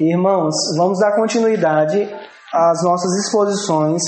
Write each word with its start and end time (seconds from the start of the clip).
Irmãos, 0.00 0.54
vamos 0.76 0.98
dar 0.98 1.14
continuidade 1.14 2.02
às 2.52 2.82
nossas 2.82 3.12
exposições 3.24 4.02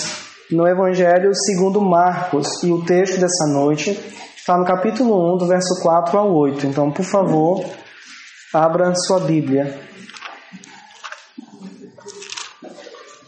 no 0.51 0.67
Evangelho 0.67 1.31
segundo 1.33 1.81
Marcos. 1.81 2.61
E 2.65 2.73
o 2.73 2.85
texto 2.85 3.21
dessa 3.21 3.47
noite 3.53 3.91
está 4.37 4.59
no 4.59 4.65
capítulo 4.65 5.35
1, 5.35 5.39
do 5.39 5.47
verso 5.47 5.81
4 5.83 6.19
ao 6.19 6.35
8. 6.35 6.67
Então, 6.67 6.91
por 6.91 7.05
favor, 7.05 7.65
abra 8.53 8.93
sua 8.97 9.21
Bíblia. 9.21 9.81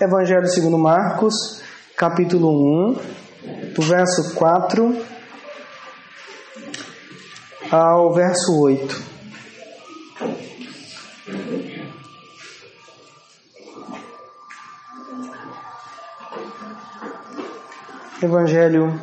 Evangelho 0.01 0.49
segundo 0.49 0.79
Marcos, 0.79 1.63
capítulo 1.97 2.51
1, 2.91 2.97
do 3.77 3.83
verso 3.83 4.35
4 4.35 4.97
ao 7.71 8.13
verso 8.13 8.61
8. 8.61 9.18
Evangelho 18.21 19.01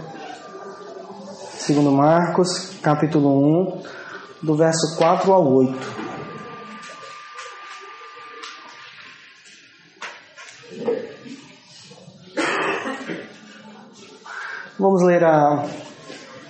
segundo 1.57 1.89
Marcos, 1.89 2.77
capítulo 2.81 3.29
1, 3.29 3.83
do 4.43 4.57
verso 4.57 4.97
4 4.97 5.31
ao 5.31 5.53
8. 5.53 5.77
Vamos 14.77 15.01
ler 15.03 15.23
a 15.23 15.65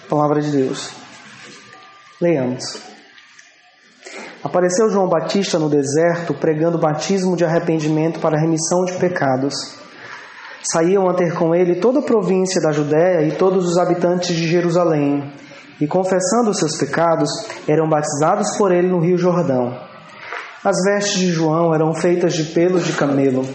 palavra 0.09 0.41
de 0.41 0.49
Deus. 0.49 0.91
Leamos. 2.19 2.81
Apareceu 4.43 4.89
João 4.89 5.07
Batista 5.07 5.59
no 5.59 5.69
deserto 5.69 6.33
pregando 6.33 6.79
batismo 6.79 7.37
de 7.37 7.45
arrependimento 7.45 8.19
para 8.19 8.39
remissão 8.39 8.83
de 8.85 8.93
pecados 8.93 9.84
Saíam 10.71 11.07
a 11.07 11.13
ter 11.13 11.33
com 11.35 11.53
ele 11.53 11.75
toda 11.75 11.99
a 11.99 12.03
província 12.03 12.59
da 12.59 12.71
Judéia 12.71 13.27
e 13.27 13.37
todos 13.37 13.65
os 13.65 13.77
habitantes 13.77 14.35
de 14.35 14.47
Jerusalém, 14.47 15.31
e 15.79 15.85
confessando 15.85 16.49
os 16.49 16.57
seus 16.57 16.75
pecados, 16.77 17.29
eram 17.67 17.87
batizados 17.87 18.57
por 18.57 18.71
ele 18.71 18.87
no 18.87 18.99
Rio 18.99 19.17
Jordão. 19.17 19.77
As 20.63 20.77
vestes 20.83 21.19
de 21.19 21.31
João 21.31 21.75
eram 21.75 21.93
feitas 21.93 22.33
de 22.33 22.45
pelos 22.45 22.83
de 22.83 22.93
camelo. 22.93 23.45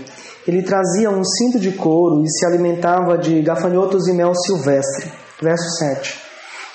Ele 0.47 0.63
trazia 0.63 1.11
um 1.11 1.25
cinto 1.25 1.59
de 1.59 1.73
couro 1.73 2.23
e 2.23 2.31
se 2.31 2.47
alimentava 2.47 3.19
de 3.19 3.43
gafanhotos 3.43 4.07
e 4.07 4.13
mel 4.13 4.33
silvestre. 4.35 5.11
Verso 5.43 5.69
7. 5.79 6.17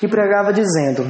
E 0.03 0.07
pregava 0.07 0.51
dizendo: 0.51 1.05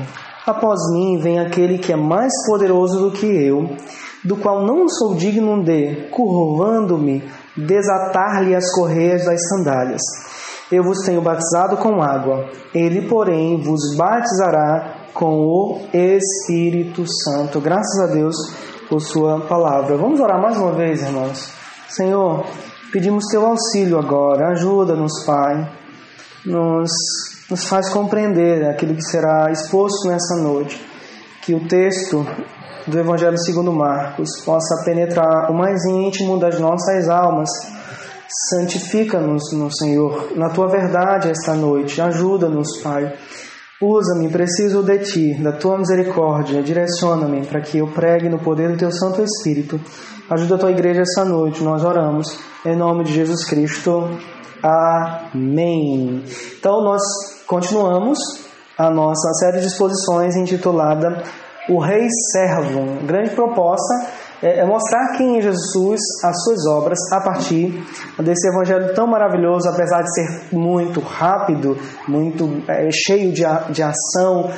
Após 0.45 0.79
mim 0.93 1.17
vem 1.17 1.39
aquele 1.39 1.77
que 1.77 1.91
é 1.91 1.95
mais 1.95 2.31
poderoso 2.45 2.99
do 2.99 3.11
que 3.11 3.25
eu, 3.25 3.75
do 4.23 4.37
qual 4.37 4.65
não 4.65 4.87
sou 4.87 5.15
digno 5.15 5.63
de, 5.63 6.07
curvando-me, 6.11 7.23
desatar-lhe 7.55 8.55
as 8.55 8.71
correias 8.73 9.25
das 9.25 9.41
sandálias. 9.49 10.01
Eu 10.71 10.83
vos 10.83 10.99
tenho 11.05 11.21
batizado 11.21 11.77
com 11.77 12.01
água, 12.01 12.49
ele, 12.73 13.07
porém, 13.07 13.61
vos 13.61 13.95
batizará 13.95 15.07
com 15.13 15.39
o 15.39 15.79
Espírito 15.93 17.05
Santo. 17.07 17.59
Graças 17.61 17.99
a 18.01 18.07
Deus 18.07 18.35
por 18.89 18.99
Sua 18.99 19.41
palavra. 19.41 19.97
Vamos 19.97 20.19
orar 20.19 20.41
mais 20.41 20.57
uma 20.57 20.73
vez, 20.73 21.01
irmãos. 21.01 21.51
Senhor, 21.87 22.45
pedimos 22.91 23.25
Teu 23.31 23.45
auxílio 23.45 23.97
agora. 23.97 24.49
Ajuda-nos, 24.49 25.23
Pai. 25.23 25.71
Nos, 26.45 26.91
nos 27.49 27.67
faz 27.67 27.89
compreender 27.89 28.67
aquilo 28.67 28.95
que 28.95 29.03
será 29.03 29.51
exposto 29.51 30.07
nessa 30.07 30.35
noite. 30.41 30.83
Que 31.41 31.53
o 31.53 31.67
texto 31.67 32.25
do 32.87 32.99
Evangelho 32.99 33.37
segundo 33.37 33.71
Marcos 33.71 34.29
possa 34.43 34.83
penetrar 34.83 35.51
o 35.51 35.53
mais 35.53 35.83
íntimo 35.85 36.39
das 36.39 36.59
nossas 36.59 37.07
almas. 37.07 37.49
Santifica-nos 38.49 39.53
no 39.53 39.71
Senhor, 39.71 40.31
na 40.35 40.49
tua 40.49 40.67
verdade 40.67 41.29
esta 41.29 41.53
noite. 41.53 42.01
Ajuda-nos, 42.01 42.81
Pai. 42.81 43.13
Usa-me, 43.81 44.29
preciso 44.29 44.81
de 44.81 44.99
ti, 44.99 45.43
da 45.43 45.51
tua 45.51 45.77
misericórdia. 45.77 46.63
Direciona-me 46.63 47.45
para 47.45 47.61
que 47.61 47.77
eu 47.77 47.87
pregue 47.87 48.29
no 48.29 48.39
poder 48.39 48.71
do 48.71 48.77
teu 48.77 48.91
Santo 48.91 49.21
Espírito. 49.21 49.79
Ajuda 50.29 50.55
a 50.55 50.57
tua 50.57 50.71
igreja 50.71 51.01
essa 51.01 51.23
noite. 51.23 51.63
Nós 51.63 51.83
oramos 51.83 52.39
em 52.65 52.75
nome 52.75 53.03
de 53.03 53.13
Jesus 53.13 53.43
Cristo. 53.43 54.09
Amém. 54.63 56.23
Então 56.57 56.81
nós 56.81 57.01
continuamos 57.47 58.17
a 58.77 58.89
nossa 58.89 59.31
série 59.33 59.59
de 59.59 59.67
exposições 59.67 60.35
intitulada 60.35 61.23
o 61.69 61.79
rei 61.79 62.07
servo. 62.31 63.05
Grande 63.05 63.31
proposta 63.31 63.93
é, 64.41 64.59
é 64.59 64.65
mostrar 64.65 65.17
quem 65.17 65.37
é 65.37 65.41
Jesus, 65.41 65.99
as 66.23 66.43
suas 66.43 66.65
obras, 66.65 66.99
a 67.11 67.21
partir 67.21 67.83
desse 68.19 68.47
evangelho 68.47 68.93
tão 68.93 69.07
maravilhoso, 69.07 69.67
apesar 69.69 70.01
de 70.01 70.13
ser 70.13 70.55
muito 70.55 70.99
rápido, 70.99 71.77
muito 72.07 72.63
é, 72.67 72.89
cheio 72.91 73.31
de, 73.31 73.43
de 73.71 73.83
ação, 73.83 74.49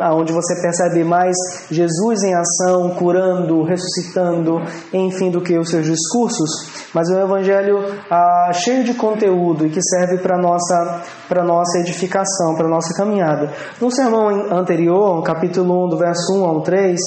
aonde 0.00 0.32
você 0.32 0.60
percebe 0.60 1.04
mais 1.04 1.36
Jesus 1.70 2.22
em 2.22 2.34
ação, 2.34 2.90
curando, 2.90 3.62
ressuscitando, 3.64 4.62
enfim, 4.92 5.30
do 5.30 5.40
que 5.40 5.58
os 5.58 5.70
seus 5.70 5.86
discursos, 5.86 6.50
mas 6.94 7.10
é 7.10 7.16
um 7.16 7.24
evangelho 7.24 7.78
ah, 8.10 8.50
cheio 8.52 8.84
de 8.84 8.94
conteúdo 8.94 9.66
e 9.66 9.70
que 9.70 9.82
serve 9.82 10.18
para 10.18 10.38
nossa 10.38 11.02
para 11.28 11.44
nossa 11.44 11.78
edificação, 11.78 12.54
para 12.56 12.68
nossa 12.68 12.94
caminhada. 12.94 13.52
No 13.80 13.90
sermão 13.90 14.28
anterior, 14.50 15.22
capítulo 15.22 15.86
1, 15.86 15.88
do 15.90 15.98
verso 15.98 16.34
1 16.34 16.44
ao 16.44 16.62
3, 16.62 16.98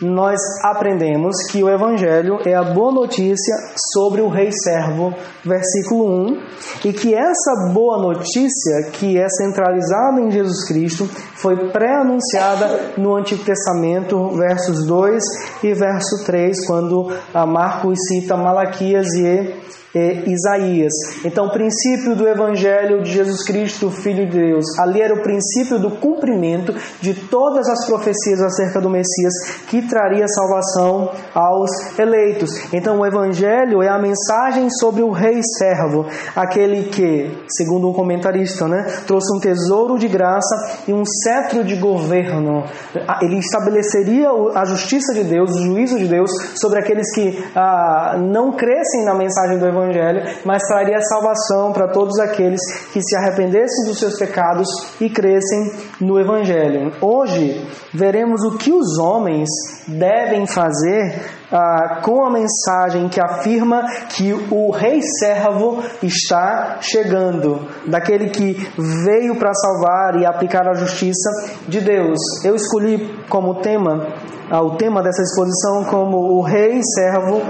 nós 0.00 0.40
aprendemos 0.62 1.34
que 1.50 1.62
o 1.62 1.70
Evangelho 1.70 2.38
é 2.44 2.54
a 2.54 2.64
boa 2.64 2.92
notícia 2.92 3.54
sobre 3.92 4.20
o 4.20 4.28
Rei 4.28 4.50
Servo, 4.52 5.14
versículo 5.44 6.04
1, 6.28 6.42
e 6.84 6.92
que 6.92 7.14
essa 7.14 7.72
boa 7.72 7.98
notícia, 7.98 8.90
que 8.92 9.18
é 9.18 9.26
centralizada 9.28 10.20
em 10.20 10.30
Jesus 10.30 10.66
Cristo, 10.66 11.08
foi 11.36 11.70
pré-anunciada 11.70 12.92
no 12.98 13.16
Antigo 13.16 13.44
Testamento, 13.44 14.30
versos 14.36 14.86
2 14.86 15.22
e 15.62 15.72
verso 15.72 16.24
3, 16.24 16.66
quando 16.66 17.08
Marcos 17.46 17.98
cita 18.08 18.36
Malaquias 18.36 19.06
e 19.14 19.54
é, 19.94 20.28
Isaías. 20.28 20.92
Então, 21.24 21.46
o 21.46 21.52
princípio 21.52 22.16
do 22.16 22.26
Evangelho 22.26 23.02
de 23.02 23.12
Jesus 23.12 23.44
Cristo, 23.44 23.90
Filho 23.90 24.26
de 24.26 24.38
Deus, 24.38 24.64
ali 24.78 25.00
era 25.00 25.14
o 25.14 25.22
princípio 25.22 25.78
do 25.78 25.90
cumprimento 25.90 26.74
de 27.00 27.14
todas 27.14 27.68
as 27.68 27.86
profecias 27.86 28.40
acerca 28.40 28.80
do 28.80 28.90
Messias 28.90 29.32
que 29.68 29.82
traria 29.82 30.26
salvação 30.26 31.12
aos 31.32 31.70
eleitos. 31.96 32.50
Então, 32.72 32.98
o 32.98 33.06
Evangelho 33.06 33.82
é 33.82 33.88
a 33.88 33.98
mensagem 33.98 34.68
sobre 34.68 35.02
o 35.02 35.12
Rei 35.12 35.40
Servo, 35.58 36.06
aquele 36.34 36.84
que, 36.84 37.30
segundo 37.48 37.88
um 37.88 37.92
comentarista, 37.92 38.66
né, 38.66 38.84
trouxe 39.06 39.36
um 39.36 39.40
tesouro 39.40 39.96
de 39.96 40.08
graça 40.08 40.82
e 40.88 40.92
um 40.92 41.04
cetro 41.04 41.62
de 41.62 41.76
governo. 41.76 42.64
Ele 43.22 43.38
estabeleceria 43.38 44.28
a 44.54 44.64
justiça 44.64 45.14
de 45.14 45.22
Deus, 45.22 45.50
o 45.52 45.62
juízo 45.62 45.98
de 45.98 46.08
Deus 46.08 46.30
sobre 46.56 46.80
aqueles 46.80 47.14
que 47.14 47.44
ah, 47.54 48.16
não 48.18 48.52
crescem 48.52 49.04
na 49.04 49.14
mensagem 49.14 49.58
do 49.58 49.66
Evangelho 49.66 49.83
Evangelho, 49.84 50.22
mas 50.44 50.62
traria 50.62 51.00
salvação 51.00 51.72
para 51.72 51.88
todos 51.88 52.18
aqueles 52.18 52.60
que 52.92 53.00
se 53.02 53.16
arrependessem 53.16 53.86
dos 53.86 53.98
seus 53.98 54.18
pecados 54.18 54.68
e 55.00 55.08
crescem 55.10 55.72
no 56.00 56.18
Evangelho. 56.18 56.92
Hoje 57.00 57.66
veremos 57.92 58.42
o 58.44 58.56
que 58.56 58.72
os 58.72 58.98
homens 58.98 59.48
devem 59.86 60.46
fazer 60.46 61.20
ah, 61.54 62.00
com 62.02 62.24
a 62.24 62.30
mensagem 62.30 63.08
que 63.08 63.20
afirma 63.20 63.84
que 64.08 64.32
o 64.50 64.72
Rei 64.72 65.00
Servo 65.20 65.80
está 66.02 66.78
chegando, 66.80 67.68
daquele 67.86 68.30
que 68.30 68.54
veio 68.76 69.38
para 69.38 69.54
salvar 69.54 70.20
e 70.20 70.26
aplicar 70.26 70.66
a 70.66 70.74
justiça 70.74 71.30
de 71.68 71.80
Deus. 71.80 72.18
Eu 72.44 72.56
escolhi 72.56 73.24
como 73.28 73.60
tema 73.60 74.14
o 74.52 74.76
tema 74.76 75.02
dessa 75.02 75.22
exposição 75.22 75.84
como 75.84 76.16
o 76.38 76.42
Rei 76.42 76.80
Servo 76.94 77.40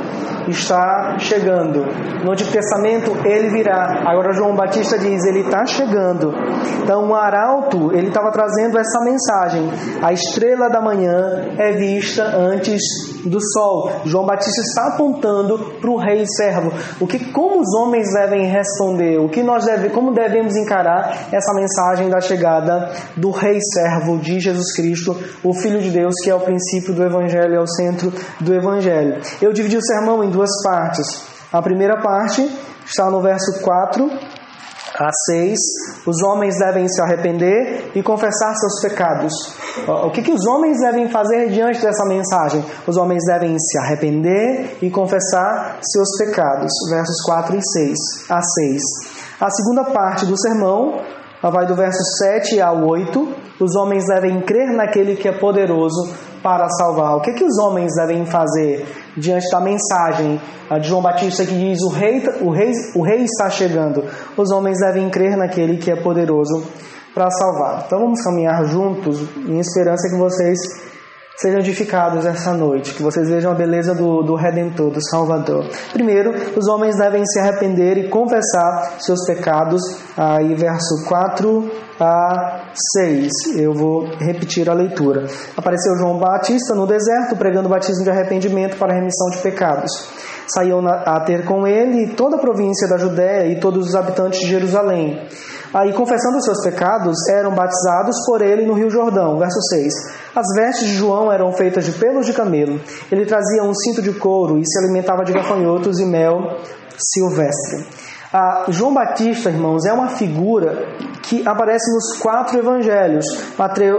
está 0.49 1.19
chegando. 1.19 1.85
No 2.25 2.33
Antigo 2.33 2.51
Testamento 2.51 3.11
ele 3.27 3.49
virá. 3.49 4.03
Agora 4.07 4.33
João 4.33 4.55
Batista 4.55 4.99
diz 4.99 5.25
ele 5.25 5.41
está 5.41 5.67
chegando. 5.67 6.33
Então 6.83 7.09
o 7.09 7.15
arauto 7.15 7.93
ele 7.93 8.09
estava 8.09 8.31
trazendo 8.31 8.79
essa 8.79 9.01
mensagem. 9.05 9.71
A 10.03 10.13
estrela 10.13 10.69
da 10.69 10.81
manhã 10.81 11.55
é 11.59 11.73
vista 11.73 12.25
antes 12.25 12.81
do 13.25 13.39
sol. 13.41 13.91
João 14.05 14.27
Batista 14.27 14.61
está 14.61 14.89
apontando 14.89 15.59
para 15.81 15.91
o 15.91 15.97
Rei 15.97 16.25
Servo. 16.27 16.73
O 17.01 17.07
que 17.07 17.33
como 17.33 17.61
os 17.61 17.75
homens 17.75 18.13
devem 18.13 18.47
responder? 18.47 19.19
O 19.19 19.29
que 19.29 19.43
nós 19.43 19.65
deve, 19.65 19.91
como 19.91 20.13
devemos 20.13 20.57
encarar 20.57 21.29
essa 21.33 21.53
mensagem 21.55 22.09
da 22.09 22.21
chegada 22.21 22.93
do 23.17 23.31
Rei 23.31 23.59
Servo 23.73 24.19
de 24.19 24.41
Jesus 24.41 24.75
Cristo, 24.75 25.17
o 25.43 25.53
Filho 25.55 25.81
de 25.81 25.91
Deus 25.91 26.15
que 26.23 26.31
é 26.31 26.35
o 26.35 26.41
princípio 26.41 26.95
do 26.95 27.05
Evangelho, 27.05 27.55
é 27.55 27.61
o 27.61 27.67
centro 27.67 28.13
do 28.41 28.55
Evangelho. 28.55 29.21
Eu 29.41 29.53
dividi 29.53 29.77
o 29.77 29.83
sermão 29.83 30.23
em 30.25 30.31
duas 30.31 30.51
partes. 30.63 31.25
A 31.53 31.63
primeira 31.63 32.01
parte 32.01 32.51
está 32.87 33.11
no 33.11 33.21
verso 33.21 33.61
4 33.63 34.44
a 34.99 35.11
6, 35.31 35.59
os 36.07 36.23
homens 36.23 36.57
devem 36.59 36.87
se 36.87 37.03
arrepender 37.03 37.91
e 37.95 38.03
confessar 38.03 38.55
seus 38.55 38.81
pecados. 38.81 39.33
O 39.89 40.11
que, 40.11 40.23
que 40.23 40.33
os 40.33 40.47
homens 40.47 40.79
devem 40.81 41.09
fazer 41.09 41.49
diante 41.51 41.83
dessa 41.83 42.05
mensagem? 42.07 42.65
Os 42.87 42.97
homens 42.97 43.25
devem 43.27 43.57
se 43.59 43.79
arrepender 43.79 44.79
e 44.81 44.91
confessar 44.91 45.79
seus 45.83 46.09
pecados. 46.19 46.73
Versos 46.91 47.21
4 47.27 47.57
e 47.57 47.61
6, 47.61 47.99
a 48.31 48.41
6. 48.41 48.83
A 49.41 49.51
segunda 49.51 49.85
parte 49.93 50.27
do 50.27 50.41
sermão 50.41 51.01
vai 51.43 51.67
do 51.67 51.75
verso 51.75 52.03
7 52.19 52.61
ao 52.61 52.87
8. 52.87 53.35
Os 53.61 53.75
homens 53.75 54.05
devem 54.07 54.41
crer 54.43 54.73
naquele 54.73 55.17
que 55.17 55.29
é 55.29 55.33
poderoso 55.33 56.34
para 56.45 56.69
salvar. 56.69 57.17
O 57.17 57.23
que, 57.23 57.33
que 57.33 57.43
os 57.43 57.59
homens 57.59 57.91
devem 57.97 58.27
fazer 58.27 58.87
diante 59.17 59.51
da 59.51 59.61
mensagem 59.63 60.39
de 60.79 60.87
João 60.87 61.01
Batista 61.01 61.47
que 61.47 61.55
diz: 61.55 61.81
o 61.83 61.89
rei, 61.89 62.23
o, 62.43 62.51
rei, 62.51 62.71
o 62.95 63.03
rei 63.03 63.25
está 63.25 63.49
chegando? 63.49 64.05
Os 64.37 64.53
homens 64.53 64.79
devem 64.79 65.09
crer 65.09 65.39
naquele 65.39 65.79
que 65.79 65.91
é 65.91 65.97
poderoso 65.97 66.63
para 67.15 67.31
salvar. 67.31 67.85
Então 67.87 67.99
vamos 67.99 68.21
caminhar 68.23 68.63
juntos 68.67 69.19
em 69.49 69.59
esperança 69.59 70.07
que 70.11 70.19
vocês 70.19 70.59
sejam 71.37 71.61
edificados 71.61 72.25
essa 72.25 72.53
noite, 72.53 72.95
que 72.95 73.03
vocês 73.03 73.29
vejam 73.29 73.53
a 73.53 73.55
beleza 73.55 73.95
do, 73.95 74.23
do 74.23 74.35
Redentor, 74.35 74.91
do 74.91 75.01
Salvador. 75.11 75.69
Primeiro, 75.93 76.33
os 76.57 76.69
homens 76.69 76.97
devem 76.97 77.25
se 77.27 77.39
arrepender 77.41 77.99
e 77.99 78.09
confessar 78.09 78.97
seus 79.01 79.27
pecados. 79.27 79.83
Aí, 80.17 80.55
verso 80.55 81.05
4 81.09 81.71
a 82.01 82.71
6. 82.97 83.31
Eu 83.57 83.73
vou 83.73 84.07
repetir 84.19 84.69
a 84.69 84.75
leitura. 84.75 85.27
Apareceu 85.57 85.97
João 85.97 86.19
Batista 86.19 86.75
no 86.75 86.87
deserto, 86.87 87.37
pregando 87.37 87.67
o 87.67 87.71
batismo 87.71 88.05
de 88.05 88.11
arrependimento 88.11 88.77
para 88.77 88.93
a 88.93 88.97
remissão 88.97 89.31
de 89.31 89.39
pecados. 89.39 89.91
Saiu 90.47 90.87
a 90.87 91.21
ter 91.21 91.45
com 91.45 91.67
ele 91.67 92.15
toda 92.15 92.37
a 92.37 92.41
província 92.41 92.87
da 92.87 92.99
Judéia 92.99 93.51
e 93.51 93.61
todos 93.61 93.89
os 93.89 93.95
habitantes 93.95 94.41
de 94.41 94.47
Jerusalém. 94.47 95.27
Aí, 95.75 95.93
confessando 95.93 96.39
os 96.39 96.45
seus 96.45 96.63
pecados, 96.63 97.17
eram 97.29 97.53
batizados 97.53 98.15
por 98.25 98.41
ele 98.41 98.65
no 98.65 98.75
Rio 98.75 98.89
Jordão. 98.89 99.37
Verso 99.41 99.61
6. 99.71 99.93
As 100.33 100.47
vestes 100.55 100.87
de 100.87 100.95
João 100.95 101.33
eram 101.33 101.53
feitas 101.53 101.85
de 101.85 101.91
pelos 101.91 102.27
de 102.27 102.33
camelo. 102.33 102.81
Ele 103.11 103.27
trazia 103.27 103.65
um 103.65 103.75
cinto 103.75 104.01
de 104.01 104.13
couro 104.13 104.57
e 104.57 104.65
se 104.65 104.79
alimentava 104.79 105.25
de 105.25 105.33
gafanhotos 105.33 105.99
e 105.99 106.05
mel 106.05 106.59
silvestre. 106.97 107.85
Ah, 108.37 108.65
João 108.67 108.93
Batista, 108.93 109.49
irmãos, 109.49 109.87
é 109.87 109.93
uma 109.93 110.09
figura 110.09 110.89
que 111.23 111.47
aparece 111.47 111.89
nos 111.95 112.19
quatro 112.21 112.59
evangelhos. 112.59 113.25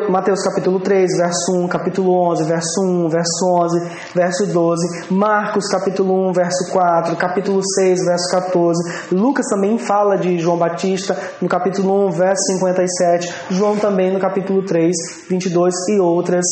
Mateus 0.10 0.44
capítulo 0.44 0.78
3, 0.82 1.10
verso 1.16 1.54
1, 1.56 1.68
capítulo 1.70 2.12
11, 2.32 2.44
verso 2.44 2.82
1, 2.84 3.08
verso 3.08 3.46
11, 3.46 3.92
verso 4.14 4.46
12. 4.48 5.14
Marcos 5.14 5.70
capítulo 5.70 6.28
1, 6.32 6.34
verso 6.34 6.70
4, 6.74 7.16
capítulo 7.16 7.62
6, 7.64 8.04
verso 8.04 8.30
14. 8.30 9.08
Lucas 9.14 9.46
também 9.48 9.78
fala 9.78 10.18
de 10.18 10.38
João 10.38 10.58
Batista 10.58 11.18
no 11.42 11.48
capítulo 11.48 12.08
1, 12.08 12.12
verso 12.12 12.44
57. 12.56 13.34
João 13.52 13.78
também 13.78 14.12
no 14.12 14.20
capítulo 14.20 14.66
3, 14.66 14.94
22 15.30 15.74
e 15.92 16.00
outras 16.02 16.44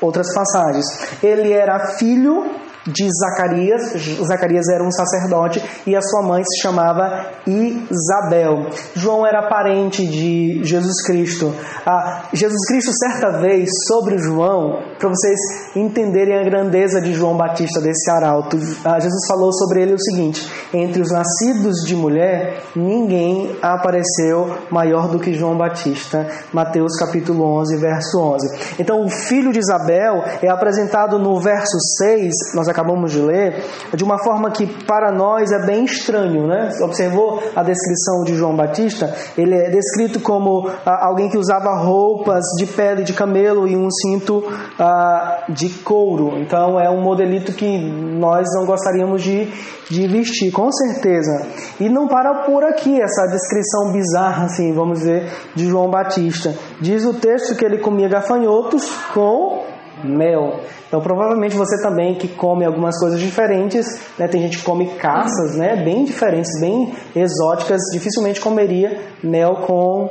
outras 0.00 0.32
passagens. 0.34 0.86
Ele 1.22 1.52
era 1.52 1.80
filho 1.96 2.44
de 2.86 3.08
Zacarias. 3.10 3.82
Zacarias 4.26 4.68
era 4.68 4.84
um 4.84 4.90
sacerdote 4.90 5.62
e 5.86 5.96
a 5.96 6.00
sua 6.00 6.22
mãe 6.22 6.42
se 6.44 6.60
chamava 6.60 7.30
Isabel. 7.46 8.70
João 8.94 9.26
era 9.26 9.48
parente 9.48 10.06
de 10.06 10.62
Jesus 10.64 11.02
Cristo. 11.04 11.54
Ah, 11.86 12.28
Jesus 12.32 12.66
Cristo, 12.66 12.92
certa 12.92 13.38
vez, 13.38 13.68
sobre 13.88 14.18
João, 14.18 14.82
para 14.98 15.08
vocês 15.08 15.38
entenderem 15.76 16.38
a 16.38 16.44
grandeza 16.44 17.00
de 17.00 17.12
João 17.12 17.36
Batista, 17.36 17.80
desse 17.80 18.10
arauto, 18.10 18.56
ah, 18.84 18.98
Jesus 18.98 19.26
falou 19.26 19.52
sobre 19.52 19.82
ele 19.82 19.94
o 19.94 20.00
seguinte: 20.00 20.50
entre 20.72 21.00
os 21.00 21.10
nascidos 21.10 21.84
de 21.86 21.94
mulher, 21.94 22.62
ninguém 22.74 23.56
apareceu 23.62 24.58
maior 24.70 25.08
do 25.08 25.18
que 25.18 25.32
João 25.32 25.56
Batista. 25.56 26.26
Mateus 26.52 26.96
capítulo 26.96 27.44
11, 27.60 27.76
verso 27.76 28.18
11. 28.18 28.74
Então, 28.78 29.04
o 29.04 29.08
filho 29.10 29.52
de 29.52 29.58
Isabel 29.58 30.22
é 30.42 30.48
apresentado 30.48 31.18
no 31.18 31.38
verso 31.40 31.78
6, 31.98 32.32
nós 32.54 32.68
acabamos 32.74 33.12
de 33.12 33.20
ler, 33.20 33.62
de 33.94 34.02
uma 34.02 34.18
forma 34.18 34.50
que 34.50 34.66
para 34.66 35.12
nós 35.12 35.52
é 35.52 35.64
bem 35.64 35.84
estranho, 35.84 36.48
né? 36.48 36.70
Observou 36.82 37.40
a 37.54 37.62
descrição 37.62 38.24
de 38.24 38.34
João 38.34 38.56
Batista? 38.56 39.14
Ele 39.38 39.54
é 39.54 39.70
descrito 39.70 40.18
como 40.18 40.68
ah, 40.84 41.06
alguém 41.06 41.30
que 41.30 41.38
usava 41.38 41.72
roupas 41.78 42.42
de 42.58 42.66
pele 42.66 43.04
de 43.04 43.12
camelo 43.12 43.68
e 43.68 43.76
um 43.76 43.88
cinto 43.90 44.44
ah, 44.78 45.44
de 45.48 45.68
couro. 45.68 46.38
Então 46.38 46.80
é 46.80 46.90
um 46.90 47.00
modelito 47.00 47.52
que 47.52 47.78
nós 47.78 48.46
não 48.56 48.66
gostaríamos 48.66 49.22
de, 49.22 49.48
de 49.88 50.08
vestir, 50.08 50.50
com 50.50 50.70
certeza. 50.72 51.46
E 51.78 51.88
não 51.88 52.08
para 52.08 52.44
por 52.44 52.64
aqui 52.64 53.00
essa 53.00 53.26
descrição 53.28 53.92
bizarra, 53.92 54.46
assim, 54.46 54.72
vamos 54.74 54.98
dizer, 54.98 55.30
de 55.54 55.66
João 55.66 55.88
Batista. 55.88 56.54
Diz 56.80 57.04
o 57.04 57.14
texto 57.14 57.54
que 57.54 57.64
ele 57.64 57.78
comia 57.78 58.08
gafanhotos 58.08 58.90
com 59.12 59.73
mel. 60.02 60.60
Então, 60.88 61.00
provavelmente 61.00 61.56
você 61.56 61.80
também 61.82 62.16
que 62.16 62.28
come 62.28 62.64
algumas 62.64 62.98
coisas 62.98 63.20
diferentes, 63.20 63.86
né? 64.18 64.26
tem 64.28 64.42
gente 64.42 64.58
que 64.58 64.64
come 64.64 64.94
caças, 64.96 65.56
né? 65.56 65.82
bem 65.84 66.04
diferentes, 66.04 66.50
bem 66.60 66.94
exóticas, 67.14 67.80
dificilmente 67.92 68.40
comeria 68.40 69.00
mel 69.22 69.56
com, 69.66 70.10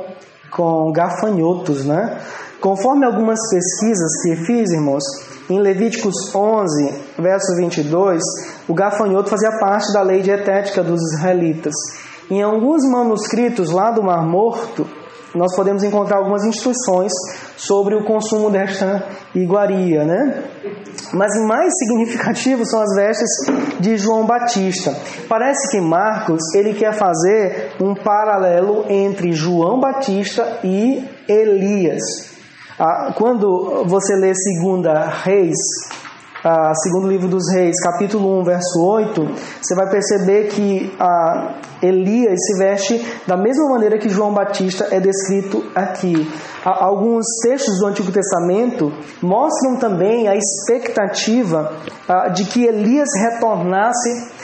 com 0.50 0.92
gafanhotos. 0.92 1.84
Né? 1.84 2.18
Conforme 2.60 3.04
algumas 3.04 3.38
pesquisas 3.50 4.22
que 4.22 4.36
fiz, 4.46 4.70
irmãos, 4.70 5.02
em 5.50 5.58
Levíticos 5.58 6.14
11, 6.34 6.94
verso 7.18 7.54
22, 7.56 8.22
o 8.66 8.74
gafanhoto 8.74 9.28
fazia 9.28 9.58
parte 9.58 9.92
da 9.92 10.02
lei 10.02 10.22
dietética 10.22 10.82
dos 10.82 11.00
israelitas. 11.12 11.74
Em 12.30 12.42
alguns 12.42 12.88
manuscritos 12.88 13.70
lá 13.70 13.90
do 13.90 14.02
Mar 14.02 14.24
Morto, 14.26 14.86
nós 15.34 15.54
podemos 15.56 15.82
encontrar 15.82 16.18
algumas 16.18 16.44
instruções 16.44 17.12
sobre 17.56 17.94
o 17.94 18.04
consumo 18.04 18.50
desta 18.50 19.04
iguaria, 19.34 20.04
né? 20.04 20.44
Mas 21.12 21.30
mais 21.46 21.72
significativo 21.78 22.64
são 22.64 22.80
as 22.80 22.94
vestes 22.94 23.30
de 23.80 23.96
João 23.96 24.26
Batista. 24.26 24.94
Parece 25.28 25.70
que 25.70 25.80
Marcos 25.80 26.42
ele 26.54 26.74
quer 26.74 26.92
fazer 26.92 27.72
um 27.80 27.94
paralelo 27.94 28.84
entre 28.88 29.32
João 29.32 29.80
Batista 29.80 30.60
e 30.62 31.04
Elias. 31.28 32.02
Ah, 32.78 33.12
quando 33.16 33.84
você 33.86 34.14
lê 34.16 34.34
Segunda 34.34 35.06
Reis, 35.08 35.56
ah, 36.44 36.74
segundo 36.74 37.08
livro 37.08 37.26
dos 37.26 37.50
Reis, 37.54 37.74
capítulo 37.82 38.38
1, 38.40 38.44
verso 38.44 38.78
8, 38.78 39.28
você 39.62 39.74
vai 39.74 39.88
perceber 39.88 40.48
que 40.48 40.94
ah, 41.00 41.54
Elias 41.82 42.38
se 42.38 42.58
veste 42.58 43.22
da 43.26 43.34
mesma 43.34 43.66
maneira 43.66 43.98
que 43.98 44.10
João 44.10 44.34
Batista 44.34 44.88
é 44.90 45.00
descrito 45.00 45.64
aqui. 45.74 46.30
Alguns 46.62 47.24
textos 47.42 47.78
do 47.78 47.86
Antigo 47.86 48.12
Testamento 48.12 48.92
mostram 49.22 49.78
também 49.78 50.28
a 50.28 50.34
expectativa 50.34 51.72
ah, 52.06 52.28
de 52.28 52.44
que 52.44 52.64
Elias 52.64 53.08
retornasse 53.18 54.34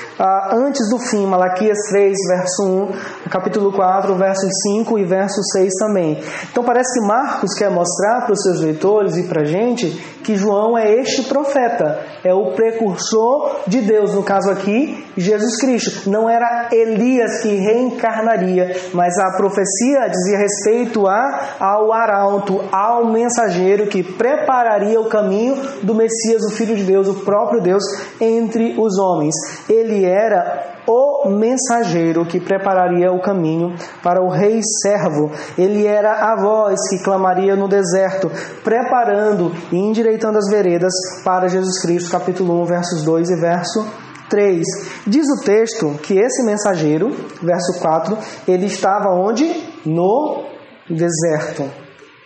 antes 0.53 0.89
do 0.91 0.99
fim, 0.99 1.27
Malaquias 1.27 1.79
3, 1.89 2.15
verso 2.29 2.63
1, 2.63 3.31
capítulo 3.31 3.73
4, 3.73 4.15
versos 4.17 4.51
5 4.75 4.99
e 4.99 5.05
verso 5.05 5.41
6 5.53 5.73
também. 5.79 6.23
Então 6.51 6.63
parece 6.63 7.01
que 7.01 7.07
Marcos 7.07 7.55
quer 7.55 7.71
mostrar 7.71 8.23
para 8.23 8.33
os 8.33 8.43
seus 8.43 8.61
leitores 8.61 9.17
e 9.17 9.23
para 9.25 9.43
a 9.43 9.45
gente 9.45 9.89
que 10.23 10.37
João 10.37 10.77
é 10.77 10.93
este 11.01 11.23
profeta, 11.23 11.90
é 12.25 12.35
o 12.35 12.53
precursor 12.53 13.61
de 13.67 13.81
Deus, 13.81 14.15
no 14.15 14.23
caso 14.23 14.51
aqui, 14.51 15.07
Jesus 15.17 15.59
Cristo. 15.61 16.11
Não 16.11 16.29
era 16.29 16.69
Elias 16.73 17.41
que 17.43 17.55
reencarnaria, 17.55 18.77
mas 18.93 19.19
a 19.19 19.37
profecia 19.37 20.09
dizia 20.09 20.39
respeito 20.39 21.07
a, 21.07 21.57
ao 21.59 21.93
arauto, 21.93 22.63
ao 22.73 23.07
mensageiro 23.07 23.87
que 23.87 24.03
prepararia 24.03 25.01
o 25.01 25.09
caminho 25.09 25.57
do 25.83 25.95
Messias, 25.95 26.43
o 26.45 26.55
Filho 26.55 26.77
de 26.77 26.85
Deus, 26.85 27.09
o 27.09 27.25
próprio 27.25 27.61
Deus, 27.61 27.83
entre 28.21 28.75
os 28.79 28.99
homens. 28.99 29.35
Ele 29.69 30.05
era 30.05 30.80
o 30.91 31.29
mensageiro 31.29 32.27
que 32.27 32.41
prepararia 32.41 33.13
o 33.13 33.23
caminho 33.23 33.77
para 34.03 34.21
o 34.21 34.29
rei 34.29 34.61
servo. 34.83 35.31
Ele 35.57 35.87
era 35.87 36.33
a 36.33 36.37
voz 36.37 36.81
que 36.89 37.03
clamaria 37.05 37.55
no 37.55 37.69
deserto, 37.69 38.31
preparando 38.65 39.53
e 39.71 39.77
endireitando 39.77 40.39
as 40.39 40.51
veredas 40.51 40.93
para 41.25 41.49
Jesus 41.49 41.81
Cristo, 41.81 42.11
capítulo 42.11 42.61
1, 42.63 42.65
versos 42.65 43.05
2 43.05 43.31
e 43.31 43.41
verso 43.41 43.87
3. 44.29 44.65
Diz 45.07 45.27
o 45.29 45.45
texto 45.45 45.99
que 46.03 46.19
esse 46.19 46.43
mensageiro, 46.45 47.11
verso 47.41 47.79
4, 47.81 48.19
ele 48.49 48.67
estava 48.67 49.11
onde? 49.11 49.45
No 49.87 50.45
deserto. 50.89 51.71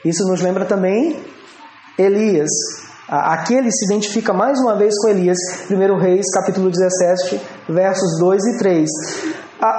Isso 0.04 0.25
nos 0.28 0.40
lembra 0.40 0.64
também 0.64 1.23
Elias, 1.99 2.50
Aqui 3.06 3.54
ele 3.54 3.70
se 3.70 3.84
identifica 3.84 4.32
mais 4.32 4.58
uma 4.61 4.76
vez 4.78 4.94
com 4.99 5.11
Elias, 5.11 5.37
1 5.70 5.99
Reis, 5.99 6.25
capítulo 6.32 6.70
17, 6.70 7.38
versos 7.68 8.18
2 8.18 8.46
e 8.46 8.58
3. 8.58 8.88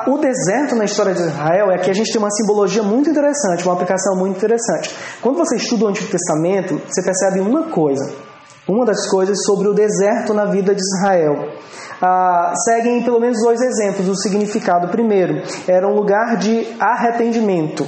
O 0.07 0.17
deserto 0.19 0.75
na 0.75 0.85
história 0.85 1.13
de 1.13 1.21
Israel 1.21 1.71
é 1.71 1.79
que 1.79 1.89
a 1.89 1.93
gente 1.93 2.11
tem 2.11 2.21
uma 2.21 2.29
simbologia 2.29 2.83
muito 2.83 3.09
interessante, 3.09 3.63
uma 3.65 3.73
aplicação 3.73 4.15
muito 4.15 4.37
interessante. 4.37 4.95
Quando 5.23 5.37
você 5.37 5.55
estuda 5.55 5.85
o 5.85 5.87
Antigo 5.87 6.07
Testamento, 6.09 6.79
você 6.87 7.01
percebe 7.01 7.39
uma 7.39 7.63
coisa: 7.63 8.13
uma 8.67 8.85
das 8.85 9.07
coisas 9.09 9.43
sobre 9.43 9.69
o 9.69 9.73
deserto 9.73 10.31
na 10.31 10.45
vida 10.45 10.75
de 10.75 10.81
Israel. 10.81 11.49
Ah, 11.99 12.53
seguem 12.63 13.03
pelo 13.03 13.19
menos 13.19 13.39
dois 13.41 13.59
exemplos 13.59 14.05
do 14.05 14.15
significado. 14.15 14.89
Primeiro, 14.89 15.41
era 15.67 15.87
um 15.87 15.95
lugar 15.95 16.37
de 16.37 16.67
arrependimento. 16.79 17.87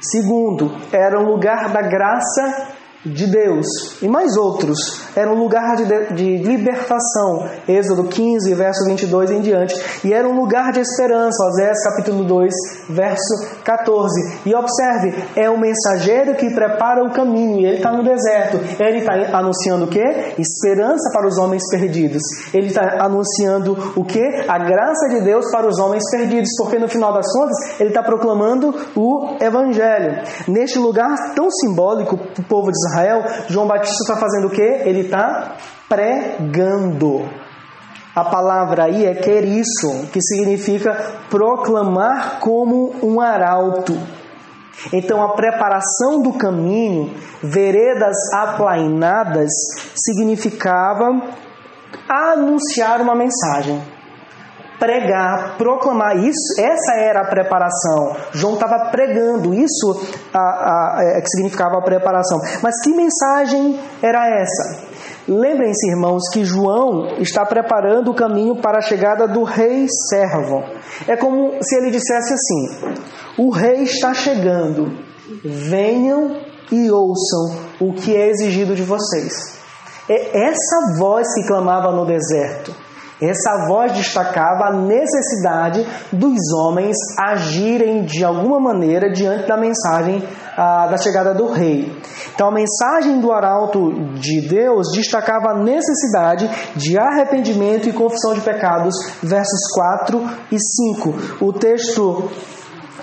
Segundo, 0.00 0.70
era 0.92 1.18
um 1.18 1.24
lugar 1.24 1.72
da 1.72 1.80
graça 1.82 2.78
de 3.04 3.26
Deus. 3.26 3.66
E 4.02 4.08
mais 4.08 4.36
outros. 4.36 4.78
Era 5.16 5.30
um 5.30 5.38
lugar 5.38 5.76
de, 5.76 6.14
de, 6.14 6.36
libertação. 6.38 7.48
Êxodo 7.66 8.04
15, 8.04 8.54
verso 8.54 8.84
22 8.84 9.30
em 9.30 9.40
diante. 9.40 9.74
E 10.04 10.12
era 10.12 10.28
um 10.28 10.38
lugar 10.38 10.70
de 10.72 10.80
esperança. 10.80 11.42
Osés 11.46 11.82
capítulo 11.82 12.24
2, 12.24 12.52
verso 12.90 13.62
14. 13.64 14.40
E 14.44 14.54
observe, 14.54 15.14
é 15.34 15.48
o 15.48 15.58
mensageiro 15.58 16.34
que 16.34 16.50
prepara 16.50 17.02
o 17.02 17.12
caminho. 17.12 17.60
E 17.60 17.66
ele 17.66 17.76
está 17.76 17.90
no 17.90 18.04
deserto. 18.04 18.58
Ele 18.78 18.98
está 18.98 19.38
anunciando 19.38 19.86
o 19.86 19.88
quê? 19.88 20.34
Esperança 20.38 21.10
para 21.12 21.26
os 21.26 21.38
homens 21.38 21.62
perdidos. 21.70 22.22
Ele 22.52 22.66
está 22.66 23.02
anunciando 23.02 23.94
o 23.96 24.04
quê? 24.04 24.44
A 24.46 24.58
graça 24.58 25.08
de 25.08 25.22
Deus 25.22 25.50
para 25.50 25.66
os 25.66 25.78
homens 25.78 26.02
perdidos. 26.10 26.50
Porque 26.58 26.78
no 26.78 26.88
final 26.88 27.14
das 27.14 27.32
contas, 27.32 27.80
ele 27.80 27.88
está 27.88 28.02
proclamando 28.02 28.74
o 28.94 29.36
Evangelho. 29.40 30.22
Neste 30.46 30.78
lugar 30.78 31.34
tão 31.34 31.50
simbólico 31.50 32.18
o 32.38 32.42
povo 32.42 32.70
de 32.70 32.76
Israel, 32.76 32.89
Israel, 32.90 33.24
João 33.48 33.66
Batista 33.66 34.02
está 34.02 34.16
fazendo 34.16 34.48
o 34.48 34.50
quê? 34.50 34.82
Ele 34.84 35.00
está 35.00 35.56
pregando. 35.88 37.28
A 38.14 38.24
palavra 38.24 38.84
aí 38.84 39.06
é 39.06 39.14
queriço, 39.14 40.08
que 40.12 40.20
significa 40.20 40.94
proclamar 41.30 42.40
como 42.40 42.94
um 43.02 43.20
arauto. 43.20 43.96
Então, 44.92 45.22
a 45.22 45.34
preparação 45.34 46.22
do 46.22 46.32
caminho, 46.32 47.14
veredas 47.42 48.16
aplainadas, 48.34 49.50
significava 49.94 51.06
anunciar 52.08 53.00
uma 53.00 53.14
mensagem 53.14 53.80
pregar, 54.80 55.58
proclamar. 55.58 56.16
Isso, 56.16 56.58
essa 56.58 56.94
era 56.94 57.20
a 57.20 57.28
preparação. 57.28 58.16
João 58.32 58.54
estava 58.54 58.90
pregando, 58.90 59.54
isso 59.54 60.00
a, 60.32 60.40
a, 60.40 61.04
é, 61.04 61.20
que 61.20 61.28
significava 61.28 61.78
a 61.78 61.82
preparação. 61.82 62.38
Mas 62.62 62.80
que 62.82 62.90
mensagem 62.90 63.78
era 64.02 64.26
essa? 64.26 64.88
Lembrem-se, 65.28 65.90
irmãos, 65.90 66.22
que 66.32 66.44
João 66.44 67.18
está 67.18 67.44
preparando 67.44 68.10
o 68.10 68.14
caminho 68.14 68.56
para 68.56 68.78
a 68.78 68.82
chegada 68.82 69.28
do 69.28 69.44
rei 69.44 69.86
servo. 70.08 70.64
É 71.06 71.16
como 71.16 71.62
se 71.62 71.76
ele 71.76 71.90
dissesse 71.90 72.32
assim: 72.32 72.96
O 73.38 73.50
rei 73.50 73.82
está 73.82 74.14
chegando, 74.14 74.90
venham 75.44 76.40
e 76.72 76.90
ouçam 76.90 77.60
o 77.80 77.92
que 77.92 78.16
é 78.16 78.28
exigido 78.28 78.74
de 78.74 78.82
vocês. 78.82 79.60
É 80.08 80.48
essa 80.48 80.98
voz 80.98 81.32
que 81.34 81.46
clamava 81.46 81.92
no 81.92 82.04
deserto. 82.04 82.74
Essa 83.20 83.66
voz 83.68 83.92
destacava 83.92 84.68
a 84.68 84.72
necessidade 84.72 85.86
dos 86.10 86.38
homens 86.56 86.96
agirem 87.18 88.04
de 88.04 88.24
alguma 88.24 88.58
maneira 88.58 89.12
diante 89.12 89.46
da 89.46 89.58
mensagem 89.58 90.26
ah, 90.56 90.86
da 90.86 90.96
chegada 90.96 91.34
do 91.34 91.48
rei. 91.52 91.94
Então, 92.34 92.48
a 92.48 92.52
mensagem 92.52 93.20
do 93.20 93.30
arauto 93.32 93.92
de 94.14 94.40
Deus 94.48 94.88
destacava 94.94 95.50
a 95.50 95.62
necessidade 95.62 96.50
de 96.74 96.98
arrependimento 96.98 97.88
e 97.88 97.92
confissão 97.92 98.32
de 98.34 98.40
pecados, 98.40 98.94
versos 99.22 99.60
4 99.74 100.30
e 100.50 100.56
5. 100.58 101.44
O 101.44 101.52
texto 101.52 102.30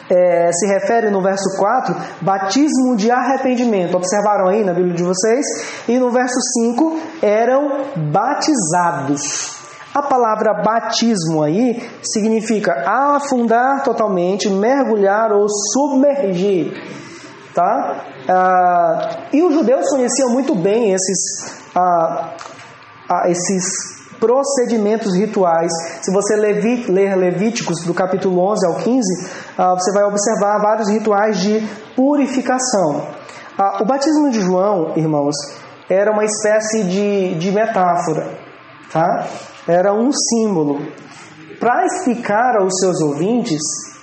é, 0.09 0.51
se 0.51 0.67
refere 0.67 1.09
no 1.09 1.21
verso 1.21 1.57
4, 1.57 1.95
batismo 2.21 2.95
de 2.95 3.11
arrependimento. 3.11 3.95
Observaram 3.95 4.49
aí 4.49 4.63
na 4.63 4.73
Bíblia 4.73 4.95
de 4.95 5.03
vocês? 5.03 5.45
E 5.87 5.99
no 5.99 6.11
verso 6.11 6.39
5, 6.59 6.99
eram 7.21 7.85
batizados. 8.11 9.56
A 9.93 10.01
palavra 10.01 10.61
batismo 10.63 11.41
aí 11.43 11.81
significa 12.01 12.83
afundar 12.85 13.83
totalmente, 13.83 14.49
mergulhar 14.49 15.31
ou 15.31 15.47
submergir. 15.73 16.71
Tá? 17.53 18.03
Ah, 18.29 19.09
e 19.33 19.41
os 19.41 19.53
judeus 19.53 19.89
conheciam 19.89 20.29
muito 20.29 20.53
bem 20.53 20.93
esses, 20.93 21.61
ah, 21.75 22.33
ah, 23.09 23.29
esses 23.29 23.97
procedimentos 24.19 25.15
rituais. 25.15 25.71
Se 26.01 26.11
você 26.11 26.35
ler 26.35 27.15
Levíticos 27.15 27.83
do 27.85 27.93
capítulo 27.93 28.39
11 28.51 28.67
ao 28.67 28.75
15, 28.75 29.29
ah, 29.57 29.73
você 29.73 29.91
vai 29.93 30.03
observar 30.03 30.59
vários 30.59 30.89
rituais 30.89 31.39
de 31.39 31.67
purificação. 31.95 33.07
Ah, 33.57 33.81
o 33.81 33.85
batismo 33.85 34.29
de 34.29 34.41
João, 34.41 34.93
irmãos, 34.95 35.35
era 35.89 36.11
uma 36.11 36.25
espécie 36.25 36.83
de, 36.83 37.35
de 37.35 37.51
metáfora. 37.51 38.37
Tá? 38.91 39.27
Era 39.67 39.93
um 39.93 40.11
símbolo. 40.11 40.79
Para 41.59 41.85
explicar 41.85 42.55
aos 42.61 42.79
seus 42.79 43.01
ouvintes 43.01 43.61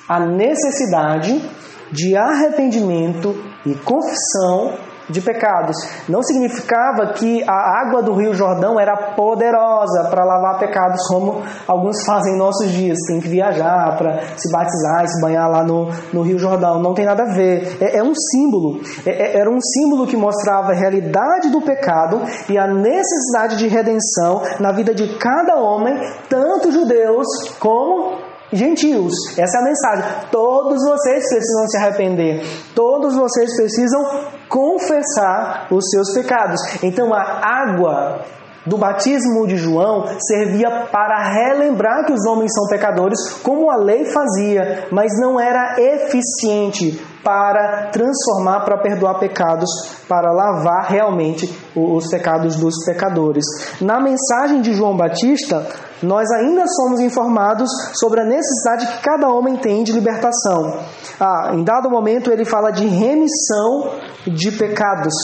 a 0.09 0.21
necessidade 0.21 1.43
de 1.91 2.17
arrependimento 2.17 3.35
e 3.65 3.75
confissão 3.77 4.75
de 5.09 5.21
pecados. 5.21 5.77
Não 6.09 6.23
significava 6.23 7.13
que 7.13 7.43
a 7.47 7.81
água 7.81 8.03
do 8.03 8.15
Rio 8.15 8.35
Jordão 8.35 8.79
era 8.79 8.97
poderosa 9.15 10.09
para 10.11 10.25
lavar 10.25 10.59
pecados, 10.59 11.07
como 11.09 11.43
alguns 11.67 12.05
fazem 12.05 12.35
em 12.35 12.39
nossos 12.39 12.71
dias. 12.71 12.99
Tem 13.07 13.21
que 13.21 13.29
viajar 13.29 13.97
para 13.97 14.21
se 14.37 14.51
batizar 14.51 15.05
e 15.05 15.09
se 15.09 15.21
banhar 15.21 15.51
lá 15.51 15.63
no, 15.63 15.91
no 16.13 16.23
Rio 16.23 16.39
Jordão. 16.39 16.81
Não 16.81 16.95
tem 16.95 17.05
nada 17.05 17.25
a 17.25 17.35
ver. 17.35 17.77
É, 17.81 17.99
é 17.99 18.03
um 18.03 18.15
símbolo. 18.15 18.81
É, 19.05 19.11
é, 19.11 19.39
era 19.39 19.51
um 19.51 19.61
símbolo 19.61 20.07
que 20.07 20.17
mostrava 20.17 20.73
a 20.73 20.75
realidade 20.75 21.51
do 21.51 21.61
pecado 21.61 22.23
e 22.49 22.59
a 22.59 22.67
necessidade 22.67 23.57
de 23.57 23.69
redenção 23.69 24.43
na 24.61 24.73
vida 24.73 24.95
de 24.95 25.19
cada 25.19 25.57
homem, 25.57 25.95
tanto 26.29 26.73
judeus 26.73 27.27
como 27.59 28.35
gentios. 28.53 29.13
Essa 29.37 29.59
é 29.59 29.61
a 29.61 29.65
mensagem. 29.65 30.05
Todos 30.31 30.83
vocês 30.83 31.29
precisam 31.29 31.67
se 31.69 31.77
arrepender. 31.77 32.43
Todos 32.75 33.15
vocês 33.15 33.55
precisam 33.57 34.03
confessar 34.55 35.67
os 35.69 35.85
seus 35.91 36.15
pecados. 36.15 36.61
Então 36.81 37.13
a 37.13 37.41
água 37.43 38.21
do 38.65 38.79
batismo 38.79 39.47
de 39.49 39.57
João 39.57 40.07
servia 40.21 40.87
para 40.93 41.19
relembrar 41.19 42.07
que 42.07 42.13
os 42.13 42.25
homens 42.25 42.53
são 42.55 42.69
pecadores, 42.69 43.19
como 43.43 43.69
a 43.69 43.77
lei 43.77 44.05
fazia, 44.05 44.87
mas 44.93 45.11
não 45.21 45.41
era 45.41 45.75
eficiente 45.77 47.05
para 47.25 47.89
transformar, 47.91 48.61
para 48.61 48.79
perdoar 48.79 49.19
pecados, 49.19 49.69
para 50.09 50.31
lavar 50.31 50.87
realmente 50.89 51.53
os 51.75 52.09
pecados 52.09 52.57
dos 52.57 52.75
pecadores. 52.87 53.45
Na 53.81 54.01
mensagem 54.01 54.61
de 54.61 54.73
João 54.73 54.97
Batista, 54.97 55.67
nós 56.05 56.31
ainda 56.31 56.65
somos 56.67 57.01
informados 57.01 57.69
sobre 57.95 58.21
a 58.21 58.25
necessidade 58.25 58.87
que 58.87 59.03
cada 59.03 59.29
homem 59.29 59.57
tem 59.57 59.83
de 59.83 59.93
libertação. 59.93 60.81
Ah, 61.19 61.53
em 61.55 61.65
dado 61.65 61.91
momento, 61.91 62.31
ele 62.31 62.45
fala 62.45 62.71
de 62.71 62.87
remissão 62.87 63.91
de 64.27 64.53
pecados. 64.53 65.15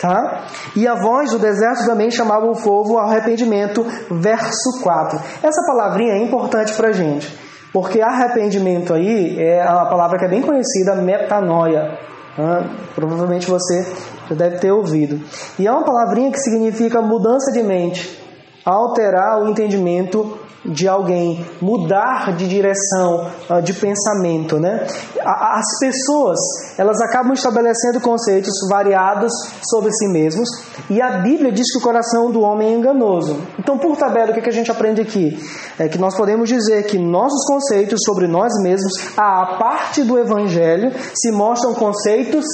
Tá? 0.00 0.46
E 0.74 0.88
a 0.88 0.94
voz 0.94 1.30
do 1.30 1.38
deserto 1.38 1.84
também 1.84 2.10
chamava 2.10 2.46
o 2.46 2.56
povo 2.56 2.96
ao 2.96 3.06
arrependimento, 3.06 3.84
verso 4.10 4.80
4. 4.82 5.20
Essa 5.42 5.62
palavrinha 5.66 6.14
é 6.14 6.22
importante 6.22 6.72
para 6.72 6.88
a 6.88 6.92
gente, 6.92 7.38
porque 7.70 8.00
arrependimento 8.00 8.94
aí 8.94 9.38
é 9.38 9.60
a 9.62 9.84
palavra 9.84 10.18
que 10.18 10.24
é 10.24 10.28
bem 10.28 10.40
conhecida, 10.40 10.94
metanoia. 10.94 11.98
Ah, 12.38 12.64
provavelmente 12.94 13.50
você 13.50 13.86
já 14.30 14.34
deve 14.34 14.58
ter 14.58 14.72
ouvido. 14.72 15.20
E 15.58 15.66
é 15.66 15.70
uma 15.70 15.84
palavrinha 15.84 16.30
que 16.30 16.38
significa 16.38 17.02
mudança 17.02 17.52
de 17.52 17.62
mente, 17.62 18.19
alterar 18.64 19.42
o 19.42 19.48
entendimento 19.48 20.38
de 20.64 20.86
alguém, 20.86 21.44
mudar 21.60 22.36
de 22.36 22.46
direção, 22.46 23.26
ah, 23.48 23.60
de 23.60 23.72
pensamento, 23.72 24.58
né? 24.58 24.86
As 25.24 25.64
pessoas, 25.80 26.38
elas 26.76 27.00
acabam 27.00 27.32
estabelecendo 27.32 28.00
conceitos 28.00 28.52
variados 28.68 29.32
sobre 29.70 29.90
si 29.90 30.06
mesmos, 30.08 30.48
e 30.90 31.00
a 31.00 31.18
Bíblia 31.18 31.50
diz 31.50 31.72
que 31.72 31.78
o 31.78 31.82
coração 31.82 32.30
do 32.30 32.40
homem 32.42 32.74
é 32.74 32.76
enganoso. 32.76 33.40
Então, 33.58 33.78
por 33.78 33.96
tabela, 33.96 34.32
o 34.32 34.34
que 34.34 34.48
a 34.48 34.52
gente 34.52 34.70
aprende 34.70 35.00
aqui? 35.00 35.38
É 35.78 35.88
que 35.88 35.98
nós 35.98 36.14
podemos 36.14 36.48
dizer 36.48 36.84
que 36.84 36.98
nossos 36.98 37.42
conceitos 37.46 38.00
sobre 38.04 38.26
nós 38.26 38.52
mesmos, 38.62 38.92
a 39.16 39.56
parte 39.58 40.04
do 40.04 40.18
evangelho, 40.18 40.92
se 41.14 41.32
mostram 41.32 41.72
conceitos 41.74 42.44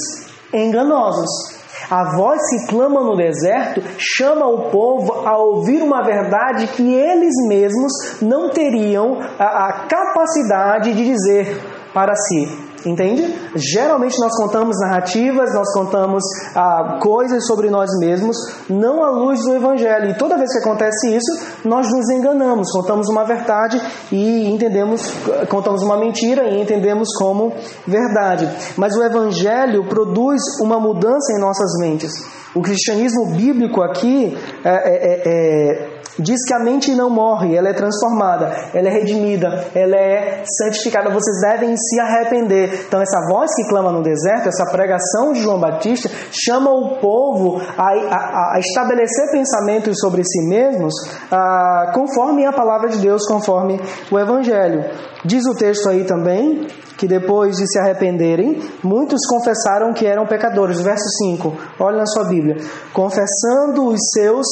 enganosos. 0.53 1.56
A 1.89 2.15
voz 2.17 2.41
que 2.49 2.67
clama 2.67 3.01
no 3.01 3.15
deserto 3.15 3.81
chama 3.97 4.45
o 4.45 4.69
povo 4.69 5.25
a 5.25 5.37
ouvir 5.37 5.81
uma 5.81 6.03
verdade 6.03 6.67
que 6.67 6.93
eles 6.93 7.33
mesmos 7.47 8.21
não 8.21 8.49
teriam 8.49 9.19
a, 9.39 9.67
a 9.69 9.87
capacidade 9.87 10.93
de 10.93 11.05
dizer 11.05 11.61
para 11.93 12.13
si. 12.13 12.66
Entende? 12.87 13.35
Geralmente 13.55 14.17
nós 14.19 14.31
contamos 14.37 14.77
narrativas, 14.79 15.53
nós 15.53 15.73
contamos 15.73 16.23
ah, 16.55 16.99
coisas 17.01 17.45
sobre 17.45 17.69
nós 17.69 17.89
mesmos, 17.99 18.37
não 18.69 19.03
à 19.03 19.11
luz 19.11 19.41
do 19.43 19.53
Evangelho. 19.53 20.11
E 20.11 20.17
toda 20.17 20.37
vez 20.37 20.51
que 20.53 20.59
acontece 20.59 21.13
isso, 21.13 21.57
nós 21.65 21.85
nos 21.91 22.09
enganamos, 22.09 22.71
contamos 22.71 23.09
uma 23.09 23.25
verdade 23.25 23.81
e 24.11 24.47
entendemos, 24.49 25.11
contamos 25.49 25.83
uma 25.83 25.97
mentira 25.97 26.47
e 26.47 26.61
entendemos 26.61 27.09
como 27.17 27.53
verdade. 27.85 28.49
Mas 28.77 28.95
o 28.95 29.03
Evangelho 29.03 29.87
produz 29.89 30.41
uma 30.61 30.79
mudança 30.79 31.33
em 31.35 31.41
nossas 31.41 31.77
mentes. 31.79 32.11
O 32.55 32.61
cristianismo 32.61 33.33
bíblico 33.35 33.81
aqui 33.83 34.35
é, 34.63 34.69
é, 34.69 35.21
é, 35.25 35.96
diz 36.19 36.43
que 36.45 36.53
a 36.53 36.59
mente 36.59 36.93
não 36.95 37.09
morre, 37.09 37.55
ela 37.55 37.69
é 37.69 37.73
transformada, 37.73 38.69
ela 38.73 38.87
é 38.87 38.91
redimida, 38.91 39.67
ela 39.73 39.95
é 39.95 40.43
santificada. 40.45 41.09
Vocês 41.09 41.41
devem 41.41 41.75
se 41.75 41.99
arrepender. 41.99 42.85
Então, 42.87 43.01
essa 43.01 43.19
voz 43.29 43.53
que 43.55 43.67
clama 43.69 43.91
no 43.91 44.01
deserto, 44.01 44.49
essa 44.49 44.71
pregação 44.71 45.33
de 45.33 45.41
João 45.41 45.59
Batista, 45.59 46.09
chama 46.31 46.71
o 46.71 46.99
povo 46.99 47.61
a, 47.77 47.83
a, 47.83 48.55
a 48.55 48.59
estabelecer 48.59 49.31
pensamentos 49.31 49.99
sobre 49.99 50.23
si 50.23 50.47
mesmos 50.47 50.93
a, 51.31 51.91
conforme 51.93 52.45
a 52.45 52.51
palavra 52.53 52.89
de 52.89 52.99
Deus, 52.99 53.25
conforme 53.27 53.79
o 54.11 54.19
Evangelho. 54.19 54.85
Diz 55.25 55.45
o 55.45 55.55
texto 55.55 55.89
aí 55.89 56.05
também 56.05 56.67
que 56.97 57.07
depois 57.07 57.57
de 57.57 57.67
se 57.67 57.77
arrependerem, 57.77 58.59
muitos 58.83 59.21
confessaram 59.29 59.93
que 59.93 60.05
eram 60.05 60.25
pecadores. 60.25 60.81
Verso 60.81 61.07
5, 61.19 61.53
olha 61.79 61.97
na 61.97 62.05
sua 62.07 62.25
Bíblia. 62.25 62.57
Confessando 62.91 63.87
os 63.87 63.99
seus 64.13 64.47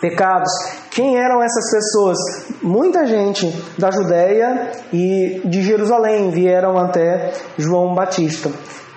pecados. 0.00 0.50
Quem 0.90 1.16
eram 1.16 1.42
essas 1.42 1.70
pessoas? 1.70 2.18
Muita 2.62 3.06
gente 3.06 3.46
da 3.78 3.90
Judéia 3.90 4.72
e 4.92 5.42
de 5.44 5.62
Jerusalém 5.62 6.30
vieram 6.30 6.78
até 6.78 7.32
João 7.56 7.94
Batista. 7.94 8.50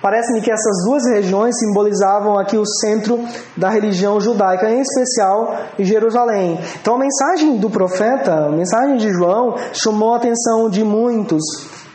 Parece-me 0.04 0.42
que 0.42 0.50
essas 0.50 0.84
duas 0.84 1.02
regiões 1.14 1.58
simbolizavam 1.58 2.38
aqui 2.38 2.58
o 2.58 2.66
centro 2.66 3.24
da 3.56 3.70
religião 3.70 4.20
judaica, 4.20 4.68
em 4.68 4.82
especial 4.82 5.56
Jerusalém. 5.78 6.60
Então 6.78 6.96
a 6.96 6.98
mensagem 6.98 7.56
do 7.56 7.70
profeta, 7.70 8.48
a 8.48 8.50
mensagem 8.50 8.98
de 8.98 9.08
João, 9.10 9.54
chamou 9.72 10.12
a 10.12 10.18
atenção 10.18 10.68
de 10.68 10.84
muitos. 10.84 11.42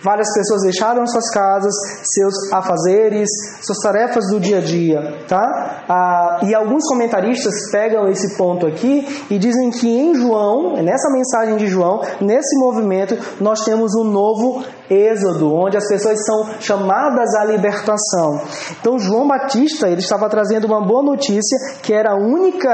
Várias 0.03 0.33
pessoas 0.33 0.61
deixaram 0.61 1.05
suas 1.05 1.29
casas, 1.31 1.73
seus 2.03 2.53
afazeres, 2.53 3.29
suas 3.61 3.79
tarefas 3.79 4.27
do 4.27 4.39
dia 4.39 4.59
a 4.59 4.61
dia, 4.61 5.25
tá? 5.27 5.83
Ah, 5.89 6.39
e 6.43 6.55
alguns 6.55 6.87
comentaristas 6.87 7.53
pegam 7.71 8.07
esse 8.07 8.37
ponto 8.37 8.65
aqui 8.65 9.25
e 9.29 9.37
dizem 9.37 9.69
que 9.71 9.87
em 9.87 10.15
João, 10.15 10.81
nessa 10.81 11.11
mensagem 11.11 11.57
de 11.57 11.67
João, 11.67 12.01
nesse 12.21 12.57
movimento, 12.59 13.17
nós 13.41 13.63
temos 13.65 13.93
um 13.95 14.05
novo 14.05 14.63
êxodo, 14.89 15.53
onde 15.53 15.77
as 15.77 15.87
pessoas 15.87 16.17
são 16.25 16.49
chamadas 16.59 17.35
à 17.35 17.45
libertação. 17.45 18.41
Então 18.79 18.97
João 18.97 19.27
Batista 19.27 19.87
ele 19.87 19.99
estava 19.99 20.27
trazendo 20.29 20.65
uma 20.65 20.81
boa 20.81 21.03
notícia 21.03 21.57
que 21.83 21.93
era 21.93 22.11
a 22.11 22.15
única 22.15 22.69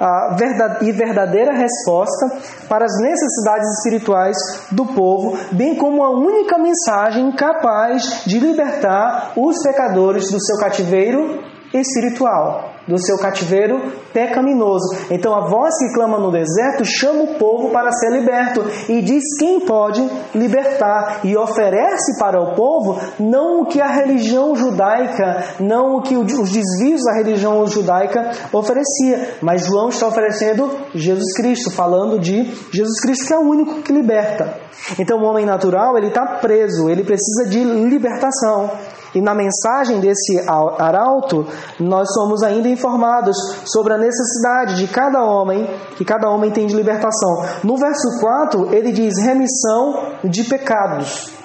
a 0.00 0.36
e 0.80 0.92
verdadeira 0.92 1.52
resposta 1.52 2.38
para 2.68 2.84
as 2.84 2.92
necessidades 3.00 3.68
espirituais 3.78 4.36
do 4.70 4.86
povo, 4.86 5.36
bem 5.52 5.76
como 5.76 6.02
a 6.02 6.10
única 6.10 6.56
mensagem 6.68 7.32
capaz 7.32 8.24
de 8.26 8.38
libertar 8.38 9.32
os 9.36 9.56
pecadores 9.62 10.30
do 10.30 10.38
seu 10.38 10.58
cativeiro 10.58 11.42
espiritual 11.72 12.72
do 12.88 12.98
seu 12.98 13.18
cativeiro 13.18 13.92
pecaminoso. 14.12 14.96
Então 15.10 15.34
a 15.34 15.46
voz 15.46 15.76
que 15.78 15.94
clama 15.94 16.18
no 16.18 16.32
deserto 16.32 16.84
chama 16.84 17.24
o 17.24 17.34
povo 17.34 17.70
para 17.70 17.92
ser 17.92 18.10
liberto 18.10 18.64
e 18.88 19.02
diz 19.02 19.22
quem 19.38 19.60
pode 19.60 20.00
libertar 20.34 21.20
e 21.22 21.36
oferece 21.36 22.18
para 22.18 22.40
o 22.40 22.54
povo 22.54 22.98
não 23.20 23.60
o 23.62 23.66
que 23.66 23.80
a 23.80 23.86
religião 23.86 24.56
judaica, 24.56 25.44
não 25.60 25.96
o 25.96 26.02
que 26.02 26.16
os 26.16 26.50
desvios 26.50 27.04
da 27.04 27.12
religião 27.12 27.66
judaica 27.66 28.30
oferecia, 28.52 29.36
mas 29.42 29.66
João 29.66 29.90
está 29.90 30.06
oferecendo 30.06 30.70
Jesus 30.94 31.34
Cristo, 31.34 31.70
falando 31.70 32.18
de 32.18 32.44
Jesus 32.72 33.00
Cristo 33.00 33.26
que 33.26 33.34
é 33.34 33.38
o 33.38 33.42
único 33.42 33.82
que 33.82 33.92
liberta. 33.92 34.56
Então 34.98 35.18
o 35.18 35.24
homem 35.24 35.44
natural 35.44 35.98
ele 35.98 36.08
está 36.08 36.24
preso, 36.40 36.88
ele 36.88 37.04
precisa 37.04 37.46
de 37.50 37.62
libertação. 37.62 38.70
E 39.18 39.20
na 39.20 39.34
mensagem 39.34 39.98
desse 39.98 40.38
arauto, 40.48 41.44
nós 41.80 42.06
somos 42.14 42.40
ainda 42.44 42.68
informados 42.68 43.36
sobre 43.64 43.92
a 43.92 43.98
necessidade 43.98 44.76
de 44.76 44.86
cada 44.86 45.24
homem, 45.24 45.68
que 45.96 46.04
cada 46.04 46.30
homem 46.30 46.52
tem 46.52 46.68
de 46.68 46.76
libertação. 46.76 47.44
No 47.64 47.76
verso 47.76 48.20
4, 48.20 48.72
ele 48.72 48.92
diz 48.92 49.18
remissão 49.18 50.12
de 50.22 50.44
pecados. 50.44 51.37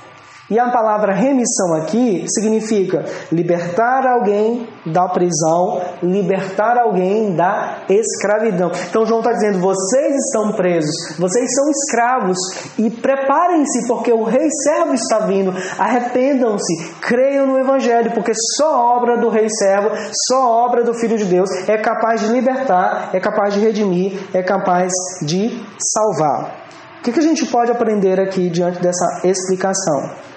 E 0.54 0.60
a 0.60 0.70
palavra 0.70 1.16
remissão 1.16 1.74
aqui 1.82 2.26
significa 2.28 3.04
libertar 3.32 4.06
alguém 4.06 4.70
da 4.86 5.08
prisão, 5.08 5.82
libertar 6.04 6.78
alguém 6.78 7.36
da 7.36 7.80
escravidão. 7.90 8.72
Então 8.88 9.04
João 9.04 9.22
está 9.22 9.32
dizendo: 9.32 9.60
vocês 9.60 10.16
estão 10.16 10.52
presos, 10.52 11.18
vocês 11.18 11.50
são 11.56 11.72
escravos 11.72 12.38
e 12.78 12.88
preparem-se 12.92 13.88
porque 13.88 14.14
o 14.14 14.24
rei 14.24 14.48
servo 14.64 14.94
está 14.94 15.26
vindo. 15.26 15.52
Arrependam-se, 15.80 16.94
creiam 17.02 17.48
no 17.48 17.58
Evangelho, 17.58 18.12
porque 18.12 18.34
só 18.56 18.96
obra 18.96 19.18
do 19.18 19.30
rei 19.30 19.48
servo, 19.50 19.90
só 20.28 20.66
obra 20.66 20.84
do 20.84 20.94
Filho 20.94 21.18
de 21.18 21.26
Deus 21.26 21.50
é 21.68 21.80
capaz 21.80 22.22
de 22.22 22.28
libertar, 22.28 23.10
é 23.12 23.20
capaz 23.20 23.56
de 23.56 23.60
redimir, 23.60 24.20
é 24.32 24.44
capaz 24.44 24.92
de 25.26 25.60
salvar. 25.80 26.62
O 27.00 27.12
que 27.12 27.20
a 27.20 27.24
gente 27.24 27.44
pode 27.48 27.72
aprender 27.72 28.20
aqui 28.20 28.52
diante 28.52 28.80
dessa 28.80 29.22
explicação? 29.24 30.33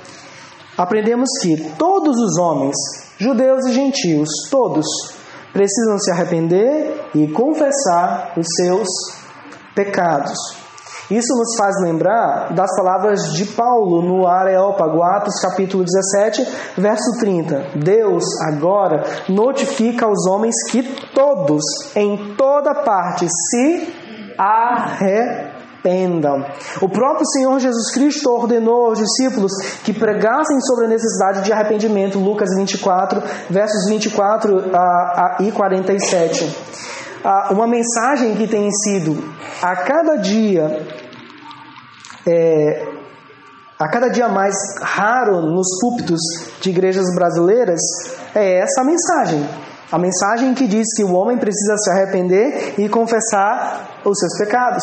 Aprendemos 0.76 1.28
que 1.42 1.56
todos 1.78 2.16
os 2.18 2.38
homens, 2.38 2.76
judeus 3.18 3.66
e 3.66 3.72
gentios, 3.72 4.28
todos, 4.50 4.86
precisam 5.52 5.98
se 5.98 6.10
arrepender 6.10 7.08
e 7.14 7.28
confessar 7.28 8.34
os 8.36 8.46
seus 8.56 8.88
pecados. 9.74 10.36
Isso 11.10 11.32
nos 11.36 11.56
faz 11.56 11.76
lembrar 11.82 12.52
das 12.52 12.74
palavras 12.76 13.32
de 13.32 13.44
Paulo 13.46 14.02
no 14.02 14.26
Areópago, 14.26 15.02
Atos 15.02 15.40
capítulo 15.40 15.84
17, 15.84 16.46
verso 16.76 17.18
30. 17.20 17.78
Deus 17.78 18.24
agora 18.42 19.04
notifica 19.28 20.04
aos 20.04 20.26
homens 20.26 20.54
que 20.68 20.82
todos, 21.14 21.62
em 21.94 22.34
toda 22.34 22.74
parte, 22.74 23.28
se 23.28 23.94
arrependem 24.36 25.55
O 26.80 26.88
próprio 26.88 27.26
Senhor 27.26 27.58
Jesus 27.60 27.92
Cristo 27.92 28.30
ordenou 28.30 28.86
aos 28.86 28.98
discípulos 28.98 29.52
que 29.84 29.92
pregassem 29.92 30.60
sobre 30.60 30.86
a 30.86 30.88
necessidade 30.88 31.42
de 31.42 31.52
arrependimento, 31.52 32.18
Lucas 32.18 32.48
24, 32.56 33.22
versos 33.48 33.88
24 33.88 34.74
a, 34.74 34.78
a, 34.78 35.36
e 35.40 35.52
47. 35.52 36.56
Ah, 37.24 37.48
uma 37.52 37.66
mensagem 37.66 38.34
que 38.36 38.46
tem 38.46 38.70
sido 38.70 39.16
a 39.62 39.76
cada 39.76 40.16
dia 40.16 40.86
é, 42.26 42.86
a 43.78 43.88
cada 43.88 44.08
dia 44.08 44.28
mais 44.28 44.54
raro 44.80 45.42
nos 45.42 45.66
púlpitos 45.80 46.20
de 46.60 46.70
igrejas 46.70 47.14
brasileiras 47.14 47.80
é 48.34 48.60
essa 48.60 48.82
mensagem. 48.82 49.48
A 49.92 49.98
mensagem 49.98 50.54
que 50.54 50.66
diz 50.66 50.86
que 50.96 51.04
o 51.04 51.12
homem 51.12 51.38
precisa 51.38 51.76
se 51.76 51.90
arrepender 51.90 52.74
e 52.78 52.88
confessar 52.88 54.00
os 54.04 54.18
seus 54.18 54.38
pecados. 54.38 54.82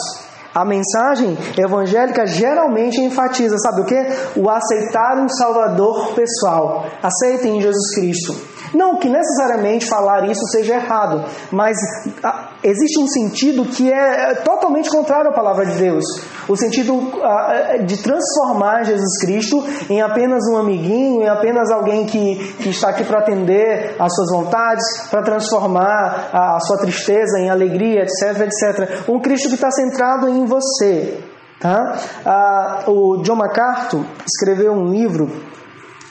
A 0.53 0.63
mensagem 0.63 1.37
evangélica 1.57 2.27
geralmente 2.27 3.01
enfatiza, 3.01 3.57
sabe 3.57 3.81
o 3.81 3.85
que? 3.85 4.39
O 4.39 4.49
aceitar 4.49 5.17
um 5.17 5.27
Salvador 5.27 6.13
pessoal. 6.13 6.85
Aceitem 7.01 7.59
Jesus 7.59 7.95
Cristo. 7.95 8.52
Não 8.73 8.97
que 8.97 9.07
necessariamente 9.07 9.87
falar 9.87 10.27
isso 10.29 10.45
seja 10.47 10.75
errado, 10.75 11.23
mas 11.51 11.77
ah, 12.23 12.49
existe 12.63 12.99
um 12.99 13.07
sentido 13.07 13.65
que 13.65 13.91
é, 13.91 14.31
é 14.31 14.35
totalmente 14.35 14.89
contrário 14.89 15.29
à 15.29 15.33
palavra 15.33 15.65
de 15.65 15.77
Deus. 15.77 16.03
O 16.47 16.55
sentido 16.55 17.11
ah, 17.21 17.77
de 17.85 17.97
transformar 18.01 18.83
Jesus 18.83 19.19
Cristo 19.21 19.63
em 19.89 20.01
apenas 20.01 20.43
um 20.51 20.57
amiguinho, 20.57 21.21
em 21.21 21.29
apenas 21.29 21.69
alguém 21.71 22.05
que, 22.05 22.53
que 22.55 22.69
está 22.69 22.89
aqui 22.89 23.03
para 23.03 23.19
atender 23.19 23.95
às 23.99 24.13
suas 24.13 24.31
vontades, 24.31 24.83
para 25.09 25.21
transformar 25.21 26.29
a 26.33 26.59
sua 26.61 26.77
tristeza 26.77 27.39
em 27.39 27.49
alegria, 27.49 28.01
etc, 28.01 28.41
etc. 28.41 29.09
Um 29.09 29.19
Cristo 29.19 29.49
que 29.49 29.55
está 29.55 29.69
centrado 29.71 30.27
em 30.27 30.45
você. 30.45 31.21
Tá? 31.59 31.97
Ah, 32.25 32.83
o 32.87 33.21
John 33.21 33.35
MacArthur 33.35 34.03
escreveu 34.25 34.73
um 34.73 34.91
livro 34.91 35.29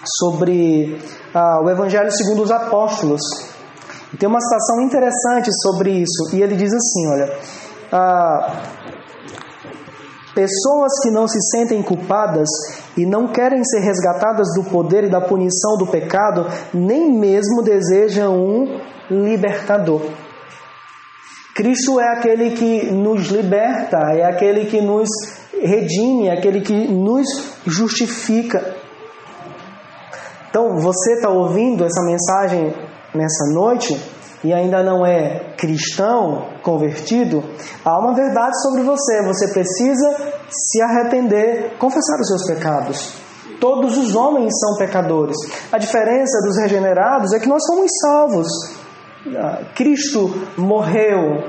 sobre 0.04 0.98
ah, 1.34 1.60
o 1.62 1.70
Evangelho 1.70 2.10
segundo 2.10 2.42
os 2.42 2.50
Apóstolos. 2.50 3.22
E 4.12 4.16
tem 4.16 4.28
uma 4.28 4.40
citação 4.40 4.80
interessante 4.82 5.50
sobre 5.62 5.90
isso. 5.90 6.34
E 6.34 6.42
ele 6.42 6.56
diz 6.56 6.72
assim: 6.72 7.08
olha, 7.08 7.38
ah, 7.92 8.62
pessoas 10.34 10.92
que 11.02 11.10
não 11.10 11.26
se 11.26 11.38
sentem 11.50 11.82
culpadas 11.82 12.48
e 12.96 13.06
não 13.06 13.28
querem 13.28 13.64
ser 13.64 13.80
resgatadas 13.80 14.48
do 14.54 14.64
poder 14.64 15.04
e 15.04 15.10
da 15.10 15.20
punição 15.20 15.76
do 15.78 15.86
pecado, 15.86 16.46
nem 16.72 17.12
mesmo 17.12 17.62
desejam 17.62 18.36
um 18.36 18.80
libertador. 19.10 20.02
Cristo 21.54 22.00
é 22.00 22.08
aquele 22.08 22.52
que 22.52 22.90
nos 22.90 23.28
liberta, 23.28 23.98
é 24.14 24.24
aquele 24.24 24.66
que 24.66 24.80
nos 24.80 25.08
redime, 25.62 26.28
é 26.28 26.32
aquele 26.32 26.62
que 26.62 26.88
nos 26.88 27.26
justifica. 27.66 28.81
Então, 30.52 30.76
você 30.76 31.14
está 31.14 31.30
ouvindo 31.30 31.82
essa 31.82 32.02
mensagem 32.02 32.74
nessa 33.14 33.54
noite 33.54 33.98
e 34.44 34.52
ainda 34.52 34.82
não 34.82 35.06
é 35.06 35.54
cristão, 35.56 36.46
convertido, 36.62 37.42
há 37.82 37.98
uma 37.98 38.14
verdade 38.14 38.60
sobre 38.60 38.82
você. 38.82 39.22
Você 39.22 39.48
precisa 39.48 40.14
se 40.50 40.82
arrepender, 40.82 41.78
confessar 41.78 42.20
os 42.20 42.28
seus 42.28 42.46
pecados. 42.46 43.14
Todos 43.58 43.96
os 43.96 44.14
homens 44.14 44.52
são 44.60 44.76
pecadores. 44.76 45.38
A 45.72 45.78
diferença 45.78 46.38
dos 46.46 46.58
regenerados 46.58 47.32
é 47.32 47.40
que 47.40 47.48
nós 47.48 47.64
somos 47.64 47.90
salvos. 48.02 48.48
ah, 49.34 49.62
Cristo 49.74 50.34
morreu 50.58 51.44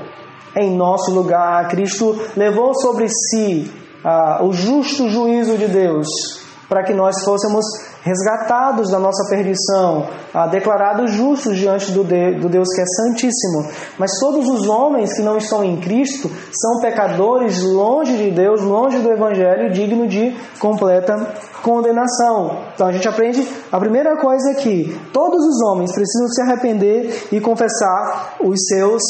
em 0.56 0.74
nosso 0.74 1.10
lugar, 1.10 1.68
Cristo 1.68 2.18
levou 2.34 2.72
sobre 2.74 3.06
si 3.10 3.70
ah, 4.02 4.42
o 4.42 4.50
justo 4.50 5.10
juízo 5.10 5.58
de 5.58 5.68
Deus 5.68 6.43
para 6.68 6.82
que 6.82 6.92
nós 6.92 7.22
fôssemos 7.24 7.64
resgatados 8.02 8.90
da 8.90 8.98
nossa 8.98 9.28
perdição, 9.28 10.08
ah, 10.32 10.46
declarados 10.46 11.10
justos 11.12 11.56
diante 11.56 11.92
do, 11.92 12.04
de, 12.04 12.38
do 12.38 12.48
Deus 12.48 12.68
que 12.74 12.80
é 12.80 12.84
Santíssimo. 12.84 13.68
Mas 13.98 14.18
todos 14.18 14.48
os 14.48 14.68
homens 14.68 15.14
que 15.14 15.22
não 15.22 15.36
estão 15.36 15.64
em 15.64 15.80
Cristo 15.80 16.30
são 16.52 16.80
pecadores 16.80 17.62
longe 17.62 18.16
de 18.16 18.30
Deus, 18.30 18.60
longe 18.60 18.98
do 18.98 19.10
Evangelho, 19.10 19.72
digno 19.72 20.06
de 20.06 20.36
completa 20.58 21.34
condenação. 21.62 22.58
Então 22.74 22.86
a 22.86 22.92
gente 22.92 23.08
aprende 23.08 23.48
a 23.72 23.78
primeira 23.78 24.16
coisa 24.16 24.50
aqui: 24.50 25.00
todos 25.12 25.44
os 25.44 25.62
homens 25.68 25.92
precisam 25.92 26.28
se 26.28 26.42
arrepender 26.42 27.28
e 27.32 27.40
confessar 27.40 28.36
os 28.40 28.66
seus 28.66 29.02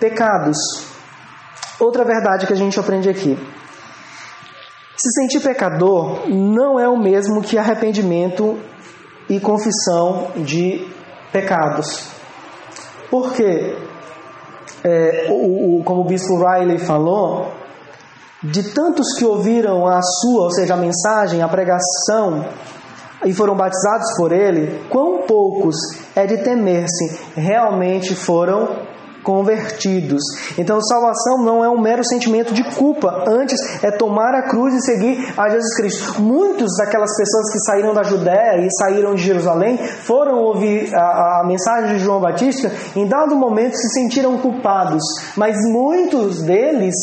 pecados. 0.00 0.56
Outra 1.78 2.04
verdade 2.04 2.46
que 2.46 2.52
a 2.52 2.56
gente 2.56 2.78
aprende 2.78 3.08
aqui. 3.08 3.38
Se 4.96 5.10
sentir 5.20 5.40
pecador 5.40 6.28
não 6.28 6.78
é 6.78 6.88
o 6.88 6.96
mesmo 6.96 7.42
que 7.42 7.58
arrependimento 7.58 8.58
e 9.28 9.40
confissão 9.40 10.28
de 10.36 10.86
pecados. 11.32 12.10
Porque, 13.10 13.76
é, 14.84 15.26
o, 15.30 15.80
o, 15.80 15.84
como 15.84 16.02
o 16.02 16.04
bispo 16.04 16.36
Riley 16.36 16.78
falou, 16.78 17.52
de 18.42 18.74
tantos 18.74 19.14
que 19.18 19.24
ouviram 19.24 19.86
a 19.86 20.00
sua, 20.02 20.44
ou 20.44 20.50
seja, 20.50 20.74
a 20.74 20.76
mensagem, 20.76 21.42
a 21.42 21.48
pregação, 21.48 22.44
e 23.24 23.32
foram 23.32 23.56
batizados 23.56 24.16
por 24.16 24.32
ele, 24.32 24.84
quão 24.90 25.22
poucos 25.22 25.76
é 26.14 26.26
de 26.26 26.38
temer-se 26.38 27.20
realmente 27.34 28.14
foram 28.14 28.91
convertidos. 29.22 30.22
Então, 30.58 30.80
salvação 30.80 31.44
não 31.44 31.64
é 31.64 31.68
um 31.68 31.80
mero 31.80 32.04
sentimento 32.04 32.52
de 32.52 32.62
culpa, 32.74 33.24
antes 33.28 33.58
é 33.82 33.90
tomar 33.90 34.34
a 34.34 34.48
cruz 34.48 34.74
e 34.74 34.80
seguir 34.80 35.32
a 35.36 35.48
Jesus 35.48 35.76
Cristo. 35.76 36.22
Muitos 36.22 36.76
daquelas 36.78 37.16
pessoas 37.16 37.52
que 37.52 37.58
saíram 37.60 37.94
da 37.94 38.02
Judéia 38.02 38.66
e 38.66 38.68
saíram 38.78 39.14
de 39.14 39.22
Jerusalém 39.22 39.78
foram 39.78 40.38
ouvir 40.38 40.94
a, 40.94 41.40
a 41.40 41.44
mensagem 41.46 41.96
de 41.96 42.04
João 42.04 42.20
Batista, 42.20 42.70
em 42.96 43.06
dado 43.06 43.36
momento 43.36 43.76
se 43.76 43.88
sentiram 43.94 44.38
culpados, 44.38 45.02
mas 45.36 45.56
muitos 45.70 46.42
deles 46.42 46.94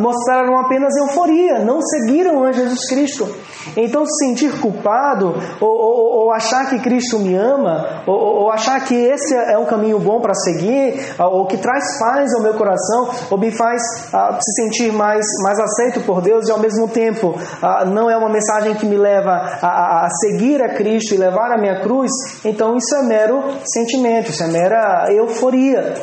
mostraram 0.00 0.58
apenas 0.58 0.94
euforia, 0.96 1.60
não 1.64 1.80
seguiram 1.80 2.44
a 2.44 2.52
Jesus 2.52 2.88
Cristo. 2.88 3.28
Então, 3.76 4.04
se 4.06 4.26
sentir 4.26 4.60
culpado, 4.60 5.34
ou, 5.60 5.68
ou, 5.68 6.24
ou 6.24 6.32
achar 6.32 6.68
que 6.68 6.78
Cristo 6.80 7.18
me 7.18 7.34
ama, 7.34 8.02
ou, 8.06 8.42
ou, 8.42 8.50
achar 8.50 8.84
que 8.84 8.94
esse 8.94 9.34
é 9.34 9.58
um 9.58 9.66
caminho 9.66 9.98
bom 9.98 10.20
para 10.20 10.34
seguir, 10.34 11.14
ah, 11.18 11.28
ou 11.28 11.46
que 11.46 11.56
traz 11.56 11.98
paz 11.98 12.34
ao 12.34 12.42
meu 12.42 12.54
coração, 12.54 13.10
ou 13.30 13.38
me 13.38 13.50
faz 13.50 13.82
ah, 14.12 14.38
se 14.40 14.62
sentir 14.62 14.92
mais, 14.92 15.24
mais 15.42 15.58
aceito 15.58 16.00
por 16.04 16.20
Deus 16.20 16.48
e 16.48 16.52
ao 16.52 16.58
mesmo 16.58 16.88
tempo 16.88 17.34
ah, 17.62 17.84
não 17.84 18.10
é 18.10 18.16
uma 18.16 18.28
mensagem 18.28 18.74
que 18.74 18.86
me 18.86 18.96
leva 18.96 19.30
a, 19.62 20.06
a, 20.06 20.08
seguir 20.10 20.62
a 20.62 20.74
Cristo 20.74 21.14
e 21.14 21.18
levar 21.18 21.52
a 21.52 21.60
minha 21.60 21.80
cruz, 21.80 22.10
então 22.44 22.76
isso 22.76 22.94
é 22.94 23.02
mero 23.02 23.42
sentimento, 23.64 24.30
isso 24.30 24.42
é 24.42 24.46
mera 24.46 25.06
euforia. 25.12 25.94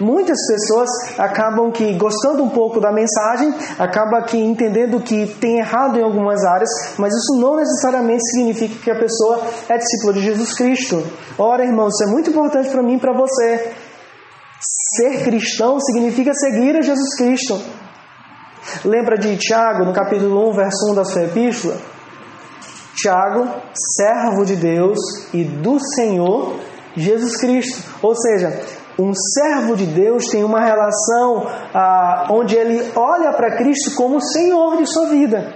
Muitas 0.00 0.38
pessoas 0.46 0.88
acabam 1.18 1.72
que 1.72 1.92
gostando 1.94 2.44
um 2.44 2.48
pouco 2.48 2.80
da 2.80 2.92
mensagem, 2.92 3.52
acaba 3.78 4.22
que 4.22 4.36
entendendo 4.36 5.00
que 5.00 5.26
tem 5.40 5.58
errado 5.58 5.98
em 5.98 6.02
algumas 6.02 6.44
áreas, 6.44 6.70
mas 6.96 7.12
isso 7.12 7.40
não 7.40 7.56
necessariamente 7.56 8.22
significa 8.30 8.76
que 8.80 8.90
a 8.90 8.98
pessoa 8.98 9.42
é 9.68 9.76
discípula 9.76 10.12
de 10.12 10.20
Jesus 10.20 10.54
Cristo. 10.54 11.04
Ora, 11.36 11.64
irmãos, 11.64 11.94
isso 11.94 12.04
é 12.04 12.12
muito 12.12 12.30
importante 12.30 12.70
para 12.70 12.82
mim 12.82 12.94
e 12.94 13.00
para 13.00 13.12
você. 13.12 13.72
Ser 14.96 15.24
cristão 15.24 15.80
significa 15.80 16.32
seguir 16.32 16.76
a 16.76 16.82
Jesus 16.82 17.16
Cristo. 17.16 17.60
Lembra 18.84 19.18
de 19.18 19.36
Tiago, 19.36 19.84
no 19.84 19.92
capítulo 19.92 20.48
1, 20.50 20.52
verso 20.52 20.92
1 20.92 20.94
da 20.94 21.04
sua 21.04 21.24
epístola? 21.24 21.76
Tiago, 22.94 23.48
servo 23.96 24.44
de 24.44 24.56
Deus 24.56 24.98
e 25.32 25.44
do 25.44 25.78
Senhor 25.94 26.56
Jesus 26.96 27.36
Cristo. 27.36 27.82
Ou 28.02 28.14
seja, 28.14 28.60
um 28.98 29.12
servo 29.14 29.76
de 29.76 29.86
Deus 29.86 30.24
tem 30.26 30.42
uma 30.42 30.60
relação 30.60 31.46
ah, 31.72 32.26
onde 32.30 32.56
ele 32.56 32.90
olha 32.96 33.32
para 33.32 33.56
Cristo 33.56 33.94
como 33.94 34.20
Senhor 34.20 34.76
de 34.76 34.86
sua 34.86 35.06
vida 35.06 35.54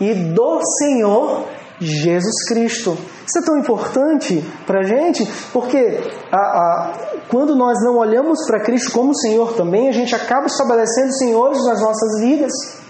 e 0.00 0.12
do 0.12 0.60
Senhor 0.78 1.46
Jesus 1.78 2.48
Cristo. 2.48 2.98
Isso 3.24 3.38
é 3.38 3.44
tão 3.44 3.58
importante 3.58 4.44
para 4.66 4.80
a 4.80 4.82
gente 4.82 5.24
porque 5.52 6.00
ah, 6.32 6.36
ah, 6.36 6.92
quando 7.30 7.54
nós 7.54 7.78
não 7.84 7.96
olhamos 7.96 8.44
para 8.46 8.60
Cristo 8.60 8.90
como 8.92 9.14
Senhor 9.14 9.54
também, 9.54 9.88
a 9.88 9.92
gente 9.92 10.14
acaba 10.14 10.46
estabelecendo 10.46 11.12
senhores 11.12 11.64
nas 11.64 11.80
nossas 11.80 12.20
vidas 12.20 12.81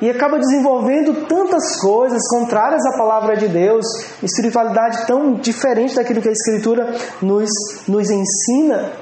e 0.00 0.10
acaba 0.10 0.38
desenvolvendo 0.38 1.26
tantas 1.26 1.80
coisas 1.80 2.20
contrárias 2.28 2.84
à 2.86 2.98
palavra 2.98 3.36
de 3.36 3.48
Deus, 3.48 3.84
espiritualidade 4.22 5.06
tão 5.06 5.34
diferente 5.34 5.94
daquilo 5.94 6.20
que 6.20 6.28
a 6.28 6.32
Escritura 6.32 6.94
nos, 7.22 7.50
nos 7.88 8.10
ensina. 8.10 8.92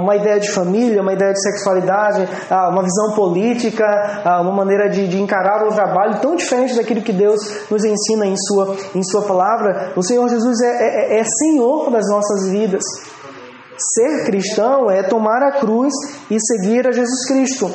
uma 0.00 0.16
ideia 0.16 0.40
de 0.40 0.50
família, 0.50 1.00
uma 1.00 1.12
ideia 1.12 1.32
de 1.32 1.40
sexualidade, 1.40 2.28
uma 2.50 2.82
visão 2.82 3.14
política, 3.14 3.86
uma 4.42 4.52
maneira 4.52 4.90
de, 4.90 5.08
de, 5.08 5.20
encarar 5.20 5.66
o 5.66 5.72
trabalho 5.72 6.20
tão 6.20 6.36
diferente 6.36 6.74
daquilo 6.76 7.02
que 7.02 7.12
Deus 7.12 7.40
nos 7.70 7.84
ensina 7.84 8.26
em 8.26 8.36
Sua, 8.36 8.76
em 8.94 9.02
sua 9.02 9.22
palavra. 9.22 9.92
O 9.96 10.02
Senhor 10.02 10.28
Jesus 10.28 10.60
é, 10.60 11.16
é, 11.16 11.20
é 11.20 11.24
Senhor 11.24 11.90
das 11.90 12.06
nossas 12.10 12.48
vidas. 12.50 12.82
Ser 13.78 14.24
cristão 14.26 14.90
é 14.90 15.04
tomar 15.04 15.40
a 15.40 15.52
cruz 15.60 15.94
e 16.28 16.36
seguir 16.40 16.86
a 16.86 16.90
Jesus 16.90 17.26
Cristo. 17.26 17.70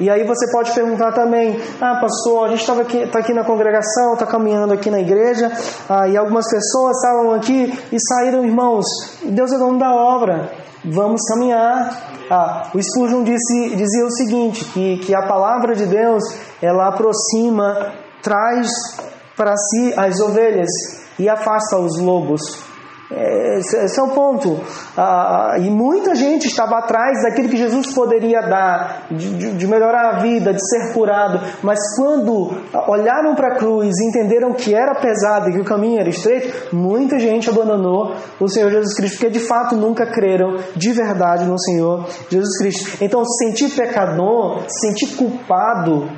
E 0.00 0.10
aí 0.10 0.24
você 0.24 0.50
pode 0.52 0.72
perguntar 0.72 1.12
também, 1.12 1.60
ah 1.80 1.98
pastor, 2.00 2.46
a 2.46 2.48
gente 2.50 2.60
estava 2.60 2.82
aqui, 2.82 3.06
tá 3.06 3.18
aqui 3.18 3.32
na 3.32 3.44
congregação, 3.44 4.12
está 4.12 4.26
caminhando 4.26 4.72
aqui 4.72 4.90
na 4.90 5.00
igreja, 5.00 5.50
ah, 5.88 6.06
e 6.08 6.16
algumas 6.16 6.48
pessoas 6.48 6.96
estavam 6.96 7.32
aqui 7.32 7.72
e 7.90 7.96
saíram, 7.98 8.44
irmãos, 8.44 8.84
Deus 9.24 9.52
é 9.52 9.58
dono 9.58 9.78
da 9.78 9.92
obra, 9.94 10.50
vamos 10.84 11.20
caminhar. 11.28 11.90
Ah, 12.30 12.70
o 12.74 12.82
Spurgeon 12.82 13.24
disse, 13.24 13.70
dizia 13.74 14.04
o 14.04 14.10
seguinte, 14.10 14.64
que, 14.66 14.98
que 14.98 15.14
a 15.14 15.26
palavra 15.26 15.74
de 15.74 15.86
Deus, 15.86 16.22
ela 16.60 16.88
aproxima, 16.88 17.92
traz 18.22 18.68
para 19.36 19.56
si 19.56 19.94
as 19.96 20.20
ovelhas 20.20 20.68
e 21.18 21.28
afasta 21.28 21.78
os 21.78 21.98
lobos. 21.98 22.67
É, 23.10 23.58
esse 23.58 23.98
é 23.98 24.02
o 24.02 24.08
ponto. 24.08 24.60
Ah, 24.96 25.54
e 25.58 25.70
muita 25.70 26.14
gente 26.14 26.46
estava 26.46 26.78
atrás 26.78 27.22
daquilo 27.22 27.48
que 27.48 27.56
Jesus 27.56 27.94
poderia 27.94 28.42
dar, 28.42 29.06
de, 29.10 29.52
de 29.54 29.66
melhorar 29.66 30.16
a 30.16 30.18
vida, 30.18 30.52
de 30.52 30.60
ser 30.60 30.92
curado. 30.92 31.40
Mas 31.62 31.78
quando 31.96 32.50
olharam 32.86 33.34
para 33.34 33.54
a 33.54 33.56
cruz 33.56 33.96
e 33.98 34.08
entenderam 34.08 34.52
que 34.52 34.74
era 34.74 34.94
pesado 34.94 35.48
e 35.48 35.54
que 35.54 35.60
o 35.60 35.64
caminho 35.64 36.00
era 36.00 36.10
estreito, 36.10 36.74
muita 36.74 37.18
gente 37.18 37.48
abandonou 37.48 38.14
o 38.38 38.48
Senhor 38.48 38.70
Jesus 38.70 38.94
Cristo, 38.94 39.18
porque 39.18 39.30
de 39.30 39.40
fato 39.40 39.74
nunca 39.74 40.06
creram 40.06 40.56
de 40.76 40.92
verdade 40.92 41.46
no 41.46 41.58
Senhor 41.58 42.06
Jesus 42.28 42.58
Cristo. 42.58 43.02
Então, 43.02 43.24
sentir 43.24 43.70
pecador, 43.70 44.64
sentir 44.68 45.16
culpado, 45.16 46.10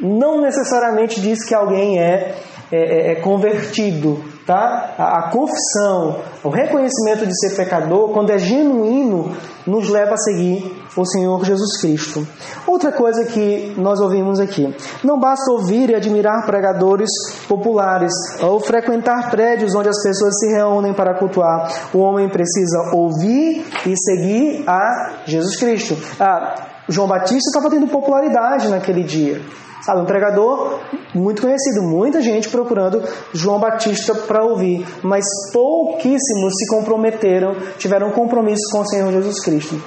não 0.00 0.40
necessariamente 0.40 1.20
diz 1.20 1.44
que 1.44 1.54
alguém 1.54 2.00
é, 2.00 2.34
é, 2.72 3.12
é 3.12 3.14
convertido 3.16 4.32
tá? 4.46 4.94
A, 4.98 5.18
a, 5.18 5.30
confissão, 5.30 6.20
o 6.42 6.48
reconhecimento 6.48 7.26
de 7.26 7.38
ser 7.38 7.56
pecador, 7.56 8.10
quando 8.10 8.30
é 8.30 8.38
genuíno, 8.38 9.36
nos 9.66 9.88
leva 9.88 10.14
a 10.14 10.16
seguir 10.16 10.82
o 10.96 11.04
Senhor 11.04 11.44
Jesus 11.44 11.80
Cristo. 11.80 12.26
Outra 12.66 12.92
coisa 12.92 13.24
que 13.24 13.74
nós 13.78 14.00
ouvimos 14.00 14.40
aqui: 14.40 14.74
não 15.04 15.18
basta 15.18 15.50
ouvir 15.52 15.90
e 15.90 15.94
admirar 15.94 16.44
pregadores 16.44 17.10
populares 17.48 18.12
ou 18.42 18.60
frequentar 18.60 19.30
prédios 19.30 19.74
onde 19.74 19.88
as 19.88 20.02
pessoas 20.02 20.34
se 20.38 20.48
reúnem 20.54 20.92
para 20.92 21.18
cultuar. 21.18 21.70
O 21.92 21.98
homem 21.98 22.28
precisa 22.28 22.90
ouvir 22.92 23.64
e 23.86 23.96
seguir 23.96 24.64
a 24.66 25.22
Jesus 25.24 25.56
Cristo. 25.56 25.96
Ah, 26.18 26.54
João 26.88 27.06
Batista 27.06 27.48
estava 27.48 27.70
tendo 27.70 27.86
popularidade 27.86 28.68
naquele 28.68 29.04
dia. 29.04 29.40
Sabe, 29.84 30.00
um 30.00 30.04
pregador 30.04 30.78
muito 31.12 31.42
conhecido, 31.42 31.82
muita 31.82 32.22
gente 32.22 32.48
procurando 32.48 33.02
João 33.34 33.58
Batista 33.58 34.14
para 34.14 34.44
ouvir, 34.44 34.86
mas 35.02 35.24
pouquíssimos 35.52 36.52
se 36.56 36.66
comprometeram, 36.68 37.56
tiveram 37.78 38.12
compromisso 38.12 38.62
com 38.70 38.80
o 38.80 38.86
Senhor 38.86 39.10
Jesus 39.10 39.42
Cristo. 39.44 39.82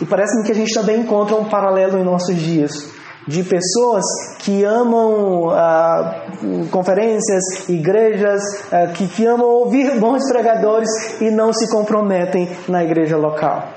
E 0.00 0.06
parece-me 0.06 0.44
que 0.44 0.52
a 0.52 0.54
gente 0.54 0.72
também 0.72 1.00
encontra 1.00 1.34
um 1.34 1.48
paralelo 1.48 1.98
em 1.98 2.04
nossos 2.04 2.36
dias 2.36 2.72
de 3.26 3.42
pessoas 3.42 4.04
que 4.40 4.64
amam 4.64 5.50
ah, 5.50 6.24
conferências, 6.70 7.68
igrejas, 7.68 8.42
ah, 8.72 8.88
que, 8.88 9.06
que 9.08 9.26
amam 9.26 9.46
ouvir 9.46 9.98
bons 9.98 10.28
pregadores 10.28 10.88
e 11.20 11.30
não 11.30 11.52
se 11.52 11.70
comprometem 11.70 12.48
na 12.68 12.82
igreja 12.82 13.16
local. 13.16 13.68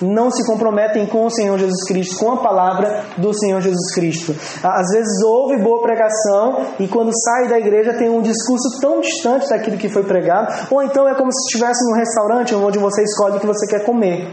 Não 0.00 0.30
se 0.30 0.44
comprometem 0.46 1.06
com 1.06 1.26
o 1.26 1.30
Senhor 1.30 1.58
Jesus 1.58 1.84
Cristo, 1.86 2.18
com 2.18 2.32
a 2.32 2.36
palavra 2.38 3.04
do 3.16 3.32
Senhor 3.32 3.60
Jesus 3.60 3.94
Cristo. 3.94 4.34
Às 4.62 4.90
vezes 4.90 5.22
ouve 5.24 5.56
boa 5.58 5.82
pregação 5.82 6.66
e 6.78 6.88
quando 6.88 7.10
sai 7.12 7.48
da 7.48 7.58
igreja 7.58 7.94
tem 7.94 8.08
um 8.08 8.22
discurso 8.22 8.80
tão 8.80 9.00
distante 9.00 9.48
daquilo 9.48 9.76
que 9.76 9.88
foi 9.88 10.02
pregado, 10.02 10.52
ou 10.70 10.82
então 10.82 11.08
é 11.08 11.14
como 11.14 11.32
se 11.32 11.46
estivesse 11.46 11.84
num 11.88 11.98
restaurante 11.98 12.54
onde 12.54 12.78
você 12.78 13.02
escolhe 13.02 13.36
o 13.36 13.40
que 13.40 13.46
você 13.46 13.66
quer 13.66 13.84
comer. 13.84 14.28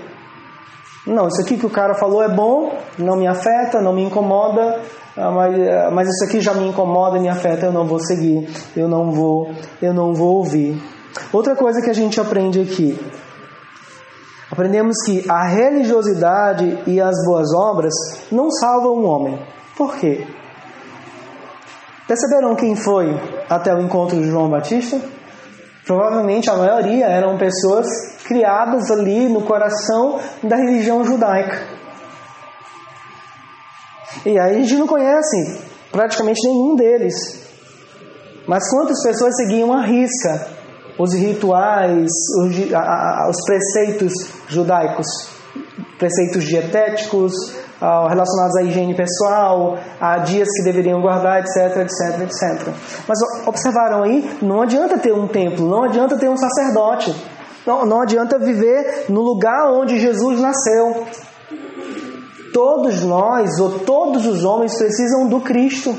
Não, 1.06 1.28
isso 1.28 1.42
aqui 1.42 1.58
que 1.58 1.66
o 1.66 1.70
cara 1.70 1.96
falou 1.96 2.22
é 2.22 2.30
bom, 2.30 2.74
não 2.98 3.16
me 3.16 3.28
afeta, 3.28 3.82
não 3.82 3.92
me 3.92 4.04
incomoda, 4.04 4.80
ah, 5.18 5.32
mas, 5.32 5.56
ah, 5.68 5.90
mas 5.92 6.08
isso 6.08 6.24
aqui 6.26 6.40
já 6.40 6.54
me 6.54 6.68
incomoda 6.68 7.18
e 7.18 7.22
me 7.22 7.30
afeta, 7.30 7.66
eu 7.66 7.72
não 7.72 7.86
vou 7.86 8.00
seguir, 8.00 8.48
eu 8.76 8.88
não 8.88 9.12
vou, 9.12 9.52
eu 9.82 9.94
não 9.94 10.14
vou 10.14 10.38
ouvir. 10.38 10.80
Outra 11.34 11.56
coisa 11.56 11.82
que 11.82 11.90
a 11.90 11.94
gente 11.94 12.20
aprende 12.20 12.62
aqui, 12.62 12.98
aprendemos 14.52 14.98
que 15.06 15.24
a 15.30 15.48
religiosidade 15.48 16.84
e 16.86 17.00
as 17.00 17.16
boas 17.26 17.54
obras 17.54 17.94
não 18.30 18.52
salvam 18.52 18.98
o 18.98 19.06
homem. 19.06 19.40
Por 19.78 19.96
quê? 19.96 20.28
Perceberam 22.06 22.54
quem 22.56 22.76
foi 22.76 23.08
até 23.50 23.74
o 23.74 23.80
encontro 23.80 24.18
de 24.18 24.28
João 24.28 24.50
Batista? 24.50 25.00
Provavelmente 25.86 26.50
a 26.50 26.56
maioria 26.58 27.06
eram 27.06 27.38
pessoas 27.38 27.88
criadas 28.26 28.92
ali 28.92 29.30
no 29.30 29.44
coração 29.44 30.20
da 30.44 30.58
religião 30.58 31.04
judaica. 31.06 31.58
E 34.26 34.38
aí 34.38 34.58
a 34.58 34.60
gente 34.60 34.76
não 34.76 34.86
conhece 34.86 35.62
praticamente 35.92 36.46
nenhum 36.46 36.76
deles. 36.76 37.14
Mas 38.46 38.70
quantas 38.70 39.02
pessoas 39.02 39.36
seguiam 39.38 39.72
a 39.72 39.82
risca 39.82 40.48
os 41.02 41.14
rituais, 41.14 42.10
os, 42.44 42.56
os 43.30 43.46
preceitos 43.46 44.14
judaicos, 44.48 45.08
preceitos 45.98 46.44
dietéticos, 46.46 47.34
relacionados 47.82 48.56
à 48.58 48.64
higiene 48.64 48.94
pessoal, 48.94 49.78
a 50.00 50.20
dias 50.20 50.48
que 50.56 50.64
deveriam 50.64 51.02
guardar, 51.02 51.40
etc, 51.40 51.78
etc, 51.78 52.22
etc. 52.22 52.74
Mas 53.08 53.18
observaram 53.48 54.04
aí, 54.04 54.38
não 54.42 54.62
adianta 54.62 55.00
ter 55.00 55.14
um 55.14 55.28
templo, 55.28 55.68
não 55.68 55.84
adianta 55.84 56.18
ter 56.18 56.30
um 56.30 56.38
sacerdote, 56.38 57.16
não, 57.66 57.86
não 57.86 58.02
adianta 58.02 58.38
viver 58.38 59.06
no 59.10 59.22
lugar 59.22 59.72
onde 59.72 60.00
Jesus 60.00 60.40
nasceu. 60.40 61.06
Todos 62.54 63.04
nós, 63.04 63.60
ou 63.60 63.80
todos 63.80 64.28
os 64.28 64.44
homens, 64.44 64.78
precisam 64.78 65.28
do 65.28 65.40
Cristo. 65.40 65.96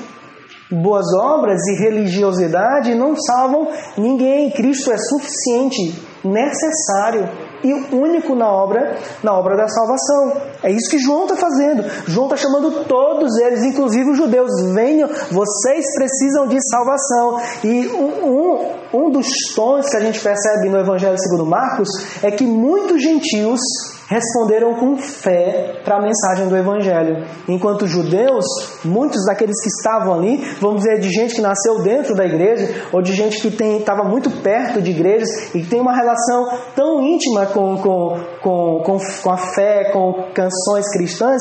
Boas 0.72 1.06
obras 1.14 1.61
e 1.66 1.82
religiosidade 1.82 2.94
não 2.94 3.14
salvam 3.14 3.68
ninguém. 3.96 4.50
Cristo 4.50 4.90
é 4.90 4.96
suficiente, 4.96 5.94
necessário 6.24 7.28
e 7.64 7.72
único 7.94 8.35
na 8.35 8.50
obra, 8.50 8.96
na 9.22 9.32
obra 9.32 9.56
da 9.56 9.68
salvação. 9.68 10.42
É 10.62 10.70
isso 10.70 10.90
que 10.90 10.98
João 10.98 11.24
está 11.24 11.37
fazendo. 11.37 11.85
João 12.06 12.26
está 12.26 12.37
chamando 12.37 12.85
todos 12.85 13.37
eles, 13.38 13.62
inclusive 13.64 14.11
os 14.11 14.16
judeus, 14.16 14.50
venham, 14.74 15.08
vocês 15.30 15.85
precisam 15.94 16.46
de 16.46 16.58
salvação. 16.68 17.40
E 17.64 17.88
um, 17.88 18.72
um, 18.94 19.11
dos 19.11 19.26
tons 19.54 19.88
que 19.88 19.96
a 19.96 20.00
gente 20.00 20.20
percebe 20.20 20.68
no 20.68 20.78
Evangelho 20.78 21.18
segundo 21.18 21.46
Marcos 21.46 21.88
é 22.22 22.30
que 22.30 22.44
muitos 22.44 23.02
gentios 23.02 23.61
responderam 24.08 24.74
com 24.74 24.96
fé 24.96 25.80
para 25.84 25.96
a 25.96 26.02
mensagem 26.02 26.48
do 26.48 26.56
Evangelho. 26.56 27.24
Enquanto 27.48 27.86
judeus, 27.86 28.44
muitos 28.84 29.24
daqueles 29.24 29.60
que 29.62 29.68
estavam 29.68 30.14
ali, 30.14 30.36
vamos 30.60 30.82
dizer, 30.82 31.00
de 31.00 31.10
gente 31.10 31.34
que 31.34 31.40
nasceu 31.40 31.82
dentro 31.82 32.14
da 32.14 32.24
igreja, 32.24 32.86
ou 32.92 33.02
de 33.02 33.12
gente 33.12 33.40
que 33.40 33.48
estava 33.48 34.04
muito 34.04 34.30
perto 34.42 34.80
de 34.80 34.90
igrejas 34.90 35.54
e 35.54 35.60
que 35.60 35.68
tem 35.68 35.80
uma 35.80 35.94
relação 35.94 36.48
tão 36.74 37.02
íntima 37.02 37.46
com, 37.46 37.76
com, 37.78 38.20
com, 38.42 38.82
com, 38.84 38.98
com 39.22 39.30
a 39.30 39.36
fé, 39.36 39.90
com 39.92 40.30
canções 40.34 40.88
cristãs, 40.92 41.40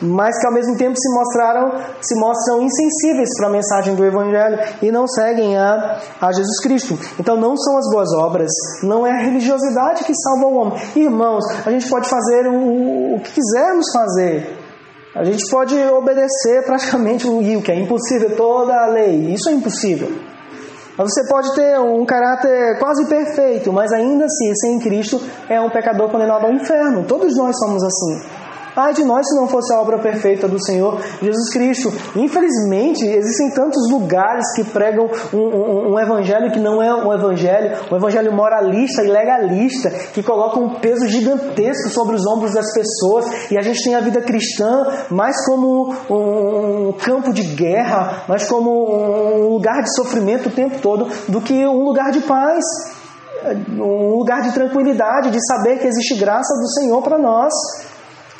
mas 0.00 0.38
que 0.38 0.46
ao 0.46 0.52
mesmo 0.52 0.76
tempo 0.76 0.94
se 0.96 1.14
mostraram, 1.14 1.72
se 2.00 2.18
mostram 2.18 2.62
insensíveis 2.62 3.28
para 3.38 3.48
a 3.48 3.52
mensagem 3.52 3.94
do 3.94 4.04
Evangelho 4.04 4.58
e 4.80 4.90
não 4.90 5.06
seguem 5.06 5.56
a, 5.56 5.98
a 6.20 6.32
Jesus 6.32 6.60
Cristo. 6.62 6.98
Então 7.18 7.36
não 7.36 7.56
são 7.56 7.78
as 7.78 7.90
boas 7.90 8.12
obras, 8.14 8.50
não 8.82 9.06
é 9.06 9.10
a 9.10 9.22
religiosidade 9.24 10.04
que 10.04 10.12
salva 10.14 10.46
o 10.46 10.56
homem. 10.56 10.78
Irmãos, 10.96 11.44
a 11.66 11.70
gente 11.70 11.88
pode 11.88 12.08
fazer 12.12 12.46
o, 12.46 13.14
o 13.14 13.20
que 13.20 13.32
quisermos 13.32 13.86
fazer. 13.90 14.58
A 15.14 15.24
gente 15.24 15.50
pode 15.50 15.74
obedecer 15.90 16.64
praticamente 16.64 17.26
o 17.26 17.62
que 17.62 17.72
é 17.72 17.78
impossível, 17.78 18.36
toda 18.36 18.74
a 18.74 18.86
lei. 18.86 19.32
Isso 19.32 19.48
é 19.48 19.52
impossível. 19.52 20.08
Mas 20.96 21.10
você 21.10 21.26
pode 21.26 21.54
ter 21.54 21.78
um 21.80 22.04
caráter 22.04 22.78
quase 22.78 23.06
perfeito, 23.08 23.72
mas 23.72 23.90
ainda 23.92 24.26
assim, 24.26 24.54
sem 24.54 24.78
Cristo, 24.78 25.20
é 25.48 25.58
um 25.58 25.70
pecador 25.70 26.10
condenado 26.10 26.44
ao 26.44 26.52
inferno. 26.52 27.04
Todos 27.04 27.34
nós 27.36 27.58
somos 27.58 27.82
assim. 27.82 28.41
Ai 28.74 28.94
de 28.94 29.04
nós 29.04 29.26
se 29.26 29.36
não 29.36 29.46
fosse 29.46 29.72
a 29.74 29.80
obra 29.80 29.98
perfeita 29.98 30.48
do 30.48 30.62
Senhor 30.64 30.98
Jesus 31.20 31.52
Cristo. 31.52 31.92
Infelizmente, 32.16 33.04
existem 33.04 33.50
tantos 33.50 33.90
lugares 33.90 34.44
que 34.54 34.64
pregam 34.64 35.10
um, 35.32 35.38
um, 35.38 35.92
um, 35.92 35.98
evangelho 35.98 36.50
que 36.50 36.58
não 36.58 36.82
é 36.82 36.94
um 36.94 37.12
evangelho, 37.12 37.76
um 37.90 37.96
evangelho 37.96 38.32
moralista 38.32 39.02
e 39.02 39.08
legalista, 39.08 39.90
que 40.14 40.22
coloca 40.22 40.58
um 40.58 40.80
peso 40.80 41.06
gigantesco 41.06 41.90
sobre 41.90 42.16
os 42.16 42.26
ombros 42.26 42.54
das 42.54 42.72
pessoas. 42.72 43.50
E 43.50 43.58
a 43.58 43.62
gente 43.62 43.82
tem 43.84 43.94
a 43.94 44.00
vida 44.00 44.22
cristã 44.22 44.86
mais 45.10 45.44
como 45.44 45.94
um 46.08 46.92
campo 46.92 47.32
de 47.32 47.42
guerra, 47.42 48.24
mais 48.26 48.48
como 48.48 48.70
um 48.70 49.48
lugar 49.48 49.82
de 49.82 49.94
sofrimento 49.94 50.48
o 50.48 50.52
tempo 50.52 50.78
todo, 50.80 51.08
do 51.28 51.40
que 51.40 51.66
um 51.66 51.84
lugar 51.84 52.10
de 52.10 52.20
paz 52.20 52.64
um 53.68 54.16
lugar 54.18 54.40
de 54.42 54.52
tranquilidade, 54.52 55.30
de 55.30 55.44
saber 55.44 55.78
que 55.78 55.86
existe 55.88 56.14
graça 56.14 56.54
do 56.54 56.68
Senhor 56.68 57.02
para 57.02 57.18
nós. 57.18 57.52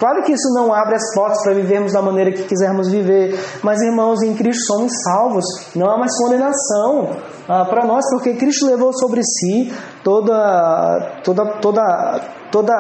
Claro 0.03 0.25
que 0.25 0.33
isso 0.33 0.53
não 0.53 0.75
abre 0.75 0.97
as 0.97 1.15
portas 1.15 1.41
para 1.45 1.55
vivermos 1.55 1.93
da 1.93 2.03
maneira 2.03 2.33
que 2.33 2.43
quisermos 2.43 2.91
viver, 2.91 3.39
mas 3.63 3.81
irmãos, 3.81 4.21
em 4.21 4.35
Cristo 4.35 4.65
somos 4.67 4.91
salvos, 5.05 5.45
não 5.77 5.89
há 5.89 5.97
mais 5.97 6.11
condenação 6.19 7.11
ah, 7.49 7.65
para 7.67 7.87
nós, 7.87 8.05
porque 8.11 8.35
Cristo 8.35 8.67
levou 8.67 8.93
sobre 8.93 9.23
si 9.23 9.73
toda, 10.03 11.21
toda, 11.23 11.45
toda, 11.61 12.21
toda 12.51 12.75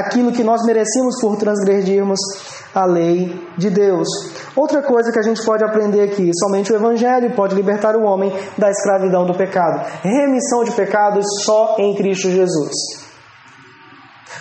aquilo 0.00 0.32
que 0.32 0.42
nós 0.42 0.66
merecemos 0.66 1.20
por 1.20 1.36
transgredirmos 1.36 2.18
a 2.74 2.84
lei 2.84 3.32
de 3.56 3.70
Deus. 3.70 4.08
Outra 4.56 4.82
coisa 4.82 5.12
que 5.12 5.20
a 5.20 5.22
gente 5.22 5.44
pode 5.46 5.62
aprender 5.62 6.00
aqui: 6.00 6.32
somente 6.34 6.72
o 6.72 6.74
Evangelho 6.74 7.32
pode 7.36 7.54
libertar 7.54 7.94
o 7.94 8.02
homem 8.02 8.32
da 8.58 8.68
escravidão 8.68 9.24
do 9.24 9.36
pecado. 9.36 9.86
Remissão 10.02 10.64
de 10.64 10.72
pecados 10.72 11.24
só 11.44 11.76
em 11.78 11.94
Cristo 11.94 12.28
Jesus. 12.28 13.08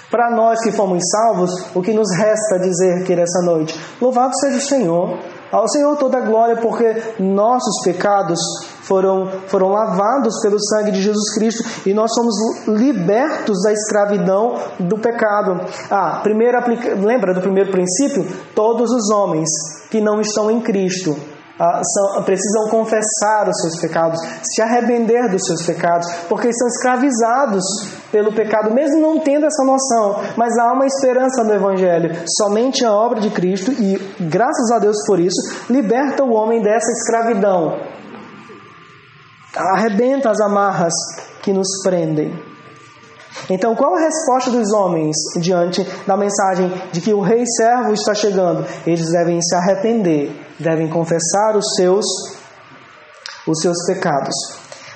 Para 0.10 0.30
nós 0.32 0.60
que 0.62 0.72
fomos 0.72 1.04
salvos, 1.12 1.52
o 1.76 1.82
que 1.82 1.94
nos 1.94 2.12
resta 2.16 2.60
dizer 2.60 3.02
aqui 3.02 3.16
nessa 3.16 3.42
noite? 3.44 3.80
Louvado 4.02 4.36
seja 4.40 4.58
o 4.58 4.62
Senhor. 4.62 5.18
Ao 5.52 5.68
Senhor 5.68 5.98
toda 5.98 6.18
a 6.18 6.22
glória, 6.22 6.58
porque 6.58 7.16
nossos 7.20 7.84
pecados 7.84 8.40
foram, 8.84 9.28
foram 9.48 9.70
lavados 9.70 10.40
pelo 10.42 10.60
sangue 10.60 10.92
de 10.92 11.02
Jesus 11.02 11.34
Cristo 11.34 11.64
e 11.88 11.94
nós 11.94 12.12
somos 12.14 12.36
libertos 12.68 13.62
da 13.64 13.72
escravidão 13.72 14.58
do 14.80 14.98
pecado. 14.98 15.62
Ah, 15.90 16.20
primeiro 16.22 16.58
lembra 17.04 17.34
do 17.34 17.42
primeiro 17.42 17.72
princípio? 17.72 18.28
Todos 18.54 18.92
os 18.92 19.10
homens 19.12 19.50
que 19.90 20.00
não 20.00 20.22
estão 20.22 20.52
em 20.52 20.62
Cristo 20.62 21.16
ah, 21.60 21.82
são, 21.84 22.24
precisam 22.24 22.70
confessar 22.70 23.50
os 23.50 23.62
seus 23.62 23.82
pecados, 23.82 24.18
se 24.42 24.62
arrepender 24.62 25.30
dos 25.30 25.44
seus 25.46 25.62
pecados, 25.66 26.10
porque 26.30 26.48
estão 26.48 26.68
escravizados 26.68 27.64
pelo 28.12 28.34
pecado, 28.34 28.74
mesmo 28.74 29.02
não 29.02 29.20
tendo 29.20 29.46
essa 29.46 29.66
noção. 29.66 30.22
Mas 30.38 30.58
há 30.58 30.72
uma 30.72 30.86
esperança 30.86 31.44
no 31.44 31.54
Evangelho. 31.54 32.16
Somente 32.38 32.86
a 32.86 32.94
obra 32.94 33.20
de 33.20 33.30
Cristo, 33.30 33.72
e 33.72 33.98
graças 34.22 34.72
a 34.72 34.80
Deus 34.80 34.98
por 35.06 35.20
isso, 35.20 35.42
liberta 35.70 36.24
o 36.24 36.34
homem 36.34 36.62
dessa 36.62 36.92
escravidão. 36.94 37.78
Arrebenta 39.56 40.30
as 40.30 40.40
amarras 40.40 40.94
que 41.42 41.52
nos 41.52 41.68
prendem. 41.84 42.49
Então, 43.50 43.76
qual 43.76 43.96
a 43.96 44.00
resposta 44.00 44.52
dos 44.52 44.72
homens 44.74 45.16
diante 45.40 45.86
da 46.08 46.18
mensagem 46.18 46.72
de 46.92 47.02
que 47.02 47.14
o 47.14 47.22
rei 47.22 47.44
servo 47.46 47.94
está 47.94 48.14
chegando? 48.14 48.66
Eles 48.86 49.12
devem 49.12 49.42
se 49.42 49.56
arrepender, 49.56 50.32
devem 50.60 50.90
confessar 50.90 51.56
os 51.56 51.76
seus 51.76 52.06
os 53.48 53.62
seus 53.62 53.78
pecados. 53.88 54.36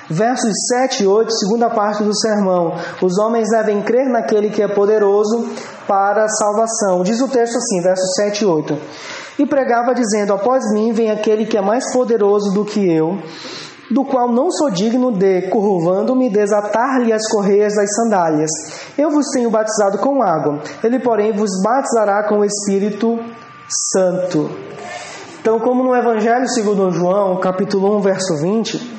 Versos 0.08 0.52
7 0.68 1.02
e 1.02 1.06
8, 1.06 1.32
segunda 1.32 1.70
parte 1.70 2.02
do 2.02 2.14
sermão. 2.14 2.74
Os 3.02 3.18
homens 3.18 3.48
devem 3.50 3.82
crer 3.82 4.08
naquele 4.08 4.50
que 4.50 4.62
é 4.62 4.68
poderoso 4.68 5.48
para 5.88 6.24
a 6.24 6.28
salvação. 6.28 7.02
Diz 7.02 7.20
o 7.20 7.28
texto 7.28 7.56
assim, 7.56 7.80
versos 7.80 8.12
7 8.16 8.42
e 8.42 8.46
8. 8.46 8.78
E 9.38 9.46
pregava 9.46 9.94
dizendo: 9.94 10.34
Após 10.34 10.62
mim 10.72 10.92
vem 10.92 11.10
aquele 11.10 11.46
que 11.46 11.56
é 11.56 11.62
mais 11.62 11.90
poderoso 11.92 12.52
do 12.52 12.64
que 12.64 12.80
eu 12.80 13.18
do 13.90 14.04
qual 14.04 14.32
não 14.32 14.50
sou 14.50 14.70
digno 14.70 15.12
de, 15.12 15.48
curvando-me, 15.48 16.30
desatar-lhe 16.30 17.12
as 17.12 17.28
correias 17.28 17.74
das 17.74 17.94
sandálias. 17.94 18.50
Eu 18.96 19.10
vos 19.10 19.26
tenho 19.32 19.50
batizado 19.50 19.98
com 19.98 20.22
água, 20.22 20.60
ele, 20.82 20.98
porém, 20.98 21.32
vos 21.32 21.50
batizará 21.62 22.26
com 22.28 22.38
o 22.38 22.44
Espírito 22.44 23.18
Santo. 23.68 24.50
Então, 25.40 25.58
como 25.60 25.84
no 25.84 25.94
Evangelho 25.94 26.48
segundo 26.48 26.90
João, 26.90 27.38
capítulo 27.38 27.96
1, 27.98 28.00
verso 28.00 28.36
20, 28.40 28.98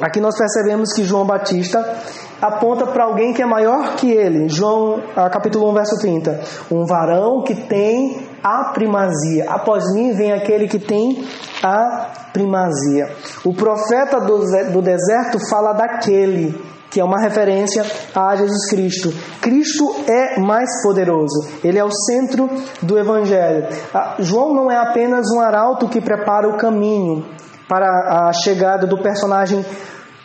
aqui 0.00 0.20
nós 0.20 0.36
percebemos 0.36 0.92
que 0.92 1.02
João 1.02 1.24
Batista 1.24 1.96
aponta 2.42 2.86
para 2.88 3.04
alguém 3.04 3.32
que 3.32 3.40
é 3.40 3.46
maior 3.46 3.94
que 3.94 4.10
ele. 4.10 4.48
João, 4.48 5.00
capítulo 5.14 5.70
1, 5.70 5.74
verso 5.74 5.98
30. 5.98 6.40
Um 6.70 6.84
varão 6.84 7.42
que 7.42 7.54
tem 7.54 8.31
a 8.42 8.72
primazia. 8.72 9.50
Após 9.50 9.84
mim 9.94 10.12
vem 10.12 10.32
aquele 10.32 10.66
que 10.66 10.78
tem 10.78 11.24
a 11.62 12.30
primazia. 12.32 13.10
O 13.44 13.54
profeta 13.54 14.20
do 14.20 14.82
deserto 14.82 15.38
fala 15.48 15.72
daquele 15.72 16.72
que 16.92 17.00
é 17.00 17.04
uma 17.04 17.18
referência 17.18 17.82
a 18.14 18.36
Jesus 18.36 18.68
Cristo. 18.68 19.10
Cristo 19.40 19.94
é 20.06 20.38
mais 20.38 20.68
poderoso, 20.82 21.48
ele 21.64 21.78
é 21.78 21.84
o 21.84 21.90
centro 21.90 22.50
do 22.82 22.98
Evangelho. 22.98 23.66
João 24.18 24.54
não 24.54 24.70
é 24.70 24.76
apenas 24.76 25.26
um 25.34 25.40
arauto 25.40 25.88
que 25.88 26.02
prepara 26.02 26.46
o 26.46 26.58
caminho 26.58 27.24
para 27.66 28.28
a 28.28 28.32
chegada 28.34 28.86
do 28.86 28.98
personagem 29.02 29.64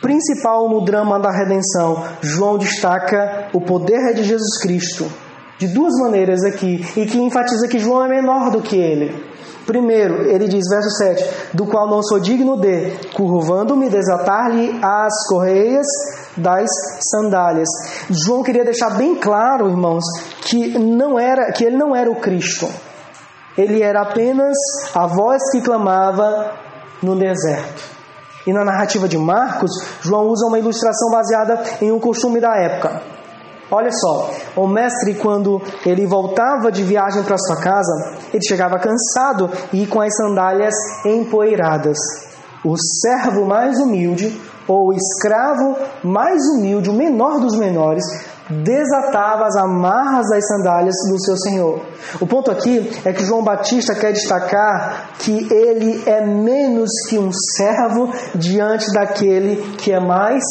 principal 0.02 0.68
no 0.68 0.84
drama 0.84 1.18
da 1.18 1.30
redenção. 1.30 2.04
João 2.20 2.58
destaca 2.58 3.48
o 3.54 3.62
poder 3.62 4.12
de 4.14 4.24
Jesus 4.24 4.60
Cristo 4.60 5.10
de 5.58 5.68
duas 5.68 5.94
maneiras 6.00 6.44
aqui 6.44 6.84
e 6.96 7.06
que 7.06 7.18
enfatiza 7.18 7.68
que 7.68 7.78
João 7.78 8.04
é 8.04 8.08
menor 8.08 8.50
do 8.50 8.62
que 8.62 8.76
ele. 8.76 9.28
Primeiro, 9.66 10.22
ele 10.22 10.48
diz, 10.48 10.64
verso 10.70 10.88
7: 10.96 11.52
Do 11.52 11.66
qual 11.66 11.86
não 11.90 12.02
sou 12.02 12.18
digno 12.18 12.56
de, 12.56 12.90
curvando-me, 13.14 13.90
desatar-lhe 13.90 14.78
as 14.82 15.12
correias 15.28 15.86
das 16.34 16.70
sandálias. 17.10 17.68
João 18.08 18.42
queria 18.42 18.64
deixar 18.64 18.96
bem 18.96 19.14
claro, 19.16 19.68
irmãos, 19.68 20.04
que 20.40 20.78
não 20.78 21.18
era, 21.18 21.52
que 21.52 21.64
ele 21.64 21.76
não 21.76 21.94
era 21.94 22.10
o 22.10 22.16
Cristo. 22.16 22.66
Ele 23.58 23.82
era 23.82 24.02
apenas 24.02 24.56
a 24.94 25.06
voz 25.06 25.42
que 25.50 25.60
clamava 25.60 26.52
no 27.02 27.14
deserto. 27.14 27.82
E 28.46 28.52
na 28.54 28.64
narrativa 28.64 29.06
de 29.06 29.18
Marcos, 29.18 29.70
João 30.00 30.28
usa 30.28 30.46
uma 30.46 30.58
ilustração 30.58 31.10
baseada 31.10 31.62
em 31.82 31.92
um 31.92 31.98
costume 31.98 32.40
da 32.40 32.56
época. 32.56 33.17
Olha 33.70 33.90
só, 33.92 34.30
o 34.56 34.66
mestre, 34.66 35.14
quando 35.14 35.60
ele 35.84 36.06
voltava 36.06 36.72
de 36.72 36.82
viagem 36.82 37.22
para 37.22 37.36
sua 37.36 37.60
casa, 37.60 38.16
ele 38.32 38.42
chegava 38.42 38.78
cansado 38.78 39.50
e 39.72 39.86
com 39.86 40.00
as 40.00 40.16
sandálias 40.16 40.74
empoeiradas. 41.04 41.98
O 42.64 42.74
servo 42.76 43.44
mais 43.44 43.78
humilde, 43.78 44.40
ou 44.66 44.88
o 44.88 44.92
escravo 44.94 45.76
mais 46.02 46.42
humilde, 46.48 46.88
o 46.88 46.94
menor 46.94 47.40
dos 47.40 47.56
menores, 47.58 48.04
desatava 48.48 49.44
as 49.44 49.56
amarras 49.56 50.30
das 50.30 50.46
sandálias 50.46 50.96
do 51.10 51.20
seu 51.20 51.36
senhor. 51.36 51.82
O 52.20 52.26
ponto 52.26 52.50
aqui 52.50 52.90
é 53.04 53.12
que 53.12 53.24
João 53.24 53.44
Batista 53.44 53.94
quer 53.94 54.12
destacar 54.12 55.10
que 55.18 55.46
ele 55.52 56.02
é 56.06 56.24
menos 56.24 56.90
que 57.08 57.18
um 57.18 57.30
servo 57.30 58.10
diante 58.34 58.90
daquele 58.94 59.76
que 59.76 59.92
é 59.92 60.00
mais 60.00 60.42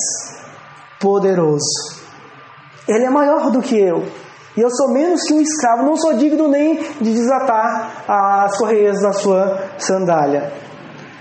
poderoso. 1.00 1.97
Ele 2.88 3.06
é 3.06 3.10
maior 3.10 3.52
do 3.52 3.62
que 3.62 3.78
eu. 3.78 4.06
E 4.56 4.62
eu 4.62 4.70
sou 4.72 4.92
menos 4.92 5.22
que 5.24 5.34
um 5.34 5.42
escravo, 5.42 5.84
não 5.84 5.96
sou 5.96 6.14
digno 6.14 6.48
nem 6.48 6.80
de 7.00 7.14
desatar 7.14 8.04
as 8.08 8.58
correias 8.58 9.02
da 9.02 9.14
sua 9.14 9.60
sandália. 9.78 10.52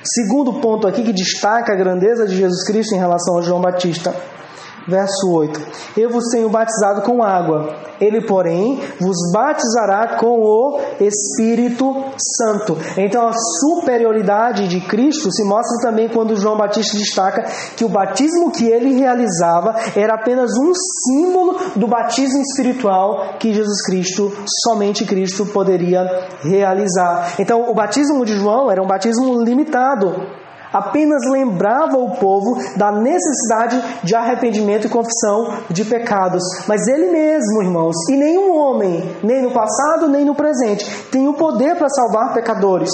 Segundo 0.03 0.61
ponto 0.61 0.87
aqui 0.87 1.03
que 1.03 1.13
destaca 1.13 1.73
a 1.73 1.77
grandeza 1.77 2.27
de 2.27 2.37
Jesus 2.37 2.65
Cristo 2.65 2.95
em 2.95 2.99
relação 2.99 3.39
a 3.39 3.43
João 3.43 3.61
Batista 3.61 4.15
verso 4.87 5.31
8: 5.31 5.61
Eu 5.97 6.11
vos 6.11 6.25
tenho 6.31 6.49
batizado 6.49 7.03
com 7.03 7.23
água, 7.23 7.75
ele, 8.01 8.21
porém, 8.21 8.81
vos 9.01 9.17
batizará 9.33 10.17
com 10.19 10.39
o 10.41 10.81
Espírito 11.01 11.95
Santo. 12.19 12.77
Então, 12.97 13.27
a 13.27 13.33
superioridade 13.33 14.69
de 14.69 14.81
Cristo 14.81 15.33
se 15.33 15.45
mostra 15.45 15.91
também 15.91 16.09
quando 16.09 16.37
João 16.37 16.57
Batista 16.57 16.97
destaca 16.97 17.45
que 17.77 17.85
o 17.85 17.89
batismo 17.89 18.51
que 18.51 18.67
ele 18.67 18.95
realizava 18.95 19.75
era 19.95 20.15
apenas 20.15 20.51
um 20.59 20.73
símbolo 20.75 21.57
do 21.75 21.87
batismo 21.87 22.41
espiritual 22.41 23.37
que 23.39 23.53
Jesus 23.53 23.85
Cristo, 23.85 24.33
somente 24.65 25.05
Cristo, 25.05 25.47
poderia 25.47 26.29
realizar. 26.43 27.35
Então, 27.39 27.71
o 27.71 27.75
batismo 27.75 28.25
de 28.25 28.35
João 28.35 28.71
era 28.71 28.83
um 28.83 28.87
batismo 28.87 29.43
limitado 29.43 30.36
apenas 30.79 31.23
lembrava 31.31 31.97
o 31.97 32.17
povo 32.17 32.57
da 32.77 32.93
necessidade 32.93 33.83
de 34.03 34.15
arrependimento 34.15 34.87
e 34.87 34.91
confissão 34.91 35.55
de 35.71 35.85
pecados. 35.85 36.43
Mas 36.67 36.87
ele 36.87 37.11
mesmo, 37.11 37.63
irmãos, 37.63 37.97
e 38.11 38.17
nenhum 38.17 38.55
homem, 38.57 39.17
nem 39.23 39.43
no 39.43 39.53
passado 39.53 40.09
nem 40.09 40.25
no 40.25 40.35
presente, 40.35 40.85
tem 41.11 41.29
o 41.29 41.35
poder 41.35 41.77
para 41.77 41.89
salvar 41.89 42.35
pecadores. 42.35 42.91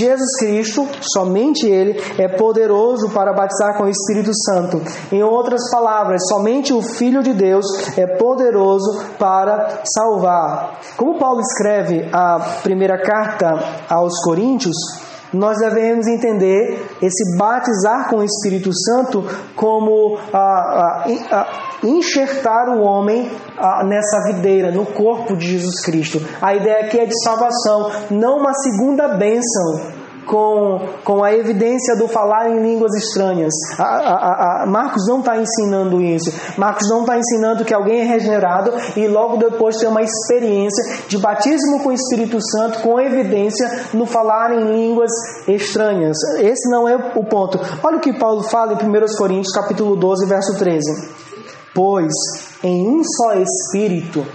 Jesus 0.00 0.36
Cristo, 0.38 0.88
somente 1.00 1.66
Ele, 1.66 2.00
é 2.18 2.28
poderoso 2.28 3.10
para 3.10 3.32
batizar 3.32 3.76
com 3.76 3.84
o 3.84 3.88
Espírito 3.88 4.30
Santo. 4.34 4.80
Em 5.12 5.22
outras 5.22 5.70
palavras, 5.70 6.22
somente 6.28 6.72
o 6.72 6.82
Filho 6.82 7.22
de 7.22 7.32
Deus 7.32 7.66
é 7.96 8.06
poderoso 8.06 9.04
para 9.18 9.82
salvar. 9.84 10.80
Como 10.96 11.18
Paulo 11.18 11.40
escreve 11.40 12.08
a 12.12 12.60
primeira 12.62 13.00
carta 13.02 13.48
aos 13.88 14.14
Coríntios, 14.24 14.76
nós 15.32 15.58
devemos 15.58 16.06
entender 16.06 16.86
esse 17.02 17.36
batizar 17.36 18.08
com 18.08 18.16
o 18.16 18.24
Espírito 18.24 18.70
Santo 18.72 19.24
como 19.54 20.18
a, 20.32 20.38
a, 20.38 21.04
a 21.30 21.46
enxertar 21.82 22.68
o 22.70 22.82
homem 22.82 23.30
nessa 23.86 24.32
videira, 24.32 24.70
no 24.70 24.86
corpo 24.86 25.36
de 25.36 25.46
Jesus 25.46 25.80
Cristo. 25.84 26.20
A 26.40 26.54
ideia 26.54 26.86
aqui 26.86 26.98
é 26.98 27.06
de 27.06 27.22
salvação, 27.22 27.90
não 28.10 28.38
uma 28.38 28.52
segunda 28.54 29.08
bênção 29.16 29.97
com, 30.28 30.78
com 31.02 31.24
a 31.24 31.32
evidência 31.32 31.96
do 31.96 32.06
falar 32.06 32.50
em 32.50 32.62
línguas 32.62 32.94
estranhas. 32.94 33.54
A, 33.78 33.82
a, 33.82 34.62
a, 34.62 34.66
Marcos 34.66 35.06
não 35.08 35.20
está 35.20 35.38
ensinando 35.38 36.00
isso. 36.02 36.30
Marcos 36.56 36.88
não 36.90 37.00
está 37.00 37.18
ensinando 37.18 37.64
que 37.64 37.74
alguém 37.74 38.00
é 38.00 38.04
regenerado 38.04 38.72
e 38.94 39.08
logo 39.08 39.38
depois 39.38 39.78
tem 39.78 39.88
uma 39.88 40.02
experiência 40.02 40.84
de 41.08 41.16
batismo 41.18 41.82
com 41.82 41.88
o 41.88 41.92
Espírito 41.92 42.38
Santo 42.40 42.80
com 42.80 43.00
evidência 43.00 43.86
no 43.94 44.04
falar 44.04 44.52
em 44.52 44.70
línguas 44.70 45.10
estranhas. 45.48 46.16
Esse 46.38 46.70
não 46.70 46.86
é 46.86 46.94
o 46.94 47.24
ponto. 47.24 47.58
Olha 47.82 47.96
o 47.96 48.00
que 48.00 48.12
Paulo 48.12 48.42
fala 48.42 48.74
em 48.74 48.76
1 48.76 49.16
Coríntios 49.16 49.54
capítulo 49.54 49.96
12, 49.96 50.26
verso 50.26 50.58
13. 50.58 51.08
Pois 51.74 52.12
em 52.62 52.86
um 52.86 53.02
só 53.02 53.34
Espírito 53.34 54.26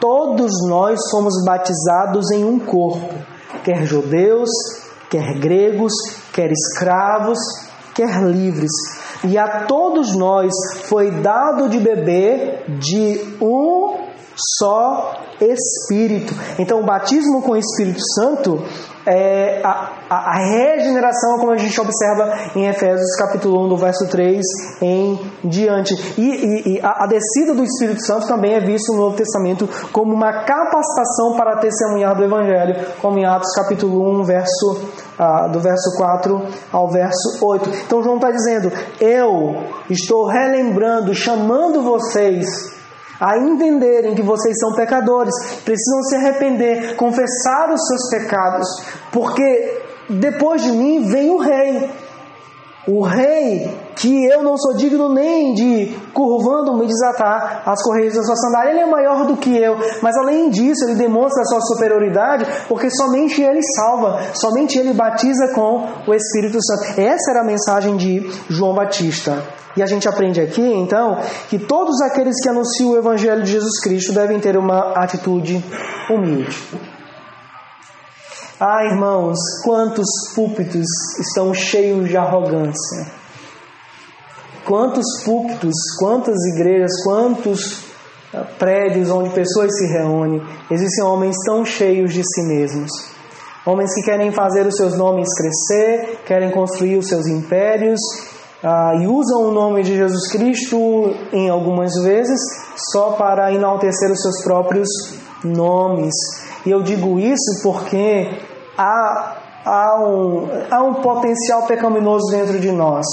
todos 0.00 0.52
nós 0.68 0.98
somos 1.10 1.44
batizados 1.44 2.30
em 2.30 2.44
um 2.44 2.58
corpo, 2.58 3.14
quer 3.64 3.84
judeus, 3.84 4.48
quer 5.10 5.38
gregos, 5.38 5.92
quer 6.32 6.50
escravos, 6.50 7.38
quer 7.94 8.22
livres. 8.22 8.70
E 9.24 9.36
a 9.36 9.64
todos 9.66 10.16
nós 10.16 10.52
foi 10.84 11.10
dado 11.10 11.68
de 11.68 11.78
beber 11.78 12.64
de 12.78 13.36
um 13.40 14.07
só 14.58 15.14
Espírito. 15.40 16.34
Então, 16.58 16.80
o 16.80 16.84
batismo 16.84 17.42
com 17.42 17.52
o 17.52 17.56
Espírito 17.56 18.00
Santo 18.14 18.64
é 19.06 19.62
a, 19.64 19.90
a, 20.10 20.16
a, 20.16 20.38
regeneração, 20.44 21.38
como 21.38 21.52
a 21.52 21.56
gente 21.56 21.80
observa 21.80 22.30
em 22.54 22.66
Efésios 22.66 23.16
capítulo 23.16 23.64
1, 23.64 23.68
do 23.68 23.76
verso 23.76 24.06
3 24.08 24.44
em 24.82 25.18
diante. 25.44 25.94
E, 26.18 26.22
e, 26.22 26.74
e 26.74 26.80
a, 26.82 27.04
a, 27.04 27.06
descida 27.06 27.54
do 27.54 27.64
Espírito 27.64 28.04
Santo 28.04 28.26
também 28.26 28.54
é 28.54 28.60
visto 28.60 28.92
no 28.92 28.98
Novo 28.98 29.16
Testamento 29.16 29.68
como 29.92 30.12
uma 30.12 30.44
capacitação 30.44 31.36
para 31.36 31.56
testemunhar 31.56 32.14
do 32.16 32.24
Evangelho, 32.24 32.86
como 33.00 33.18
em 33.18 33.24
Atos 33.24 33.50
capítulo 33.54 34.20
1, 34.20 34.24
verso, 34.24 34.88
ah, 35.18 35.48
do 35.48 35.58
verso 35.58 35.96
4 35.96 36.46
ao 36.70 36.88
verso 36.90 37.38
8. 37.42 37.70
Então 37.86 38.02
João 38.02 38.16
está 38.16 38.30
dizendo, 38.30 38.70
eu 39.00 39.56
estou 39.88 40.26
relembrando, 40.26 41.14
chamando 41.14 41.82
vocês 41.82 42.77
a 43.20 43.36
entenderem 43.38 44.14
que 44.14 44.22
vocês 44.22 44.56
são 44.58 44.74
pecadores, 44.74 45.34
precisam 45.64 46.02
se 46.04 46.16
arrepender, 46.16 46.96
confessar 46.96 47.70
os 47.72 47.80
seus 47.86 48.10
pecados, 48.10 48.66
porque 49.12 49.82
depois 50.08 50.62
de 50.62 50.70
mim 50.70 51.08
vem 51.08 51.30
o 51.30 51.38
rei. 51.38 51.90
O 52.86 53.02
rei 53.02 53.68
que 53.96 54.24
eu 54.26 54.42
não 54.42 54.56
sou 54.56 54.74
digno 54.76 55.12
nem 55.12 55.52
de 55.52 55.94
curvando-me 56.14 56.86
desatar 56.86 57.62
as 57.66 57.82
correias 57.82 58.14
da 58.14 58.22
sua 58.22 58.36
sandália, 58.36 58.70
ele 58.70 58.80
é 58.80 58.86
maior 58.86 59.26
do 59.26 59.36
que 59.36 59.54
eu, 59.56 59.76
mas 60.00 60.16
além 60.16 60.48
disso, 60.48 60.84
ele 60.84 60.94
demonstra 60.94 61.42
a 61.42 61.44
sua 61.44 61.60
superioridade, 61.60 62.46
porque 62.68 62.88
somente 62.90 63.42
ele 63.42 63.60
salva, 63.76 64.20
somente 64.34 64.78
ele 64.78 64.94
batiza 64.94 65.52
com 65.54 65.86
o 66.06 66.14
Espírito 66.14 66.58
Santo. 66.62 67.00
Essa 67.00 67.32
era 67.32 67.40
a 67.40 67.44
mensagem 67.44 67.96
de 67.96 68.30
João 68.48 68.74
Batista. 68.74 69.42
E 69.76 69.82
a 69.82 69.86
gente 69.86 70.08
aprende 70.08 70.40
aqui, 70.40 70.62
então, 70.62 71.18
que 71.48 71.58
todos 71.58 72.00
aqueles 72.00 72.34
que 72.42 72.48
anunciam 72.48 72.90
o 72.90 72.96
Evangelho 72.96 73.42
de 73.42 73.52
Jesus 73.52 73.80
Cristo 73.80 74.12
devem 74.12 74.40
ter 74.40 74.56
uma 74.56 74.92
atitude 74.94 75.62
humilde. 76.10 76.56
Ah, 78.60 78.84
irmãos, 78.84 79.38
quantos 79.62 80.08
púlpitos 80.34 80.84
estão 81.20 81.54
cheios 81.54 82.08
de 82.08 82.16
arrogância. 82.16 83.06
Quantos 84.66 85.04
púlpitos, 85.24 85.74
quantas 86.00 86.34
igrejas, 86.54 86.90
quantos 87.04 87.84
ah, 88.34 88.44
prédios 88.58 89.10
onde 89.10 89.30
pessoas 89.30 89.70
se 89.78 89.86
reúnem, 89.86 90.42
existem 90.72 91.04
homens 91.04 91.36
tão 91.46 91.64
cheios 91.64 92.12
de 92.12 92.24
si 92.24 92.42
mesmos. 92.48 92.90
Homens 93.64 93.94
que 93.94 94.02
querem 94.02 94.32
fazer 94.32 94.66
os 94.66 94.74
seus 94.74 94.96
nomes 94.96 95.28
crescer, 95.38 96.18
querem 96.26 96.50
construir 96.50 96.96
os 96.96 97.06
seus 97.06 97.28
impérios 97.28 98.00
ah, 98.64 98.92
e 99.00 99.06
usam 99.06 99.50
o 99.50 99.52
nome 99.52 99.84
de 99.84 99.96
Jesus 99.96 100.32
Cristo 100.32 101.14
em 101.32 101.48
algumas 101.48 101.92
vezes 102.02 102.40
só 102.90 103.12
para 103.12 103.52
enaltecer 103.54 104.10
os 104.10 104.20
seus 104.20 104.42
próprios 104.42 104.88
nomes. 105.44 106.14
E 106.66 106.70
eu 106.70 106.82
digo 106.82 107.18
isso 107.18 107.62
porque 107.62 108.28
há, 108.76 109.36
há, 109.64 110.00
um, 110.00 110.48
há 110.70 110.82
um 110.82 110.94
potencial 110.94 111.66
pecaminoso 111.66 112.30
dentro 112.30 112.58
de 112.58 112.70
nós. 112.70 113.06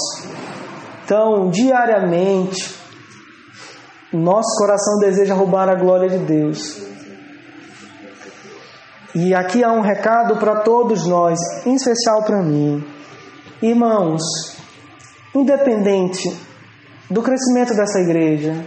Então, 1.04 1.48
diariamente, 1.50 2.76
nosso 4.12 4.56
coração 4.58 4.98
deseja 5.00 5.34
roubar 5.34 5.68
a 5.68 5.74
glória 5.74 6.08
de 6.08 6.18
Deus. 6.18 6.82
E 9.14 9.34
aqui 9.34 9.64
há 9.64 9.72
um 9.72 9.80
recado 9.80 10.36
para 10.36 10.60
todos 10.60 11.06
nós, 11.06 11.38
em 11.64 11.74
especial 11.74 12.22
para 12.24 12.42
mim. 12.42 12.84
Irmãos, 13.62 14.22
independente 15.34 16.28
do 17.10 17.22
crescimento 17.22 17.74
dessa 17.74 18.00
igreja, 18.00 18.62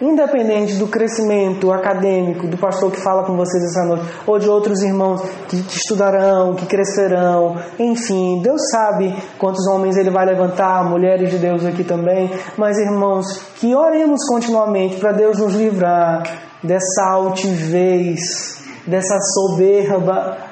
independente 0.00 0.76
do 0.76 0.88
crescimento 0.88 1.70
acadêmico 1.70 2.46
do 2.46 2.56
pastor 2.56 2.90
que 2.90 3.00
fala 3.00 3.24
com 3.24 3.36
vocês 3.36 3.62
essa 3.64 3.84
noite, 3.84 4.04
ou 4.26 4.38
de 4.38 4.48
outros 4.48 4.82
irmãos 4.82 5.20
que, 5.48 5.56
estudarão, 5.56 6.54
que 6.54 6.66
crescerão, 6.66 7.56
enfim, 7.78 8.40
Deus 8.42 8.60
sabe 8.70 9.14
quantos 9.38 9.66
homens 9.68 9.96
Ele 9.96 10.10
vai 10.10 10.24
levantar, 10.24 10.88
mulheres 10.88 11.30
de 11.30 11.38
Deus 11.38 11.64
aqui 11.64 11.84
também, 11.84 12.30
mas 12.56 12.78
irmãos, 12.78 13.26
que 13.56 13.74
oremos 13.74 14.20
continuamente 14.28 14.96
para 14.96 15.12
Deus 15.12 15.38
nos 15.38 15.54
livrar 15.54 16.22
dessa 16.62 17.04
altivez, 17.12 18.64
dessa 18.86 19.18
soberba 19.20 20.49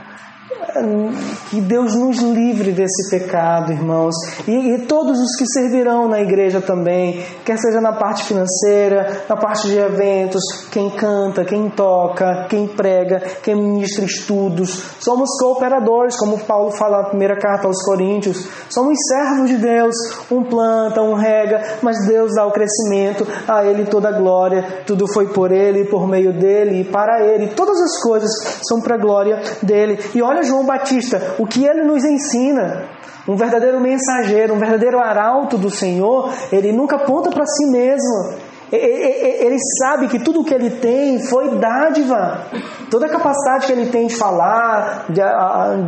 que 1.50 1.60
Deus 1.60 1.94
nos 1.94 2.18
livre 2.18 2.72
desse 2.72 3.10
pecado, 3.10 3.72
irmãos. 3.72 4.14
E, 4.46 4.74
e, 4.74 4.78
todos 4.86 5.18
os 5.18 5.36
que 5.36 5.46
servirão 5.46 6.08
na 6.08 6.20
igreja 6.20 6.60
também, 6.60 7.24
quer 7.44 7.56
seja 7.58 7.80
na 7.80 7.92
parte 7.92 8.24
financeira, 8.24 9.22
na 9.28 9.36
parte 9.36 9.68
de 9.68 9.78
eventos, 9.78 10.42
quem 10.70 10.90
canta, 10.90 11.44
quem 11.44 11.70
toca, 11.70 12.46
quem 12.48 12.68
prega, 12.68 13.20
quem 13.42 13.54
ministra 13.54 14.04
estudos. 14.04 14.82
Somos 15.00 15.30
cooperadores, 15.40 16.16
como 16.16 16.38
Paulo 16.40 16.70
fala 16.72 17.02
na 17.02 17.08
primeira 17.08 17.36
carta 17.38 17.66
aos 17.66 17.82
Coríntios. 17.82 18.46
Somos 18.68 18.96
servos 19.08 19.48
de 19.48 19.56
Deus. 19.56 19.94
Um 20.30 20.44
planta, 20.44 21.02
um 21.02 21.14
rega, 21.14 21.78
mas 21.82 22.06
Deus 22.06 22.34
dá 22.34 22.46
o 22.46 22.52
crescimento, 22.52 23.26
a 23.46 23.64
Ele 23.64 23.86
toda 23.86 24.08
a 24.08 24.12
glória. 24.12 24.82
Tudo 24.86 25.06
foi 25.06 25.28
por 25.28 25.50
Ele, 25.50 25.84
por 25.84 26.06
meio 26.06 26.32
dele 26.32 26.82
e 26.82 26.84
para 26.84 27.24
Ele. 27.24 27.48
Todas 27.48 27.80
as 27.80 28.02
coisas 28.02 28.30
são 28.62 28.80
para 28.80 28.96
a 28.96 28.98
glória 28.98 29.40
dele. 29.62 29.98
E 30.14 30.22
olha, 30.22 30.42
João 30.42 30.57
Batista, 30.66 31.34
o 31.38 31.46
que 31.46 31.64
ele 31.64 31.84
nos 31.84 32.04
ensina. 32.04 32.84
Um 33.26 33.36
verdadeiro 33.36 33.78
mensageiro, 33.78 34.54
um 34.54 34.58
verdadeiro 34.58 34.98
arauto 34.98 35.58
do 35.58 35.68
Senhor, 35.68 36.32
ele 36.50 36.72
nunca 36.72 36.96
aponta 36.96 37.30
para 37.30 37.44
si 37.44 37.66
mesmo. 37.70 38.38
Ele 38.70 39.56
sabe 39.78 40.08
que 40.08 40.18
tudo 40.18 40.40
o 40.40 40.44
que 40.44 40.52
ele 40.52 40.70
tem 40.70 41.22
foi 41.22 41.56
dádiva. 41.58 42.46
Toda 42.90 43.06
a 43.06 43.08
capacidade 43.08 43.66
que 43.66 43.72
ele 43.72 43.90
tem 43.90 44.06
de 44.06 44.16
falar, 44.16 45.06
de, 45.08 45.20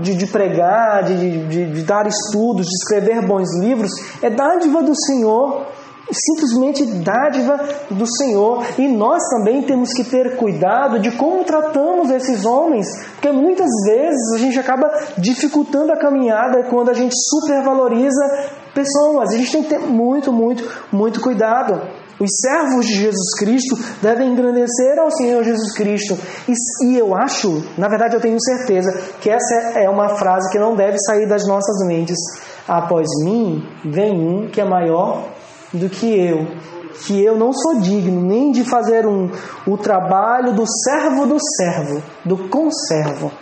de, 0.02 0.14
de 0.16 0.26
pregar, 0.26 1.04
de, 1.04 1.46
de, 1.46 1.82
dar 1.82 2.06
estudos, 2.06 2.66
de 2.66 2.74
escrever 2.74 3.22
bons 3.26 3.48
livros, 3.58 3.90
é 4.22 4.30
dádiva 4.30 4.82
do 4.82 4.94
Senhor 4.94 5.66
simplesmente 6.12 6.84
dádiva 6.86 7.58
do 7.90 8.06
Senhor. 8.06 8.64
E 8.78 8.88
nós 8.88 9.22
também 9.28 9.62
temos 9.62 9.92
que 9.92 10.04
ter 10.04 10.36
cuidado 10.36 10.98
de 10.98 11.10
como 11.12 11.44
tratamos 11.44 12.10
esses 12.10 12.44
homens, 12.44 12.86
porque 13.12 13.30
muitas 13.30 13.70
vezes 13.86 14.32
a 14.34 14.38
gente 14.38 14.58
acaba 14.58 14.90
dificultando 15.18 15.92
a 15.92 15.98
caminhada 15.98 16.64
quando 16.68 16.90
a 16.90 16.94
gente 16.94 17.14
supervaloriza 17.14 18.50
pessoas. 18.74 19.32
A 19.32 19.36
gente 19.36 19.52
tem 19.52 19.62
que 19.62 19.68
ter 19.68 19.80
muito, 19.80 20.32
muito, 20.32 20.64
muito 20.92 21.20
cuidado. 21.20 21.80
Os 22.20 22.28
servos 22.38 22.84
de 22.84 22.96
Jesus 22.96 23.34
Cristo 23.38 23.78
devem 24.02 24.30
engrandecer 24.30 24.98
ao 24.98 25.10
Senhor 25.10 25.42
Jesus 25.42 25.72
Cristo. 25.72 26.18
E, 26.46 26.52
e, 26.86 26.98
eu 26.98 27.14
acho, 27.14 27.64
na 27.78 27.88
verdade 27.88 28.14
eu 28.14 28.20
tenho 28.20 28.36
certeza, 28.38 28.92
que 29.22 29.30
essa 29.30 29.78
é 29.78 29.88
uma 29.88 30.10
frase 30.16 30.50
que 30.50 30.58
não 30.58 30.76
deve 30.76 30.98
sair 30.98 31.26
das 31.26 31.48
nossas 31.48 31.86
mentes. 31.86 32.18
Após 32.68 33.08
mim 33.24 33.66
vem 33.82 34.12
um 34.12 34.50
que 34.50 34.60
é 34.60 34.64
maior 34.64 35.30
do 35.72 35.88
que 35.88 36.06
eu, 36.06 36.46
que 37.06 37.22
eu 37.24 37.36
não 37.36 37.52
sou 37.52 37.80
digno 37.80 38.20
nem 38.20 38.50
de 38.52 38.64
fazer 38.64 39.06
um, 39.06 39.30
o 39.66 39.76
trabalho 39.76 40.52
do 40.52 40.64
servo 40.66 41.26
do 41.26 41.38
servo, 41.56 42.02
do 42.24 42.48
conservo. 42.48 43.32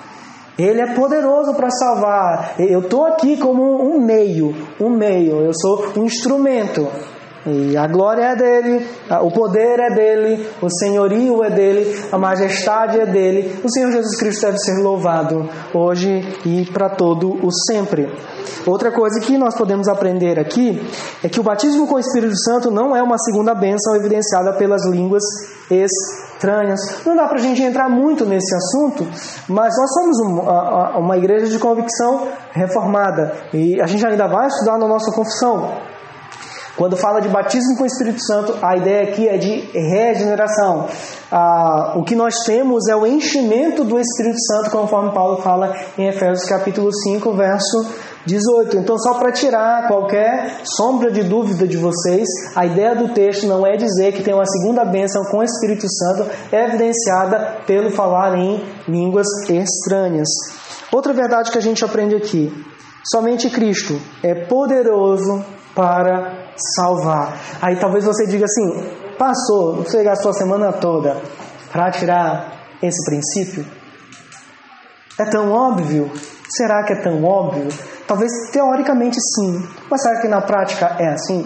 Ele 0.58 0.80
é 0.80 0.92
poderoso 0.92 1.54
para 1.54 1.70
salvar. 1.70 2.54
Eu 2.58 2.80
estou 2.80 3.06
aqui 3.06 3.36
como 3.36 3.80
um 3.80 4.04
meio, 4.04 4.52
um 4.80 4.90
meio. 4.90 5.40
Eu 5.40 5.52
sou 5.54 5.92
um 5.96 6.04
instrumento. 6.04 6.88
E 7.46 7.76
a 7.76 7.86
glória 7.86 8.22
é 8.22 8.36
dele, 8.36 8.86
o 9.22 9.30
poder 9.30 9.78
é 9.78 9.94
dele, 9.94 10.46
o 10.60 10.68
senhorio 10.68 11.42
é 11.44 11.50
dele, 11.50 12.04
a 12.10 12.18
majestade 12.18 13.00
é 13.00 13.06
dele. 13.06 13.60
O 13.64 13.70
Senhor 13.70 13.92
Jesus 13.92 14.16
Cristo 14.18 14.42
deve 14.42 14.58
ser 14.58 14.82
louvado 14.82 15.48
hoje 15.72 16.20
e 16.44 16.66
para 16.72 16.90
todo 16.90 17.38
o 17.44 17.50
sempre. 17.66 18.08
Outra 18.66 18.90
coisa 18.90 19.20
que 19.20 19.38
nós 19.38 19.56
podemos 19.56 19.88
aprender 19.88 20.38
aqui 20.38 20.80
é 21.22 21.28
que 21.28 21.40
o 21.40 21.42
batismo 21.42 21.86
com 21.86 21.94
o 21.94 21.98
Espírito 21.98 22.36
Santo 22.36 22.70
não 22.70 22.94
é 22.94 23.02
uma 23.02 23.18
segunda 23.18 23.54
bênção 23.54 23.94
evidenciada 23.96 24.52
pelas 24.54 24.84
línguas 24.86 25.22
estranhas. 25.70 26.80
Não 27.06 27.16
dá 27.16 27.26
para 27.26 27.38
a 27.38 27.42
gente 27.42 27.62
entrar 27.62 27.88
muito 27.88 28.26
nesse 28.26 28.54
assunto, 28.54 29.06
mas 29.48 29.74
nós 29.76 29.90
somos 29.94 30.18
uma, 30.20 30.98
uma 30.98 31.16
igreja 31.16 31.46
de 31.46 31.58
convicção 31.58 32.28
reformada 32.52 33.32
e 33.54 33.80
a 33.80 33.86
gente 33.86 34.04
ainda 34.04 34.26
vai 34.26 34.48
estudar 34.48 34.76
na 34.76 34.88
nossa 34.88 35.12
confissão. 35.12 35.72
Quando 36.78 36.96
fala 36.96 37.20
de 37.20 37.28
batismo 37.28 37.76
com 37.76 37.82
o 37.82 37.86
Espírito 37.86 38.22
Santo, 38.24 38.56
a 38.62 38.76
ideia 38.76 39.02
aqui 39.02 39.28
é 39.28 39.36
de 39.36 39.68
regeneração. 39.74 40.86
Ah, 41.28 41.94
o 41.96 42.04
que 42.04 42.14
nós 42.14 42.44
temos 42.46 42.86
é 42.86 42.94
o 42.94 43.04
enchimento 43.04 43.82
do 43.82 43.98
Espírito 43.98 44.38
Santo, 44.46 44.70
conforme 44.70 45.12
Paulo 45.12 45.42
fala 45.42 45.74
em 45.98 46.06
Efésios 46.06 46.48
capítulo 46.48 46.92
5, 46.92 47.32
verso 47.32 47.92
18. 48.24 48.76
Então, 48.76 48.96
só 48.96 49.14
para 49.14 49.32
tirar 49.32 49.88
qualquer 49.88 50.60
sombra 50.62 51.10
de 51.10 51.24
dúvida 51.24 51.66
de 51.66 51.76
vocês, 51.76 52.28
a 52.54 52.64
ideia 52.64 52.94
do 52.94 53.12
texto 53.12 53.48
não 53.48 53.66
é 53.66 53.76
dizer 53.76 54.12
que 54.12 54.22
tem 54.22 54.32
uma 54.32 54.46
segunda 54.46 54.84
bênção 54.84 55.24
com 55.32 55.38
o 55.38 55.42
Espírito 55.42 55.86
Santo, 55.90 56.30
evidenciada 56.52 57.56
pelo 57.66 57.90
falar 57.90 58.38
em 58.38 58.62
línguas 58.86 59.26
estranhas. 59.48 60.28
Outra 60.92 61.12
verdade 61.12 61.50
que 61.50 61.58
a 61.58 61.62
gente 61.62 61.84
aprende 61.84 62.14
aqui: 62.14 62.52
somente 63.04 63.50
Cristo 63.50 64.00
é 64.22 64.46
poderoso 64.46 65.44
para 65.74 66.37
salvar. 66.76 67.38
Aí 67.60 67.76
talvez 67.76 68.04
você 68.04 68.26
diga 68.26 68.44
assim: 68.44 68.88
passou, 69.18 69.76
você 69.76 70.02
gastou 70.02 70.30
a 70.30 70.34
semana 70.34 70.72
toda 70.72 71.20
para 71.72 71.90
tirar 71.90 72.52
esse 72.82 73.04
princípio? 73.04 73.66
É 75.18 75.24
tão 75.24 75.50
óbvio? 75.50 76.10
Será 76.48 76.84
que 76.84 76.92
é 76.92 77.02
tão 77.02 77.24
óbvio? 77.24 77.68
Talvez 78.06 78.30
teoricamente 78.52 79.18
sim, 79.20 79.68
mas 79.90 80.02
será 80.02 80.20
que 80.20 80.28
na 80.28 80.40
prática 80.40 80.96
é 80.98 81.08
assim? 81.08 81.44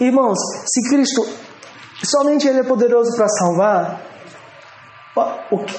Irmãos, 0.00 0.38
se 0.66 0.88
Cristo 0.88 1.26
somente 2.04 2.46
Ele 2.46 2.60
é 2.60 2.64
poderoso 2.64 3.16
para 3.16 3.28
salvar, 3.28 4.00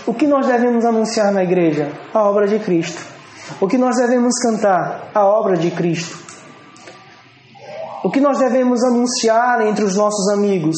o 0.05 0.13
que 0.13 0.27
nós 0.27 0.47
devemos 0.47 0.85
anunciar 0.85 1.31
na 1.31 1.43
igreja? 1.43 1.91
A 2.13 2.23
obra 2.23 2.47
de 2.47 2.59
Cristo. 2.59 3.01
O 3.59 3.67
que 3.67 3.77
nós 3.77 3.97
devemos 3.97 4.33
cantar? 4.41 5.11
A 5.13 5.25
obra 5.25 5.57
de 5.57 5.71
Cristo. 5.71 6.17
O 8.05 8.11
que 8.11 8.21
nós 8.21 8.37
devemos 8.37 8.83
anunciar 8.83 9.65
entre 9.65 9.83
os 9.83 9.95
nossos 9.95 10.31
amigos? 10.31 10.75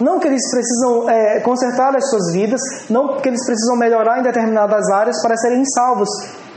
Não 0.00 0.18
que 0.18 0.26
eles 0.26 0.42
precisam 0.50 1.08
é, 1.08 1.38
consertar 1.38 1.94
as 1.94 2.10
suas 2.10 2.32
vidas, 2.32 2.60
não 2.90 3.20
que 3.20 3.28
eles 3.28 3.46
precisam 3.46 3.76
melhorar 3.76 4.18
em 4.18 4.24
determinadas 4.24 4.90
áreas 4.90 5.22
para 5.22 5.36
serem 5.36 5.64
salvos. 5.66 6.08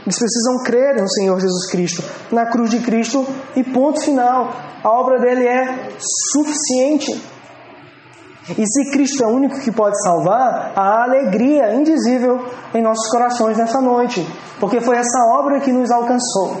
Eles 0.04 0.18
precisam 0.18 0.64
crer 0.64 1.00
no 1.00 1.08
Senhor 1.08 1.38
Jesus 1.38 1.70
Cristo, 1.70 2.02
na 2.32 2.46
cruz 2.46 2.68
de 2.68 2.80
Cristo 2.80 3.24
e 3.54 3.62
ponto 3.62 4.00
final. 4.00 4.50
A 4.82 4.90
obra 4.90 5.20
dele 5.20 5.46
é 5.46 5.88
suficiente. 6.32 7.12
E 8.58 8.66
se 8.66 8.90
Cristo 8.90 9.22
é 9.22 9.26
o 9.28 9.30
único 9.30 9.60
que 9.60 9.70
pode 9.70 10.02
salvar, 10.02 10.72
há 10.74 11.04
alegria 11.04 11.74
indizível 11.74 12.44
em 12.74 12.82
nossos 12.82 13.08
corações 13.08 13.56
nessa 13.56 13.80
noite, 13.80 14.26
porque 14.58 14.80
foi 14.80 14.96
essa 14.96 15.18
obra 15.38 15.60
que 15.60 15.70
nos 15.70 15.92
alcançou. 15.92 16.56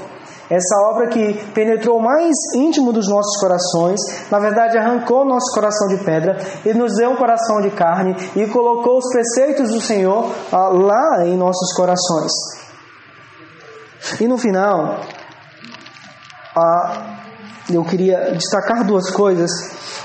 Essa 0.50 0.76
obra 0.86 1.08
que 1.08 1.34
penetrou 1.52 2.00
mais 2.00 2.34
íntimo 2.54 2.90
dos 2.90 3.06
nossos 3.06 3.38
corações, 3.38 4.00
na 4.30 4.38
verdade 4.38 4.78
arrancou 4.78 5.24
nosso 5.24 5.52
coração 5.54 5.88
de 5.88 6.02
pedra 6.02 6.38
e 6.64 6.72
nos 6.72 6.94
deu 6.96 7.10
um 7.10 7.16
coração 7.16 7.60
de 7.60 7.70
carne 7.70 8.16
e 8.34 8.46
colocou 8.46 8.96
os 8.96 9.10
preceitos 9.12 9.70
do 9.70 9.80
Senhor 9.80 10.34
ah, 10.50 10.68
lá 10.68 11.26
em 11.26 11.36
nossos 11.36 11.74
corações. 11.74 12.32
E 14.18 14.26
no 14.26 14.38
final, 14.38 15.00
ah, 16.56 17.18
eu 17.70 17.84
queria 17.84 18.32
destacar 18.32 18.84
duas 18.84 19.10
coisas 19.10 19.50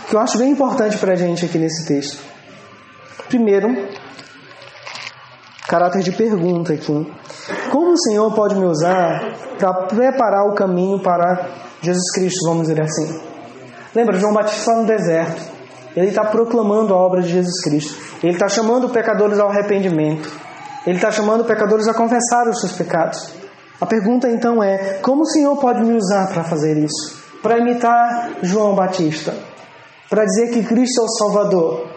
que 0.10 0.16
eu 0.16 0.20
acho 0.20 0.38
bem 0.38 0.52
importante 0.52 0.98
para 0.98 1.14
a 1.14 1.16
gente 1.16 1.46
aqui 1.46 1.58
nesse 1.58 1.86
texto. 1.86 2.22
Primeiro, 3.30 3.88
caráter 5.70 6.04
de 6.04 6.12
pergunta 6.12 6.74
aqui. 6.74 7.14
Como 7.72 7.94
o 7.94 7.98
Senhor 7.98 8.34
pode 8.34 8.56
me 8.56 8.66
usar 8.66 9.43
para 9.58 9.74
preparar 9.88 10.46
o 10.48 10.56
caminho 10.56 11.00
para 11.00 11.50
Jesus 11.82 12.12
Cristo, 12.14 12.48
vamos 12.48 12.68
dizer 12.68 12.82
assim? 12.82 13.22
Lembra, 13.96 14.18
João 14.18 14.34
Batista 14.34 14.60
está 14.60 14.76
no 14.76 14.86
deserto. 14.86 15.54
Ele 15.96 16.08
está 16.08 16.26
proclamando 16.26 16.94
a 16.94 16.98
obra 16.98 17.22
de 17.22 17.30
Jesus 17.30 17.62
Cristo. 17.62 17.96
Ele 18.24 18.34
está 18.34 18.50
chamando 18.50 18.90
pecadores 18.90 19.40
ao 19.40 19.50
arrependimento. 19.50 20.30
Ele 20.86 20.96
está 20.96 21.12
chamando 21.12 21.46
pecadores 21.46 21.88
a 21.88 21.94
confessar 21.94 22.48
os 22.48 22.60
seus 22.60 22.74
pecados. 22.74 23.34
A 23.80 23.86
pergunta 23.86 24.30
então 24.30 24.64
é: 24.64 25.00
como 25.02 25.22
o 25.22 25.26
Senhor 25.26 25.56
pode 25.58 25.82
me 25.84 25.94
usar 25.94 26.34
para 26.34 26.44
fazer 26.44 26.78
isso? 26.78 27.22
Para 27.42 27.60
imitar 27.60 28.32
João 28.42 28.74
Batista? 28.74 29.34
Para 30.10 30.26
dizer 30.26 30.52
que 30.52 30.64
Cristo 30.64 31.02
é 31.02 31.04
o 31.04 31.10
Salvador? 31.10 31.88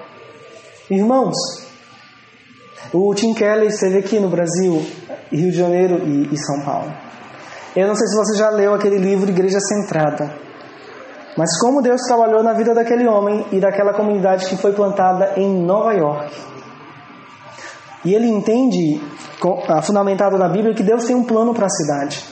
Irmãos, 0.90 1.36
o 2.92 3.14
Tim 3.14 3.34
Keller 3.34 3.68
esteve 3.68 3.98
aqui 3.98 4.20
no 4.20 4.28
Brasil, 4.28 4.84
Rio 5.32 5.50
de 5.50 5.56
Janeiro 5.56 6.06
e, 6.06 6.34
e 6.34 6.36
São 6.36 6.64
Paulo. 6.64 6.92
Eu 7.76 7.86
não 7.86 7.94
sei 7.94 8.06
se 8.06 8.16
você 8.16 8.38
já 8.38 8.48
leu 8.48 8.72
aquele 8.72 8.96
livro 8.96 9.28
Igreja 9.28 9.60
Centrada. 9.60 10.32
Mas 11.36 11.60
como 11.60 11.82
Deus 11.82 12.00
trabalhou 12.06 12.42
na 12.42 12.54
vida 12.54 12.74
daquele 12.74 13.06
homem 13.06 13.46
e 13.52 13.60
daquela 13.60 13.92
comunidade 13.92 14.46
que 14.46 14.56
foi 14.56 14.72
plantada 14.72 15.34
em 15.36 15.62
Nova 15.62 15.92
York. 15.92 16.34
E 18.02 18.14
ele 18.14 18.28
entende, 18.28 18.98
fundamentado 19.82 20.38
na 20.38 20.48
Bíblia, 20.48 20.74
que 20.74 20.82
Deus 20.82 21.04
tem 21.04 21.14
um 21.14 21.24
plano 21.24 21.52
para 21.52 21.66
a 21.66 21.68
cidade. 21.68 22.24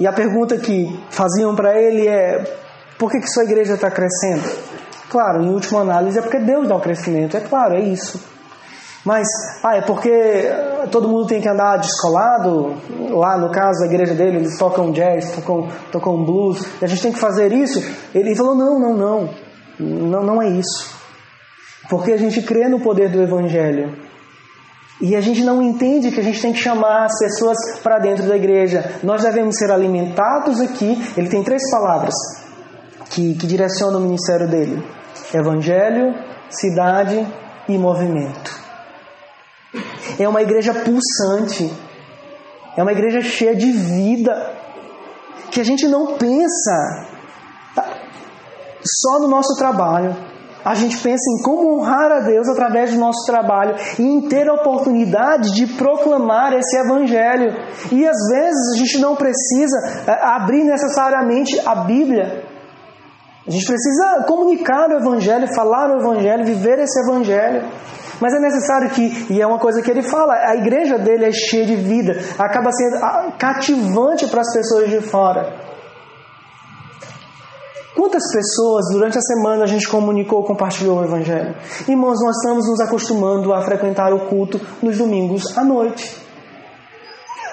E 0.00 0.06
a 0.06 0.12
pergunta 0.12 0.56
que 0.56 0.98
faziam 1.10 1.54
para 1.54 1.78
ele 1.78 2.08
é: 2.08 2.44
por 2.98 3.10
que, 3.10 3.20
que 3.20 3.28
sua 3.28 3.44
igreja 3.44 3.74
está 3.74 3.90
crescendo? 3.90 4.48
Claro, 5.10 5.42
em 5.42 5.50
última 5.50 5.80
análise 5.80 6.18
é 6.18 6.22
porque 6.22 6.38
Deus 6.38 6.66
dá 6.66 6.76
o 6.76 6.80
crescimento, 6.80 7.36
é 7.36 7.40
claro, 7.40 7.74
é 7.74 7.80
isso. 7.80 8.35
Mas, 9.06 9.28
ah, 9.62 9.76
é 9.76 9.82
porque 9.82 10.10
todo 10.90 11.08
mundo 11.08 11.28
tem 11.28 11.40
que 11.40 11.48
andar 11.48 11.76
descolado? 11.76 12.74
Lá 13.10 13.38
no 13.38 13.52
caso 13.52 13.78
da 13.78 13.86
igreja 13.86 14.14
dele, 14.14 14.38
eles 14.38 14.58
tocam 14.58 14.90
jazz, 14.90 15.30
tocam, 15.30 15.68
tocam 15.92 16.24
blues, 16.24 16.66
a 16.82 16.88
gente 16.88 17.02
tem 17.02 17.12
que 17.12 17.20
fazer 17.20 17.52
isso? 17.52 17.80
Ele 18.12 18.34
falou: 18.34 18.56
não, 18.56 18.80
não, 18.80 18.96
não, 18.96 19.30
não, 19.78 20.22
não 20.24 20.42
é 20.42 20.48
isso. 20.48 20.92
Porque 21.88 22.10
a 22.10 22.16
gente 22.16 22.42
crê 22.42 22.68
no 22.68 22.80
poder 22.80 23.08
do 23.08 23.22
Evangelho. 23.22 23.96
E 25.00 25.14
a 25.14 25.20
gente 25.20 25.44
não 25.44 25.62
entende 25.62 26.10
que 26.10 26.18
a 26.18 26.24
gente 26.24 26.42
tem 26.42 26.52
que 26.52 26.58
chamar 26.58 27.04
as 27.04 27.16
pessoas 27.16 27.56
para 27.84 28.00
dentro 28.00 28.26
da 28.26 28.34
igreja. 28.34 28.92
Nós 29.04 29.22
devemos 29.22 29.56
ser 29.56 29.70
alimentados 29.70 30.60
aqui. 30.60 31.00
Ele 31.16 31.28
tem 31.28 31.44
três 31.44 31.62
palavras 31.70 32.14
que, 33.10 33.34
que 33.34 33.46
direcionam 33.46 34.00
o 34.00 34.02
ministério 34.02 34.48
dele: 34.48 34.84
Evangelho, 35.32 36.12
cidade 36.50 37.24
e 37.68 37.78
movimento. 37.78 38.65
É 40.18 40.28
uma 40.28 40.42
igreja 40.42 40.72
pulsante. 40.72 41.72
É 42.76 42.82
uma 42.82 42.92
igreja 42.92 43.20
cheia 43.20 43.54
de 43.54 43.70
vida. 43.70 44.54
Que 45.50 45.60
a 45.60 45.64
gente 45.64 45.86
não 45.86 46.16
pensa 46.18 47.06
só 48.82 49.18
no 49.20 49.28
nosso 49.28 49.56
trabalho. 49.58 50.16
A 50.64 50.74
gente 50.74 50.98
pensa 50.98 51.22
em 51.30 51.42
como 51.44 51.78
honrar 51.78 52.10
a 52.10 52.20
Deus 52.20 52.48
através 52.48 52.92
do 52.92 52.98
nosso 52.98 53.24
trabalho 53.24 53.76
e 54.00 54.02
em 54.02 54.22
ter 54.22 54.48
a 54.48 54.54
oportunidade 54.54 55.52
de 55.52 55.64
proclamar 55.74 56.52
esse 56.54 56.76
evangelho. 56.76 57.54
E 57.92 58.04
às 58.04 58.16
vezes 58.28 58.74
a 58.74 58.76
gente 58.76 58.98
não 58.98 59.14
precisa 59.14 59.76
é, 60.08 60.12
abrir 60.24 60.64
necessariamente 60.64 61.60
a 61.64 61.84
Bíblia. 61.84 62.42
A 63.46 63.50
gente 63.50 63.64
precisa 63.64 64.24
comunicar 64.26 64.88
o 64.90 64.94
evangelho, 64.94 65.46
falar 65.54 65.88
o 65.88 66.00
evangelho, 66.00 66.44
viver 66.44 66.80
esse 66.80 66.98
evangelho. 66.98 67.62
Mas 68.20 68.32
é 68.32 68.38
necessário 68.38 68.90
que, 68.90 69.26
e 69.30 69.40
é 69.40 69.46
uma 69.46 69.58
coisa 69.58 69.82
que 69.82 69.90
ele 69.90 70.02
fala, 70.02 70.34
a 70.34 70.56
igreja 70.56 70.98
dele 70.98 71.26
é 71.26 71.32
cheia 71.32 71.66
de 71.66 71.76
vida, 71.76 72.18
acaba 72.38 72.70
sendo 72.72 72.96
ah, 72.96 73.32
cativante 73.38 74.26
para 74.26 74.40
as 74.40 74.52
pessoas 74.52 74.90
de 74.90 75.00
fora. 75.00 75.66
Quantas 77.94 78.22
pessoas 78.30 78.86
durante 78.92 79.16
a 79.16 79.22
semana 79.22 79.64
a 79.64 79.66
gente 79.66 79.88
comunicou, 79.88 80.44
compartilhou 80.44 81.00
o 81.00 81.04
Evangelho? 81.04 81.54
Irmãos, 81.88 82.18
nós 82.22 82.36
estamos 82.36 82.68
nos 82.68 82.80
acostumando 82.80 83.54
a 83.54 83.62
frequentar 83.62 84.12
o 84.12 84.26
culto 84.26 84.60
nos 84.82 84.98
domingos 84.98 85.56
à 85.56 85.64
noite 85.64 86.25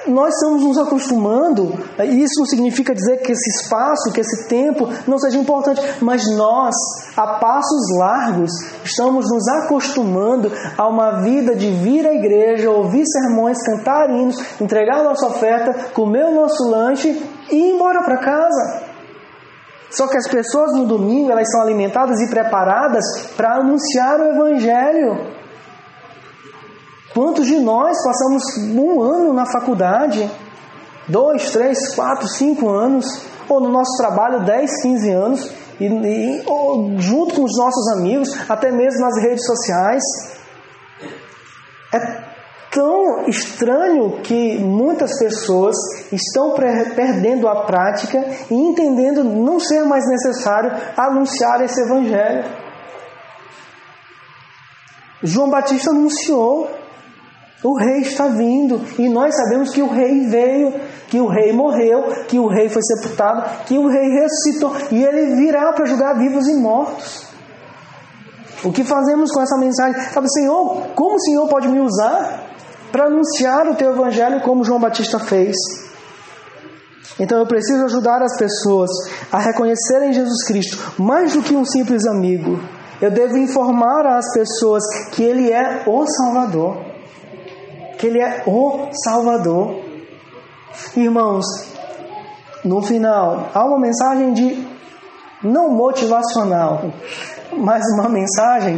nós 0.07 0.33
estamos 0.33 0.63
nos 0.63 0.77
acostumando, 0.77 1.73
isso 2.03 2.39
não 2.39 2.45
significa 2.45 2.93
dizer 2.93 3.21
que 3.21 3.31
esse 3.31 3.49
espaço, 3.61 4.11
que 4.11 4.21
esse 4.21 4.47
tempo 4.47 4.89
não 5.07 5.17
seja 5.17 5.37
importante, 5.37 5.81
mas 6.01 6.25
nós, 6.35 6.75
a 7.15 7.39
passos 7.39 7.97
largos, 7.97 8.51
estamos 8.83 9.25
nos 9.29 9.47
acostumando 9.47 10.51
a 10.77 10.87
uma 10.87 11.21
vida 11.21 11.55
de 11.55 11.71
vir 11.71 12.05
à 12.05 12.13
igreja, 12.13 12.69
ouvir 12.69 13.05
sermões, 13.05 13.63
cantar 13.63 14.09
hinos, 14.09 14.37
entregar 14.59 14.99
a 14.99 15.03
nossa 15.03 15.27
oferta, 15.27 15.91
comer 15.93 16.25
o 16.25 16.35
nosso 16.35 16.69
lanche 16.69 17.09
e 17.49 17.55
ir 17.55 17.75
embora 17.75 18.03
para 18.03 18.17
casa. 18.17 18.93
Só 19.89 20.07
que 20.07 20.17
as 20.17 20.27
pessoas 20.27 20.73
no 20.73 20.85
domingo 20.85 21.31
elas 21.31 21.49
são 21.51 21.61
alimentadas 21.61 22.19
e 22.19 22.29
preparadas 22.29 23.03
para 23.37 23.57
anunciar 23.57 24.19
o 24.19 24.25
Evangelho. 24.25 25.42
Quantos 27.13 27.45
de 27.45 27.59
nós 27.59 27.95
passamos 28.03 28.43
um 28.75 29.01
ano 29.01 29.33
na 29.33 29.45
faculdade, 29.45 30.29
dois, 31.07 31.51
três, 31.51 31.93
quatro, 31.93 32.27
cinco 32.27 32.69
anos, 32.69 33.05
ou 33.47 33.59
no 33.59 33.69
nosso 33.69 33.95
trabalho, 33.97 34.43
10, 34.43 34.81
15 34.81 35.11
anos, 35.11 35.51
e, 35.79 35.85
e 35.85 36.43
junto 36.97 37.35
com 37.35 37.43
os 37.43 37.57
nossos 37.57 37.97
amigos, 37.97 38.29
até 38.49 38.71
mesmo 38.71 39.01
nas 39.01 39.21
redes 39.21 39.45
sociais? 39.45 40.03
É 41.93 42.23
tão 42.71 43.27
estranho 43.27 44.19
que 44.23 44.57
muitas 44.57 45.19
pessoas 45.19 45.75
estão 46.11 46.55
perdendo 46.95 47.47
a 47.47 47.65
prática 47.65 48.25
e 48.49 48.55
entendendo 48.55 49.23
não 49.23 49.59
ser 49.59 49.83
mais 49.83 50.03
necessário 50.09 50.71
anunciar 50.97 51.61
esse 51.61 51.79
evangelho. 51.79 52.43
João 55.21 55.51
Batista 55.51 55.91
anunciou 55.91 56.82
o 57.63 57.77
rei 57.77 58.01
está 58.01 58.27
vindo 58.27 58.81
e 58.99 59.07
nós 59.07 59.33
sabemos 59.35 59.69
que 59.69 59.81
o 59.81 59.87
rei 59.87 60.27
veio, 60.27 60.73
que 61.07 61.21
o 61.21 61.27
rei 61.27 61.53
morreu, 61.53 62.25
que 62.27 62.37
o 62.37 62.47
rei 62.47 62.67
foi 62.67 62.81
sepultado, 62.81 63.65
que 63.65 63.77
o 63.77 63.87
rei 63.87 64.09
ressuscitou 64.09 64.75
e 64.91 65.01
ele 65.01 65.35
virá 65.35 65.71
para 65.71 65.85
julgar 65.85 66.17
vivos 66.17 66.45
e 66.47 66.55
mortos. 66.55 67.23
O 68.65 68.71
que 68.71 68.83
fazemos 68.83 69.31
com 69.31 69.41
essa 69.41 69.57
mensagem? 69.57 70.01
Sabe, 70.11 70.29
Senhor, 70.29 70.87
como 70.93 71.15
o 71.15 71.19
Senhor 71.19 71.47
pode 71.47 71.69
me 71.69 71.79
usar 71.79 72.49
para 72.91 73.05
anunciar 73.05 73.67
o 73.67 73.75
teu 73.75 73.91
evangelho 73.91 74.41
como 74.41 74.63
João 74.63 74.79
Batista 74.79 75.17
fez? 75.19 75.55
Então 77.19 77.39
eu 77.39 77.47
preciso 77.47 77.85
ajudar 77.85 78.21
as 78.21 78.37
pessoas 78.37 78.89
a 79.31 79.39
reconhecerem 79.39 80.11
Jesus 80.11 80.43
Cristo 80.45 81.01
mais 81.01 81.33
do 81.33 81.41
que 81.41 81.55
um 81.55 81.63
simples 81.63 82.05
amigo. 82.05 82.59
Eu 83.01 83.11
devo 83.11 83.37
informar 83.37 84.05
as 84.05 84.33
pessoas 84.33 84.83
que 85.11 85.23
Ele 85.23 85.51
é 85.51 85.83
o 85.85 86.05
Salvador 86.07 86.92
que 88.03 88.07
Ele 88.07 88.19
é 88.19 88.43
o 88.45 88.89
Salvador. 89.05 89.81
Irmãos, 90.93 91.45
no 92.65 92.81
final, 92.81 93.49
há 93.53 93.63
uma 93.63 93.79
mensagem 93.79 94.33
de 94.33 94.67
não 95.41 95.71
motivacional, 95.71 96.91
mas 97.57 97.81
uma 97.97 98.09
mensagem 98.09 98.75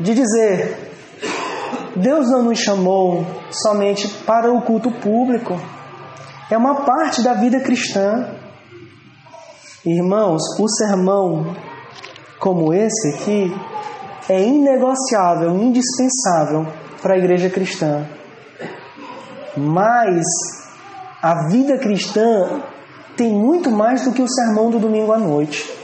de 0.00 0.14
dizer: 0.14 0.90
Deus 1.94 2.30
não 2.30 2.44
nos 2.44 2.58
chamou 2.58 3.26
somente 3.50 4.08
para 4.24 4.50
o 4.50 4.62
culto 4.62 4.90
público, 4.90 5.60
é 6.50 6.56
uma 6.56 6.76
parte 6.86 7.22
da 7.22 7.34
vida 7.34 7.60
cristã. 7.60 8.36
Irmãos, 9.84 10.40
o 10.58 10.66
sermão 10.66 11.54
como 12.38 12.72
esse 12.72 13.16
aqui 13.16 13.54
é 14.30 14.42
inegociável, 14.42 15.50
indispensável 15.56 16.66
para 17.02 17.16
a 17.16 17.18
igreja 17.18 17.50
cristã. 17.50 18.06
Mas 19.56 20.24
a 21.22 21.48
vida 21.48 21.78
cristã 21.78 22.62
tem 23.16 23.30
muito 23.30 23.70
mais 23.70 24.04
do 24.04 24.12
que 24.12 24.22
o 24.22 24.28
sermão 24.28 24.70
do 24.70 24.78
domingo 24.78 25.12
à 25.12 25.18
noite. 25.18 25.80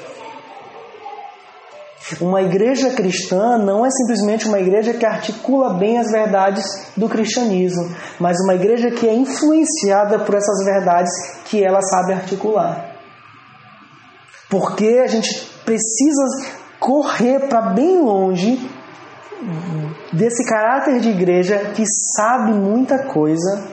Uma 2.21 2.41
igreja 2.41 2.91
cristã 2.91 3.59
não 3.59 3.85
é 3.85 3.91
simplesmente 3.91 4.47
uma 4.47 4.61
igreja 4.61 4.95
que 4.95 5.05
articula 5.05 5.75
bem 5.75 5.99
as 5.99 6.11
verdades 6.11 6.65
do 6.97 7.09
cristianismo, 7.09 7.93
mas 8.21 8.39
uma 8.45 8.55
igreja 8.55 8.93
que 8.93 9.09
é 9.09 9.13
influenciada 9.13 10.21
por 10.21 10.37
essas 10.37 10.65
verdades 10.65 11.11
que 11.47 11.65
ela 11.65 11.83
sabe 11.83 12.13
articular. 12.13 12.97
Porque 14.49 15.01
a 15.03 15.09
gente 15.09 15.51
precisa 15.65 16.23
correr 16.79 17.49
para 17.49 17.73
bem 17.73 18.01
longe 18.01 18.71
desse 20.13 20.45
caráter 20.49 21.01
de 21.01 21.11
igreja 21.11 21.73
que 21.75 21.85
sabe 22.17 22.53
muita 22.53 23.05
coisa, 23.05 23.69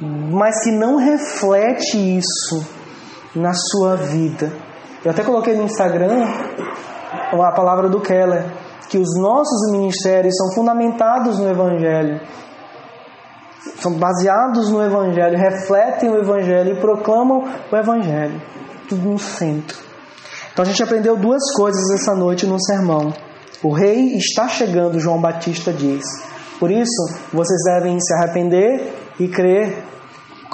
mas 0.00 0.62
que 0.62 0.72
não 0.72 0.96
reflete 0.96 1.96
isso 1.96 2.66
na 3.34 3.52
sua 3.52 3.96
vida. 3.96 4.52
Eu 5.04 5.10
até 5.10 5.22
coloquei 5.22 5.54
no 5.54 5.62
Instagram 5.62 6.24
a 7.32 7.52
palavra 7.52 7.88
do 7.88 8.00
Keller, 8.00 8.44
que 8.88 8.98
os 8.98 9.18
nossos 9.18 9.70
ministérios 9.72 10.34
são 10.36 10.54
fundamentados 10.54 11.38
no 11.38 11.48
Evangelho, 11.48 12.20
são 13.78 13.92
baseados 13.92 14.70
no 14.70 14.82
Evangelho, 14.82 15.38
refletem 15.38 16.10
o 16.10 16.18
Evangelho 16.18 16.76
e 16.76 16.80
proclamam 16.80 17.44
o 17.70 17.76
Evangelho, 17.76 18.40
tudo 18.88 19.08
no 19.08 19.18
centro. 19.18 19.78
Então 20.52 20.64
a 20.64 20.66
gente 20.66 20.82
aprendeu 20.82 21.16
duas 21.16 21.42
coisas 21.54 21.90
essa 21.90 22.14
noite 22.14 22.46
no 22.46 22.60
sermão. 22.60 23.12
O 23.62 23.72
rei 23.72 24.16
está 24.16 24.48
chegando, 24.48 25.00
João 25.00 25.20
Batista 25.20 25.72
diz. 25.72 26.04
Por 26.58 26.70
isso, 26.70 27.14
vocês 27.32 27.60
devem 27.64 27.98
se 28.00 28.14
arrepender 28.14 28.94
e 29.18 29.28
crer, 29.28 29.84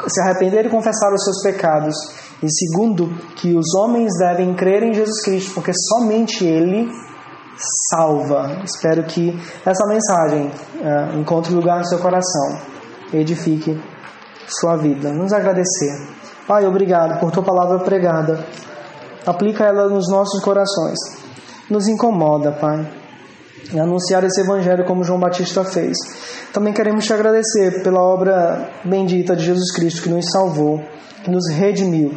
se 0.09 0.21
arrepender 0.23 0.67
e 0.67 0.71
confessar 0.71 1.13
os 1.13 1.25
seus 1.25 1.43
pecados. 1.43 1.95
E 2.43 2.49
segundo, 2.51 3.09
que 3.37 3.55
os 3.55 3.75
homens 3.75 4.13
devem 4.19 4.55
crer 4.55 4.83
em 4.83 4.93
Jesus 4.93 5.23
Cristo, 5.23 5.55
porque 5.55 5.73
somente 5.73 6.45
Ele 6.45 6.91
salva. 7.91 8.63
Espero 8.65 9.05
que 9.05 9.39
essa 9.65 9.87
mensagem 9.87 10.47
uh, 10.47 11.19
encontre 11.19 11.55
lugar 11.55 11.79
no 11.79 11.85
seu 11.85 11.99
coração, 11.99 12.59
edifique 13.13 13.81
sua 14.49 14.77
vida. 14.77 15.13
Nos 15.13 15.33
agradecer. 15.33 16.09
Pai, 16.47 16.67
obrigado 16.67 17.21
por 17.21 17.31
tua 17.31 17.45
palavra 17.45 17.79
pregada. 17.79 18.45
Aplica 19.25 19.65
ela 19.65 19.89
nos 19.89 20.11
nossos 20.11 20.43
corações. 20.43 21.22
Nos 21.73 21.89
incomoda, 21.89 22.53
Pai. 22.53 22.87
Anunciar 23.81 24.23
esse 24.25 24.43
evangelho 24.43 24.85
como 24.85 25.03
João 25.03 25.18
Batista 25.18 25.64
fez. 25.64 25.97
Também 26.53 26.70
queremos 26.70 27.07
te 27.07 27.14
agradecer 27.14 27.83
pela 27.83 27.99
obra 27.99 28.68
bendita 28.85 29.35
de 29.35 29.43
Jesus 29.43 29.73
Cristo 29.75 30.03
que 30.03 30.11
nos 30.11 30.27
salvou, 30.31 30.83
que 31.25 31.31
nos 31.31 31.49
redimiu. 31.49 32.12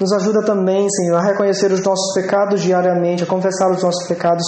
Nos 0.00 0.12
ajuda 0.12 0.44
também, 0.44 0.90
Senhor, 0.90 1.16
a 1.16 1.22
reconhecer 1.22 1.70
os 1.70 1.84
nossos 1.84 2.12
pecados 2.12 2.60
diariamente, 2.60 3.22
a 3.22 3.26
confessar 3.26 3.70
os 3.70 3.84
nossos 3.84 4.04
pecados 4.08 4.42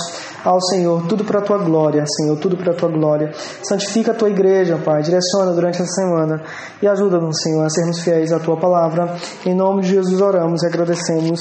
ao 0.44 0.60
Senhor, 0.60 1.06
tudo 1.06 1.24
para 1.24 1.38
a 1.38 1.42
tua 1.42 1.58
glória, 1.58 2.04
Senhor, 2.04 2.36
tudo 2.36 2.56
para 2.56 2.72
a 2.72 2.74
tua 2.74 2.88
glória. 2.88 3.30
Santifica 3.62 4.10
a 4.10 4.14
tua 4.14 4.30
igreja, 4.30 4.80
Pai, 4.84 5.00
direciona 5.00 5.52
durante 5.52 5.80
essa 5.80 5.92
semana 5.92 6.42
e 6.82 6.88
ajuda-nos, 6.88 7.40
Senhor, 7.40 7.64
a 7.64 7.70
sermos 7.70 8.00
fiéis 8.00 8.32
à 8.32 8.40
tua 8.40 8.56
palavra. 8.56 9.14
Em 9.46 9.54
nome 9.54 9.82
de 9.82 9.90
Jesus 9.90 10.20
oramos 10.20 10.64
e 10.64 10.66
agradecemos. 10.66 11.38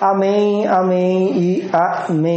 Amém, 0.00 0.66
amém 0.66 1.38
e 1.38 1.70
amém. 1.72 2.34